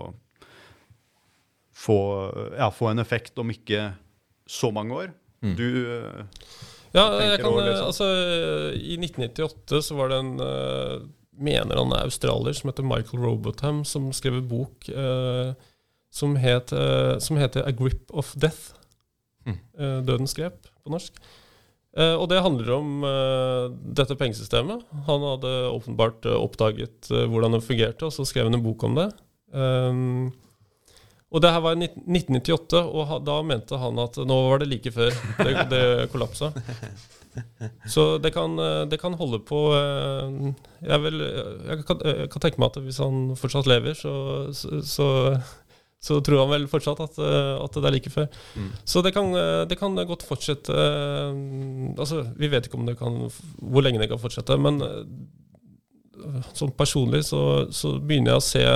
få, 1.74 1.98
ja, 2.58 2.68
få 2.70 2.92
en 2.92 3.02
effekt 3.02 3.38
om 3.40 3.50
ikke 3.50 3.92
så 4.46 4.70
mange 4.74 5.04
år. 5.04 5.14
Du 5.44 5.66
eh, 5.92 6.44
Ja, 6.94 7.08
jeg 7.18 7.40
kan, 7.42 7.50
sånn? 7.50 7.84
altså, 7.88 8.06
I 8.78 8.96
1998 9.00 9.80
så 9.82 9.96
var 9.98 10.12
det 10.12 10.18
en 10.22 10.34
eh, 10.44 10.98
mener 11.34 11.78
han 11.78 11.94
er 11.94 12.08
australier 12.08 12.56
som 12.56 12.70
heter 12.70 12.86
Michael 12.86 13.22
Robotham, 13.24 13.82
som 13.86 14.10
skrev 14.14 14.38
en 14.38 14.50
bok 14.50 14.88
eh, 14.88 15.54
som, 16.14 16.36
het, 16.38 16.72
eh, 16.72 17.16
som 17.18 17.38
heter 17.40 17.66
'A 17.66 17.72
Grip 17.74 18.10
of 18.10 18.34
Death'. 18.34 18.74
Mm. 19.44 19.58
Dødens 20.06 20.32
grep 20.34 20.70
på 20.84 20.90
norsk. 20.90 21.18
Eh, 21.96 22.14
og 22.14 22.28
det 22.30 22.40
handler 22.40 22.70
om 22.72 23.02
dette 23.94 24.16
pengesystemet. 24.16 24.80
Han 25.06 25.20
hadde 25.20 25.52
åpenbart 25.68 26.24
oppdaget 26.24 27.10
hvordan 27.10 27.52
det 27.52 27.66
fungerte, 27.66 28.06
og 28.06 28.12
så 28.12 28.24
skrev 28.24 28.48
han 28.48 28.54
en 28.54 28.64
bok 28.64 28.82
om 28.82 28.94
det. 28.94 29.10
Um, 29.52 30.32
og 31.34 31.42
det 31.42 31.50
her 31.50 31.62
var 31.64 31.74
i 31.74 31.88
1998, 31.88 32.78
og 32.78 33.12
da 33.26 33.40
mente 33.42 33.78
han 33.80 33.98
at 33.98 34.20
nå 34.22 34.38
var 34.46 34.62
det 34.62 34.70
like 34.70 34.94
før 34.94 35.10
det, 35.42 35.66
det 35.72 35.84
kollapsa. 36.12 36.52
Så 37.90 38.18
det 38.22 38.30
kan, 38.30 38.58
eh, 38.62 38.84
det 38.86 39.00
kan 39.02 39.16
holde 39.18 39.40
på 39.42 39.58
eh, 39.74 40.52
jeg, 40.86 41.00
vil, 41.02 41.20
jeg, 41.20 41.84
kan, 41.88 42.00
jeg, 42.06 42.30
kan, 42.30 42.44
tenke 42.44 42.62
meg 42.62 42.70
at 42.70 42.82
hvis 42.84 43.00
han 43.02 43.34
fortsatt 43.38 43.66
lever, 43.66 43.96
så, 43.98 44.14
så, 44.54 45.08
så 45.98 46.20
tror 46.22 46.44
han 46.44 46.52
vel 46.52 46.68
fortsatt 46.70 47.02
at, 47.02 47.18
eh, 47.18 47.52
at 47.58 47.78
det 47.78 47.90
er 47.90 47.96
like 47.96 48.14
før. 48.14 48.28
Mm. 48.54 48.70
Så 48.86 49.02
det 49.02 49.14
kan, 49.16 49.34
det 49.68 49.78
kan, 49.80 49.98
godt 50.06 50.26
fortsette 50.26 50.74
Altså, 51.98 52.22
vi 52.38 52.50
vet 52.52 52.70
ikke 52.70 52.94
kan, 52.98 53.24
hvor 53.58 53.82
lenge 53.82 54.02
det 54.02 54.12
kan 54.12 54.22
fortsette, 54.22 54.58
men 54.60 54.78
sånn 56.54 56.72
personlig 56.78 57.24
så, 57.26 57.66
så 57.74 57.96
begynner 57.98 58.36
jeg 58.36 58.40
å 58.40 58.46
se 58.46 58.68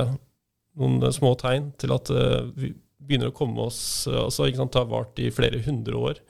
noen 0.78 1.12
små 1.14 1.34
tegn 1.40 1.72
til 1.80 1.94
at 1.94 2.10
vi 2.58 2.72
begynner 3.08 3.32
å 3.32 3.36
komme 3.36 3.68
oss 3.68 3.80
altså, 4.10 4.46
ikke 4.46 4.60
sant, 4.60 4.74
Det 4.74 4.82
har 4.82 4.90
vart 4.90 5.20
i 5.22 5.30
flere 5.32 5.60
hundre 5.64 6.00
år. 6.10 6.22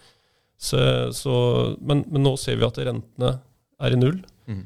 Så, 0.58 0.78
så, 1.14 1.34
men, 1.78 2.04
men, 2.10 2.24
nå 2.24 2.34
ser 2.40 2.58
vi 2.58 2.66
at 2.66 2.78
rentene 2.82 3.32
er 3.78 3.94
i 3.94 3.98
null. 3.98 4.18
Mm. 4.50 4.64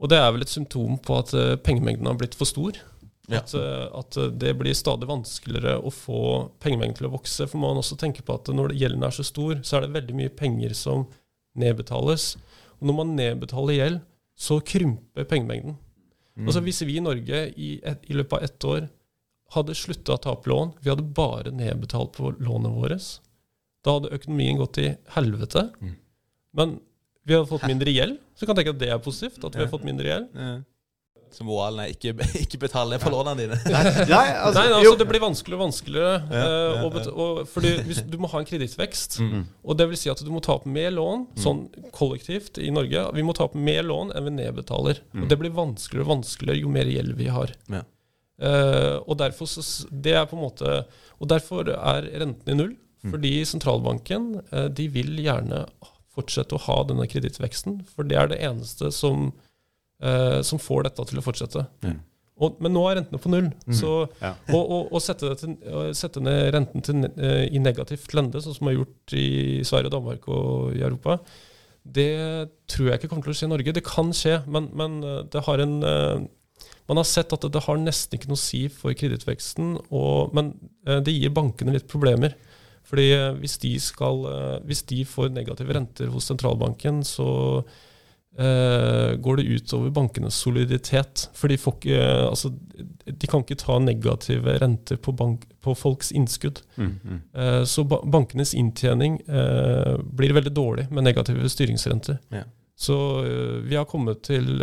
Og 0.00 0.12
det 0.12 0.20
er 0.20 0.32
vel 0.34 0.44
et 0.44 0.52
symptom 0.52 0.98
på 1.00 1.18
at 1.20 1.32
pengemengden 1.64 2.08
har 2.08 2.18
blitt 2.20 2.36
for 2.36 2.48
stor. 2.48 2.76
Ja. 3.30 3.38
At, 3.38 3.54
at, 3.54 4.18
det 4.40 4.54
blir 4.58 4.74
stadig 4.74 5.08
vanskeligere 5.08 5.78
å 5.78 5.92
få 5.94 6.22
pengemengden 6.62 6.98
til 6.98 7.08
å 7.08 7.14
vokse. 7.14 7.46
For 7.48 7.62
man 7.62 7.78
også 7.80 7.98
tenker 8.00 8.26
på 8.26 8.36
at 8.36 8.50
når 8.52 8.74
gjelden 8.78 9.06
er 9.06 9.14
så 9.14 9.26
stor, 9.26 9.60
så 9.62 9.78
er 9.78 9.86
det 9.86 9.94
veldig 9.94 10.16
mye 10.18 10.32
penger 10.34 10.74
som 10.76 11.06
nedbetales. 11.58 12.34
Og 12.80 12.88
når 12.90 12.98
man 13.02 13.14
nedbetaler 13.18 13.76
gjeld, 13.76 14.00
så 14.40 14.58
krymper 14.64 15.28
pengemengden. 15.28 15.76
Mm. 16.34 16.48
Altså 16.48 16.62
Hvis 16.64 16.82
vi 16.88 16.96
i 16.96 17.04
Norge 17.04 17.44
i, 17.56 17.74
et, 17.84 18.08
i 18.08 18.16
løpet 18.16 18.38
av 18.38 18.46
ett 18.46 18.66
år 18.66 18.88
hadde 19.54 19.76
slutta 19.78 20.16
å 20.16 20.22
ta 20.22 20.34
opp 20.36 20.46
lån, 20.50 20.76
vi 20.82 20.92
hadde 20.92 21.06
bare 21.16 21.52
nedbetalt 21.54 22.14
på 22.16 22.34
lånet 22.38 22.74
vårt, 22.76 23.08
da 23.84 23.96
hadde 23.96 24.14
økonomien 24.14 24.60
gått 24.60 24.76
til 24.78 24.92
helvete. 25.16 25.70
Mm. 25.80 25.94
Men 26.56 26.74
vi 27.24 27.36
hadde 27.36 27.50
fått 27.50 27.68
mindre 27.68 27.92
gjeld, 27.94 28.18
så 28.36 28.46
kan 28.46 28.54
jeg 28.54 28.64
tenke 28.64 28.76
at 28.76 28.82
det 28.82 28.90
er 28.92 29.00
positivt. 29.02 29.44
at 29.44 29.56
vi 29.56 29.64
har 29.64 29.72
fått 29.72 29.86
mindre 29.86 30.10
gjeld. 30.10 30.28
Ja. 30.34 30.58
Så 31.30 31.44
moralen 31.46 31.84
er 31.84 31.92
ikke, 31.92 32.10
ikke 32.44 32.58
betale 32.64 32.98
på 32.98 33.10
lånene 33.12 33.38
dine? 33.38 33.58
Nei, 33.70 33.84
altså, 33.86 34.64
Nei, 34.64 34.72
altså 34.80 34.96
det 34.98 35.06
blir 35.12 35.22
vanskeligere 35.22 35.60
og 35.60 35.64
vanskeligere. 35.68 36.16
Ja, 36.26 36.40
ja, 36.48 36.80
og, 36.82 36.96
og, 37.12 37.40
fordi 37.50 37.76
hvis, 37.86 38.02
Du 38.10 38.16
må 38.22 38.30
ha 38.32 38.40
en 38.42 38.48
kredittvekst. 38.48 39.20
Mm. 39.22 39.44
Og 39.62 39.78
det 39.78 39.86
vil 39.92 40.00
si 40.00 40.10
at 40.10 40.22
du 40.26 40.32
må 40.34 40.42
ta 40.44 40.56
opp 40.58 40.66
mer 40.66 40.90
lån, 40.96 41.28
mm. 41.30 41.40
sånn 41.44 41.62
kollektivt 41.94 42.58
i 42.58 42.72
Norge. 42.74 43.06
Vi 43.14 43.26
må 43.26 43.36
ta 43.36 43.46
opp 43.46 43.54
mer 43.54 43.86
lån 43.86 44.10
enn 44.16 44.26
vi 44.26 44.34
nedbetaler. 44.40 45.04
Mm. 45.14 45.22
Og 45.22 45.30
det 45.30 45.40
blir 45.44 45.54
vanskeligere 45.54 46.08
og 46.08 46.14
vanskeligere 46.16 46.64
jo 46.64 46.74
mer 46.74 46.90
gjeld 46.90 47.14
vi 47.20 47.30
har. 47.30 47.54
Uh, 47.70 47.84
og 48.40 49.18
derfor 49.20 49.48
så, 49.50 49.60
det 49.92 50.14
er 50.16 50.22
på 50.24 50.32
en 50.32 50.46
måte 50.46 50.70
Og 51.20 51.28
derfor 51.28 51.68
er 51.68 52.06
renten 52.22 52.48
i 52.48 52.54
null. 52.56 52.70
Mm. 53.00 53.14
Fordi 53.14 53.32
sentralbanken 53.48 54.28
eh, 54.52 54.68
de 54.76 54.86
vil 54.92 55.16
gjerne 55.24 55.64
fortsette 56.10 56.56
å 56.56 56.62
ha 56.66 56.82
denne 56.88 57.06
kredittveksten, 57.08 57.80
for 57.88 58.08
det 58.08 58.18
er 58.18 58.30
det 58.32 58.40
eneste 58.44 58.90
som, 58.92 59.30
eh, 60.04 60.40
som 60.44 60.60
får 60.60 60.88
dette 60.88 61.06
til 61.08 61.20
å 61.20 61.24
fortsette. 61.24 61.64
Mm. 61.86 62.00
Og, 62.40 62.56
men 62.64 62.72
nå 62.72 62.82
er 62.88 62.98
rentene 63.00 63.20
på 63.20 63.32
null. 63.32 63.50
Mm. 63.68 63.76
Så 63.76 63.92
ja. 64.20 64.34
å, 64.52 64.58
å, 64.60 64.80
å 64.96 65.00
sette, 65.02 65.32
til, 65.40 65.56
sette, 65.96 66.22
ned 66.24 66.50
renten 66.56 66.84
til, 66.84 67.06
i 67.52 67.60
negativt 67.60 68.14
lende, 68.16 68.40
sånn 68.40 68.56
som 68.56 68.66
man 68.66 68.74
har 68.74 68.82
gjort 68.82 69.16
i 69.16 69.28
Sverige, 69.68 69.92
Danmark 69.92 70.28
og 70.32 70.76
i 70.76 70.80
Europa, 70.80 71.18
det 71.80 72.12
tror 72.68 72.90
jeg 72.90 73.00
ikke 73.00 73.10
kommer 73.12 73.28
til 73.28 73.34
å 73.34 73.38
skje 73.38 73.48
i 73.48 73.52
Norge. 73.52 73.74
Det 73.76 73.84
kan 73.84 74.12
skje, 74.16 74.38
men, 74.52 74.68
men 74.76 74.98
det 75.32 75.44
har 75.46 75.62
en 75.64 75.76
Man 76.90 76.98
har 76.98 77.06
sett 77.06 77.32
at 77.32 77.44
det, 77.46 77.52
det, 77.54 77.64
har 77.68 77.78
nesten 77.78 78.18
ikke 78.18 78.32
noe 78.32 78.38
å 78.38 78.42
si 78.42 78.64
for 78.74 78.96
kredittveksten, 78.98 79.76
men 80.34 80.54
uh, 80.88 80.98
det 80.98 81.14
gir 81.14 81.34
bankene 81.36 81.76
litt 81.76 81.86
problemer. 81.90 82.34
Fordi 82.90 83.12
eh, 83.14 83.28
hvis 83.38 83.58
de, 83.62 83.76
skal, 83.82 84.24
eh, 84.26 84.56
hvis 84.66 84.82
de 84.90 85.04
får 85.06 85.30
negative 85.34 85.76
renter 85.76 86.10
hos 86.10 86.26
sentralbanken, 86.30 87.04
så 87.06 87.28
eh, 88.34 89.14
går 89.22 89.40
det 89.40 89.46
ut 89.46 89.74
over 89.76 89.92
bankenes 89.94 90.38
soliditet. 90.42 91.28
For 91.38 91.52
de, 91.52 91.58
ikke, 91.60 92.00
altså, 92.26 92.50
de 93.06 93.30
kan 93.30 93.44
ikke 93.44 93.60
ta 93.62 93.78
negative 93.82 94.56
renter 94.62 94.98
på, 94.98 95.14
bank, 95.16 95.46
på 95.62 95.76
folks 95.78 96.10
innskudd. 96.10 96.62
Mm, 96.76 96.94
mm. 97.02 97.20
Eh, 97.34 97.62
så 97.70 97.86
ba 97.86 98.00
bankenes 98.02 98.56
inntjening 98.58 99.20
eh, 99.28 99.94
blir 100.02 100.34
veldig 100.34 100.54
dårlig 100.56 100.88
med 100.90 101.06
negative 101.06 101.52
styringsrenter. 101.52 102.18
Ja. 102.34 102.48
Så 102.80 102.96
eh, 103.26 103.56
vi 103.66 103.76
har 103.76 103.88
kommet 103.88 104.24
til 104.30 104.56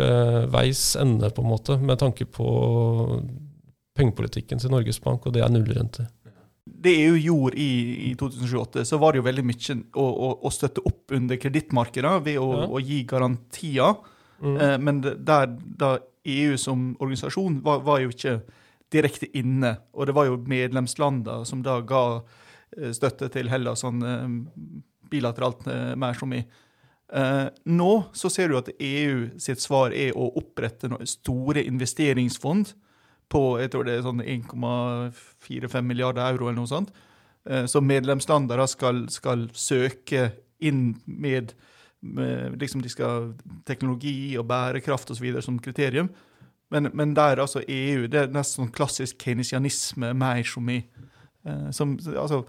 veis 0.50 0.90
ende, 0.98 1.30
på 1.30 1.44
en 1.44 1.52
måte, 1.52 1.78
med 1.78 2.00
tanke 2.02 2.26
på 2.26 2.48
pengepolitikken 3.98 4.60
til 4.62 4.74
Norges 4.74 5.00
Bank, 5.02 5.26
og 5.26 5.34
det 5.34 5.42
er 5.42 5.52
nullrente 5.54 6.08
det 6.82 6.94
EU 7.06 7.16
gjorde 7.16 7.58
i, 7.58 7.70
i 8.10 8.14
2028, 8.18 8.84
så 8.84 8.98
var 8.98 9.12
det 9.12 9.22
jo 9.22 9.26
veldig 9.26 9.44
mye 9.46 9.76
å, 9.98 10.04
å, 10.04 10.28
å 10.46 10.52
støtte 10.52 10.84
opp 10.86 11.14
under 11.16 11.40
kredittmarkedene 11.40 12.20
ved 12.24 12.38
å, 12.42 12.48
ja. 12.54 12.66
å, 12.68 12.82
gi 12.82 13.00
garantier. 13.08 13.96
Mm. 14.38 14.56
Eh, 14.56 14.76
men 14.86 15.00
der, 15.02 15.50
da 15.80 15.96
EU 16.28 16.58
som 16.60 16.90
organisasjon 16.98 17.60
var, 17.64 17.82
var, 17.86 18.02
jo 18.04 18.12
ikke 18.14 18.38
direkte 18.92 19.30
inne. 19.38 19.74
Og 19.96 20.08
det 20.08 20.16
var 20.16 20.28
jo 20.28 20.38
medlemslandene 20.48 21.48
som 21.48 21.64
da 21.66 21.80
ga 21.86 22.04
eh, 22.18 22.92
støtte 22.96 23.30
til 23.34 23.50
Hellas 23.52 23.84
sånn 23.84 24.04
eh, 24.06 24.26
bilateralt 25.10 25.66
eh, 25.72 25.92
mer 25.98 26.18
som 26.18 26.34
i. 26.36 26.44
Eh, 27.12 27.46
nå 27.64 27.92
så 28.12 28.28
ser 28.30 28.50
du 28.50 28.58
at 28.58 28.68
EU 28.76 29.28
sitt 29.40 29.62
svar 29.64 29.94
er 29.96 30.12
å 30.12 30.28
opprette 30.36 30.90
store 31.08 31.62
investeringsfond 31.64 32.74
på 33.32 33.42
jeg 33.62 33.72
tror 33.72 33.86
det 33.86 33.94
er 33.96 34.04
sånn 34.04 34.20
1,45 34.24 35.88
milliarder 35.88 36.28
euro 36.28 36.48
eller 36.48 36.60
noe 36.60 36.70
sånt. 36.70 36.92
Eh, 37.48 37.64
så 37.70 37.80
medlemslandene 37.84 38.68
skal, 38.68 39.06
skal, 39.12 39.48
søke 39.56 40.30
inn 40.60 40.98
med, 41.06 41.54
med, 42.00 42.58
liksom 42.60 42.82
De 42.84 42.92
skal 42.92 43.32
teknologi 43.68 44.36
og 44.38 44.48
bærekraft 44.50 45.12
osv. 45.14 45.30
som 45.44 45.60
kriterium. 45.62 46.10
Men, 46.70 46.90
men, 46.92 47.14
der 47.16 47.40
altså 47.40 47.62
EU 47.64 48.08
Det 48.12 48.18
er 48.20 48.32
nesten 48.32 48.66
sånn 48.66 48.74
klassisk 48.74 49.22
keynesianisme 49.22 50.12
mer 50.12 50.42
som 50.44 50.68
i 50.68 50.82
eh, 51.48 51.70
som, 51.72 51.96
altså, 52.12 52.42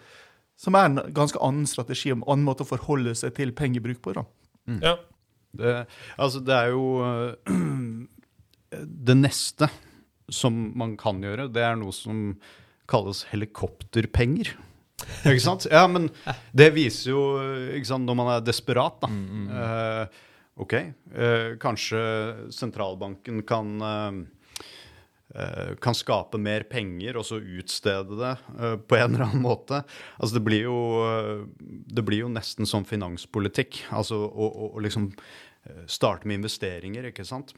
som 0.60 0.76
er 0.76 0.89
en 0.89 0.99
ganske 1.16 1.39
annen 1.39 1.68
strategi 1.68 2.12
en 2.12 2.26
annen 2.28 2.43
måte 2.43 2.66
å 2.66 2.72
forholde 2.74 3.16
seg 3.16 3.38
til 3.38 3.55
pengebruk 3.55 4.01
på. 4.03 4.18
da. 4.20 4.26
Mm. 4.70 4.80
Ja. 4.86 4.96
Det, 5.60 5.76
altså, 6.22 6.42
det 6.46 6.54
er 6.56 6.74
jo 6.76 6.84
Det 9.10 9.16
neste 9.18 9.66
som 10.30 10.54
man 10.78 10.94
kan 11.00 11.24
gjøre, 11.26 11.48
det 11.50 11.64
er 11.66 11.78
noe 11.80 11.94
som 11.96 12.36
kalles 12.90 13.24
helikopterpenger. 13.32 14.52
Ikke 15.26 15.42
sant? 15.42 15.66
Ja, 15.72 15.88
men 15.90 16.10
det 16.54 16.68
viser 16.76 17.14
jo 17.16 17.24
ikke 17.74 17.90
sant, 17.90 18.06
når 18.06 18.18
man 18.20 18.30
er 18.36 18.44
desperat, 18.46 19.00
da. 19.02 19.10
Mm, 19.10 19.24
mm. 19.26 19.48
Uh, 19.50 20.28
OK, 20.62 20.76
uh, 21.16 21.48
kanskje 21.62 22.02
sentralbanken 22.54 23.42
kan 23.50 23.74
uh, 23.82 24.20
kan 25.84 25.94
skape 25.94 26.40
mer 26.42 26.64
penger 26.66 27.20
og 27.20 27.26
så 27.28 27.38
utstede 27.38 28.16
det 28.18 28.32
på 28.90 28.98
en 28.98 29.12
eller 29.14 29.28
annen 29.28 29.44
måte. 29.44 29.84
Altså 30.18 30.40
det 30.40 30.42
blir 30.48 30.64
jo, 30.66 30.80
det 31.62 32.02
blir 32.08 32.24
jo 32.24 32.32
nesten 32.34 32.66
som 32.66 32.88
finanspolitikk. 32.88 33.84
Altså 33.94 34.18
å, 34.26 34.48
å, 34.50 34.72
å 34.74 34.82
liksom 34.82 35.12
starte 35.86 36.26
med 36.26 36.40
investeringer, 36.40 37.12
ikke 37.12 37.28
sant. 37.30 37.54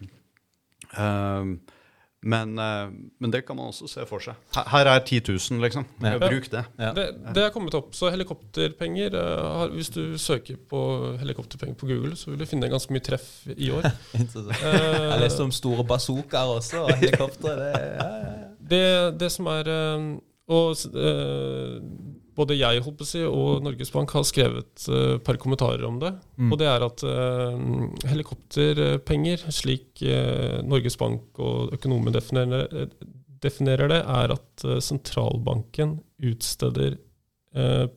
Uh, 0.97 1.55
men, 2.21 2.59
eh, 2.59 2.89
men, 3.17 3.31
det 3.31 3.41
kan 3.41 3.57
man 3.57 3.71
også 3.71 3.87
se 3.89 4.03
for 4.05 4.21
seg. 4.21 4.37
Her, 4.53 4.89
er 4.91 4.99
10 4.99 5.21
000, 5.25 5.61
liksom. 5.63 5.85
Ja. 6.03 6.19
Bruk 6.21 6.51
det. 6.51 6.63
Ja. 6.77 6.91
det. 6.93 7.07
Det 7.33 7.45
er 7.47 7.53
kommet 7.53 7.73
opp. 7.77 7.95
Så 7.97 8.11
helikopterpenger 8.13 9.17
uh, 9.17 9.63
Hvis 9.73 9.89
du 9.89 10.17
søker 10.21 10.59
på 10.69 10.81
helikopterpenger 11.21 11.75
på 11.81 11.89
Google, 11.89 12.15
så 12.15 12.29
vil 12.29 12.43
du 12.43 12.45
finne 12.45 12.69
ganske 12.69 12.93
mye 12.93 13.05
treff 13.05 13.47
i 13.55 13.71
år. 13.73 13.89
uh, 14.13 14.51
Jeg 14.61 15.21
leste 15.23 15.47
om 15.47 15.53
store 15.55 15.85
bazookaer 15.89 16.53
også, 16.59 16.85
og 16.85 16.93
helikoptre. 17.01 17.55
Det, 17.57 17.71
ja, 17.97 18.11
det, 18.73 18.83
det, 19.19 19.31
som 19.33 19.49
er 19.49 19.73
Og 20.51 20.75
både 22.37 22.57
jeg 22.57 22.81
si, 23.07 23.21
og 23.27 23.63
Norges 23.65 23.91
Bank 23.93 24.13
har 24.15 24.25
skrevet 24.27 24.63
et 24.63 24.85
uh, 24.91 25.17
par 25.23 25.39
kommentarer 25.41 25.83
om 25.87 25.99
det. 26.01 26.13
Mm. 26.37 26.51
Og 26.51 26.59
det 26.61 26.67
er 26.69 26.85
at 26.85 27.03
uh, 27.03 27.55
helikopterpenger, 28.07 29.45
slik 29.51 30.03
uh, 30.05 30.61
Norges 30.65 30.97
Bank 30.99 31.41
og 31.41 31.75
økonomer 31.77 32.15
definerer, 32.15 32.89
definerer, 33.41 33.91
det, 33.91 34.01
er 34.05 34.35
at 34.35 34.65
sentralbanken 34.85 35.97
utsteder 36.29 36.99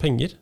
penger 0.01 0.33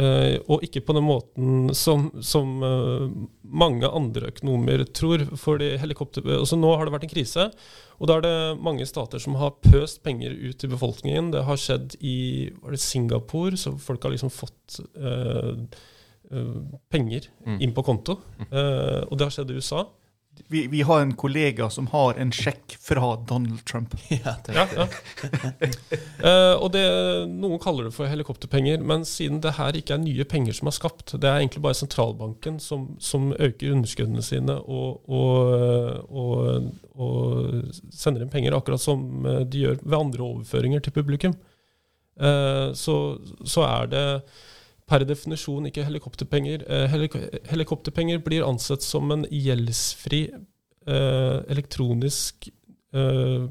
Eh, 0.00 0.38
og 0.48 0.62
ikke 0.64 0.80
på 0.86 0.94
den 0.96 1.04
måten 1.04 1.66
som, 1.76 2.06
som 2.24 2.62
uh, 2.64 3.10
mange 3.44 3.84
andre 3.84 4.30
økonomer 4.32 4.86
tror. 4.88 5.26
fordi 5.36 5.74
helikopter, 5.76 6.24
altså 6.38 6.56
Nå 6.56 6.70
har 6.76 6.88
det 6.88 6.94
vært 6.94 7.04
en 7.04 7.12
krise, 7.12 7.44
og 8.00 8.08
da 8.08 8.16
er 8.16 8.24
det 8.24 8.62
mange 8.64 8.86
stater 8.88 9.20
som 9.20 9.36
har 9.36 9.52
pøst 9.60 10.00
penger 10.02 10.32
ut 10.32 10.56
til 10.58 10.72
befolkningen. 10.72 11.28
Det 11.34 11.44
har 11.44 11.60
skjedd 11.60 11.98
i 12.00 12.50
var 12.62 12.72
det 12.72 12.80
Singapore, 12.80 13.56
så 13.60 13.74
folk 13.78 14.02
har 14.08 14.14
liksom 14.16 14.32
fått 14.32 14.80
uh, 14.96 15.60
penger 16.88 17.28
Mm. 17.44 17.58
inn 17.60 17.72
på 17.76 17.82
konto. 17.84 18.14
Eh, 18.40 19.02
og 19.04 19.18
det 19.18 19.26
har 19.26 19.32
skjedd 19.34 19.50
i 19.52 19.58
USA. 19.60 19.82
Vi, 20.52 20.66
vi 20.66 20.82
har 20.82 21.00
en 21.00 21.14
kollega 21.16 21.70
som 21.70 21.86
har 21.86 22.14
en 22.20 22.32
sjekk 22.32 22.74
fra 22.80 23.14
Donald 23.28 23.64
Trump. 23.64 23.94
Ja, 24.08 24.34
det, 24.46 24.52
Ja, 24.52 24.66
ja. 24.76 24.86
uh, 26.24 26.56
og 26.62 26.72
det, 26.74 26.84
Noen 27.32 27.60
kaller 27.62 27.88
det 27.88 27.94
for 27.96 28.08
helikopterpenger, 28.08 28.84
men 28.84 29.06
siden 29.08 29.40
det 29.44 29.54
her 29.56 29.76
ikke 29.76 29.96
er 29.96 30.02
nye 30.02 30.26
penger 30.28 30.56
som 30.56 30.68
er 30.68 30.76
skapt, 30.76 31.14
det 31.16 31.28
er 31.28 31.40
egentlig 31.40 31.64
bare 31.64 31.78
sentralbanken 31.78 32.60
som, 32.60 32.90
som 33.00 33.30
øker 33.32 33.72
underskuddene 33.72 34.24
sine 34.24 34.58
og, 34.60 35.00
og, 35.08 36.12
og, 36.12 36.70
og 37.00 37.88
sender 37.88 38.24
inn 38.24 38.32
penger, 38.32 38.56
akkurat 38.56 38.82
som 38.82 39.24
eh, 39.24 39.42
de 39.48 39.66
gjør 39.66 39.80
ved 39.82 39.98
andre 39.98 40.26
overføringer 40.26 40.84
til 40.84 40.96
publikum, 40.96 41.36
uh, 42.20 42.72
så, 42.76 42.98
så 43.44 43.68
er 43.68 43.92
det 43.92 44.06
per 44.92 45.06
definisjon 45.08 45.70
ikke 45.70 45.86
helikopterpenger. 45.88 46.66
Eh, 46.68 46.86
helik 46.92 47.16
helikopterpenger 47.48 48.20
blir 48.24 48.44
ansett 48.44 48.84
som 48.84 49.08
en 49.14 49.24
gjeldsfri 49.32 50.26
eh, 50.28 51.38
elektronisk 51.52 52.50
eh, 52.92 53.46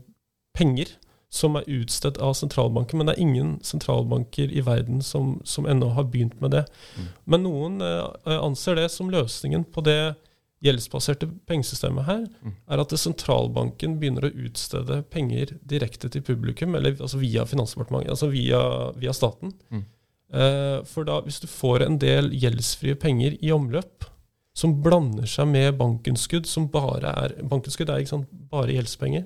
penger 0.57 0.97
som 1.31 1.55
er 1.55 1.67
utstedt 1.71 2.17
av 2.19 2.33
sentralbanken, 2.35 2.99
men 2.99 3.07
det 3.07 3.13
er 3.15 3.23
ingen 3.23 3.51
sentralbanker 3.63 4.51
i 4.51 4.63
verden 4.67 4.99
som, 5.01 5.37
som 5.47 5.65
ennå 5.69 5.93
har 5.95 6.09
begynt 6.11 6.41
med 6.43 6.51
det. 6.57 6.65
Mm. 6.99 7.05
Men 7.23 7.45
noen 7.47 7.85
eh, 7.87 8.35
anser 8.35 8.75
det 8.75 8.89
som 8.91 9.09
løsningen 9.13 9.63
på 9.71 9.83
det 9.87 10.13
gjeldsbaserte 10.61 11.29
pengesystemet 11.49 12.05
her, 12.05 12.27
Mm. 12.43 12.53
er 12.69 12.83
at 12.83 12.93
sentralbanken 12.99 13.95
begynner 13.99 14.27
å 14.27 14.35
utstede 14.45 14.99
penger 15.09 15.55
direkte 15.65 16.09
til 16.11 16.21
publikum, 16.21 16.75
eller 16.75 16.99
altså 16.99 17.17
via 17.17 17.47
Finansdepartementet, 17.49 18.11
altså 18.11 18.29
via, 18.29 18.91
via 18.99 19.13
staten. 19.15 19.55
Mm. 19.71 19.85
Eh, 20.31 20.79
for 20.87 21.07
da, 21.07 21.19
hvis 21.25 21.41
du 21.43 21.47
får 21.51 21.85
en 21.85 21.99
del 21.99 22.31
gjeldsfrie 22.39 22.95
penger 22.99 23.35
i 23.43 23.51
omløp, 23.51 24.07
som 24.55 24.77
blander 24.83 25.27
seg 25.31 25.47
med 25.51 25.77
bankinnskudd, 25.79 26.47
som 26.47 26.69
bare 26.71 27.13
er 27.23 27.37
Bankinnskudd 27.47 27.91
er 27.91 28.03
ikke 28.03 28.15
sant, 28.17 28.33
bare 28.51 28.75
gjeldspenger. 28.75 29.25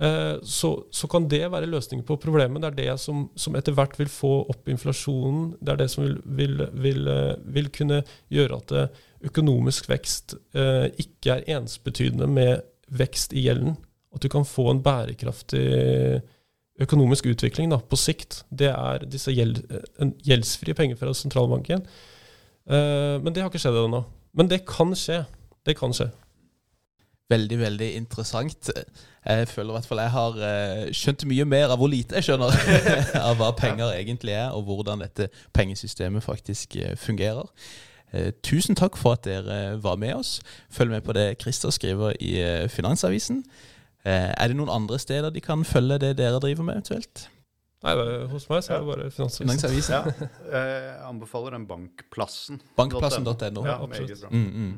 Eh, 0.00 0.36
så, 0.48 0.70
så 0.92 1.08
kan 1.12 1.26
det 1.28 1.42
være 1.52 1.68
løsningen 1.68 2.06
på 2.08 2.16
problemet. 2.20 2.62
Det 2.62 2.70
er 2.70 2.78
det 2.78 2.96
som, 3.02 3.26
som 3.36 3.56
etter 3.56 3.76
hvert 3.76 3.98
vil 4.00 4.08
få 4.12 4.32
opp 4.52 4.68
inflasjonen. 4.72 5.54
Det 5.60 5.74
er 5.74 5.82
det 5.82 5.90
som 5.92 6.06
vil, 6.06 6.18
vil, 6.24 6.64
vil, 6.84 7.12
eh, 7.12 7.36
vil 7.56 7.70
kunne 7.76 8.02
gjøre 8.32 8.60
at 8.60 8.98
økonomisk 9.28 9.90
vekst 9.90 10.32
ikke 10.56 11.34
er 11.34 11.58
ensbetydende 11.58 12.24
med 12.24 12.62
vekst 12.88 13.34
i 13.36 13.42
gjelden. 13.44 13.74
At 14.16 14.24
du 14.24 14.30
kan 14.32 14.46
få 14.48 14.70
en 14.70 14.80
bærekraftig 14.82 15.66
økonomisk 16.80 17.28
utvikling 17.32 17.72
da, 17.72 17.80
på 17.80 17.98
sikt. 18.00 18.42
Det 18.50 18.70
er 18.72 19.04
disse 19.10 19.32
gjeld, 19.34 19.62
en 20.00 20.14
gjeldsfrie 20.26 20.76
penger 20.76 20.98
fra 21.00 21.12
sentralbanken. 21.16 21.84
Uh, 22.70 23.18
men 23.20 23.34
det 23.34 23.42
har 23.42 23.50
ikke 23.50 23.62
skjedd 23.62 23.78
ennå. 23.84 24.04
Men 24.36 24.50
det 24.50 24.62
kan 24.68 24.94
skje. 24.96 25.22
Det 25.66 25.76
kan 25.78 25.94
skje. 25.96 26.10
Veldig, 27.30 27.58
veldig 27.60 27.92
interessant. 27.94 28.70
Jeg 29.26 29.48
føler 29.48 29.70
i 29.70 29.76
hvert 29.76 29.86
fall 29.86 30.00
jeg 30.02 30.10
har 30.10 30.38
eh, 30.46 30.88
skjønt 30.96 31.26
mye 31.30 31.44
mer 31.46 31.70
av 31.70 31.78
hvor 31.78 31.90
lite 31.92 32.16
jeg 32.18 32.26
skjønner 32.26 32.56
av 33.28 33.36
hva 33.38 33.52
penger 33.54 33.92
egentlig 33.94 34.34
er, 34.34 34.48
og 34.56 34.64
hvordan 34.66 35.04
dette 35.04 35.28
pengesystemet 35.54 36.24
faktisk 36.24 36.74
eh, 36.80 36.96
fungerer. 36.98 37.46
Eh, 38.10 38.32
Tusen 38.42 38.78
takk 38.78 38.98
for 38.98 39.14
at 39.14 39.28
dere 39.28 39.76
var 39.82 40.00
med 40.00 40.16
oss. 40.16 40.40
Følg 40.74 40.90
med 40.90 41.04
på 41.06 41.14
det 41.14 41.36
Christer 41.42 41.70
skriver 41.70 42.16
i 42.18 42.32
eh, 42.42 42.68
Finansavisen. 42.68 43.44
Eh, 44.04 44.30
Er 44.36 44.48
det 44.48 44.56
noen 44.56 44.70
andre 44.72 44.98
steder 44.98 45.30
de 45.30 45.40
kan 45.44 45.64
følge 45.64 45.98
det 46.00 46.16
dere 46.18 46.40
driver 46.40 46.64
med, 46.64 46.80
eventuelt? 46.80 47.28
Nei, 47.80 47.94
hos 48.28 48.44
meg 48.50 48.60
så 48.60 48.74
er 48.74 48.82
det 48.82 48.88
bare 48.90 49.10
Finansavisen. 49.10 49.94
Ja, 49.94 50.26
jeg 50.52 50.96
anbefaler 51.08 51.54
den 51.56 51.62
bankplassen. 51.68 52.58
Bankplassen.no. 52.76 53.62
Ja, 53.64 53.78
absolutt. 53.82 54.20
bra. 54.20 54.28
Mm, 54.30 54.50
mm. 54.52 54.74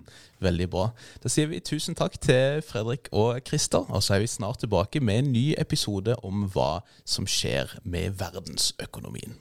Veldig 0.46 0.68
bra. 0.70 0.84
Da 1.22 1.32
sier 1.32 1.50
vi 1.50 1.58
tusen 1.66 1.98
takk 1.98 2.14
til 2.22 2.62
Fredrik 2.62 3.10
og 3.10 3.40
Christer, 3.46 3.90
og 3.90 4.02
så 4.06 4.14
er 4.14 4.22
vi 4.22 4.30
snart 4.30 4.62
tilbake 4.62 5.02
med 5.02 5.24
en 5.24 5.32
ny 5.34 5.48
episode 5.58 6.14
om 6.22 6.46
hva 6.54 6.76
som 7.04 7.26
skjer 7.26 7.74
med 7.82 8.14
verdensøkonomien. 8.22 9.34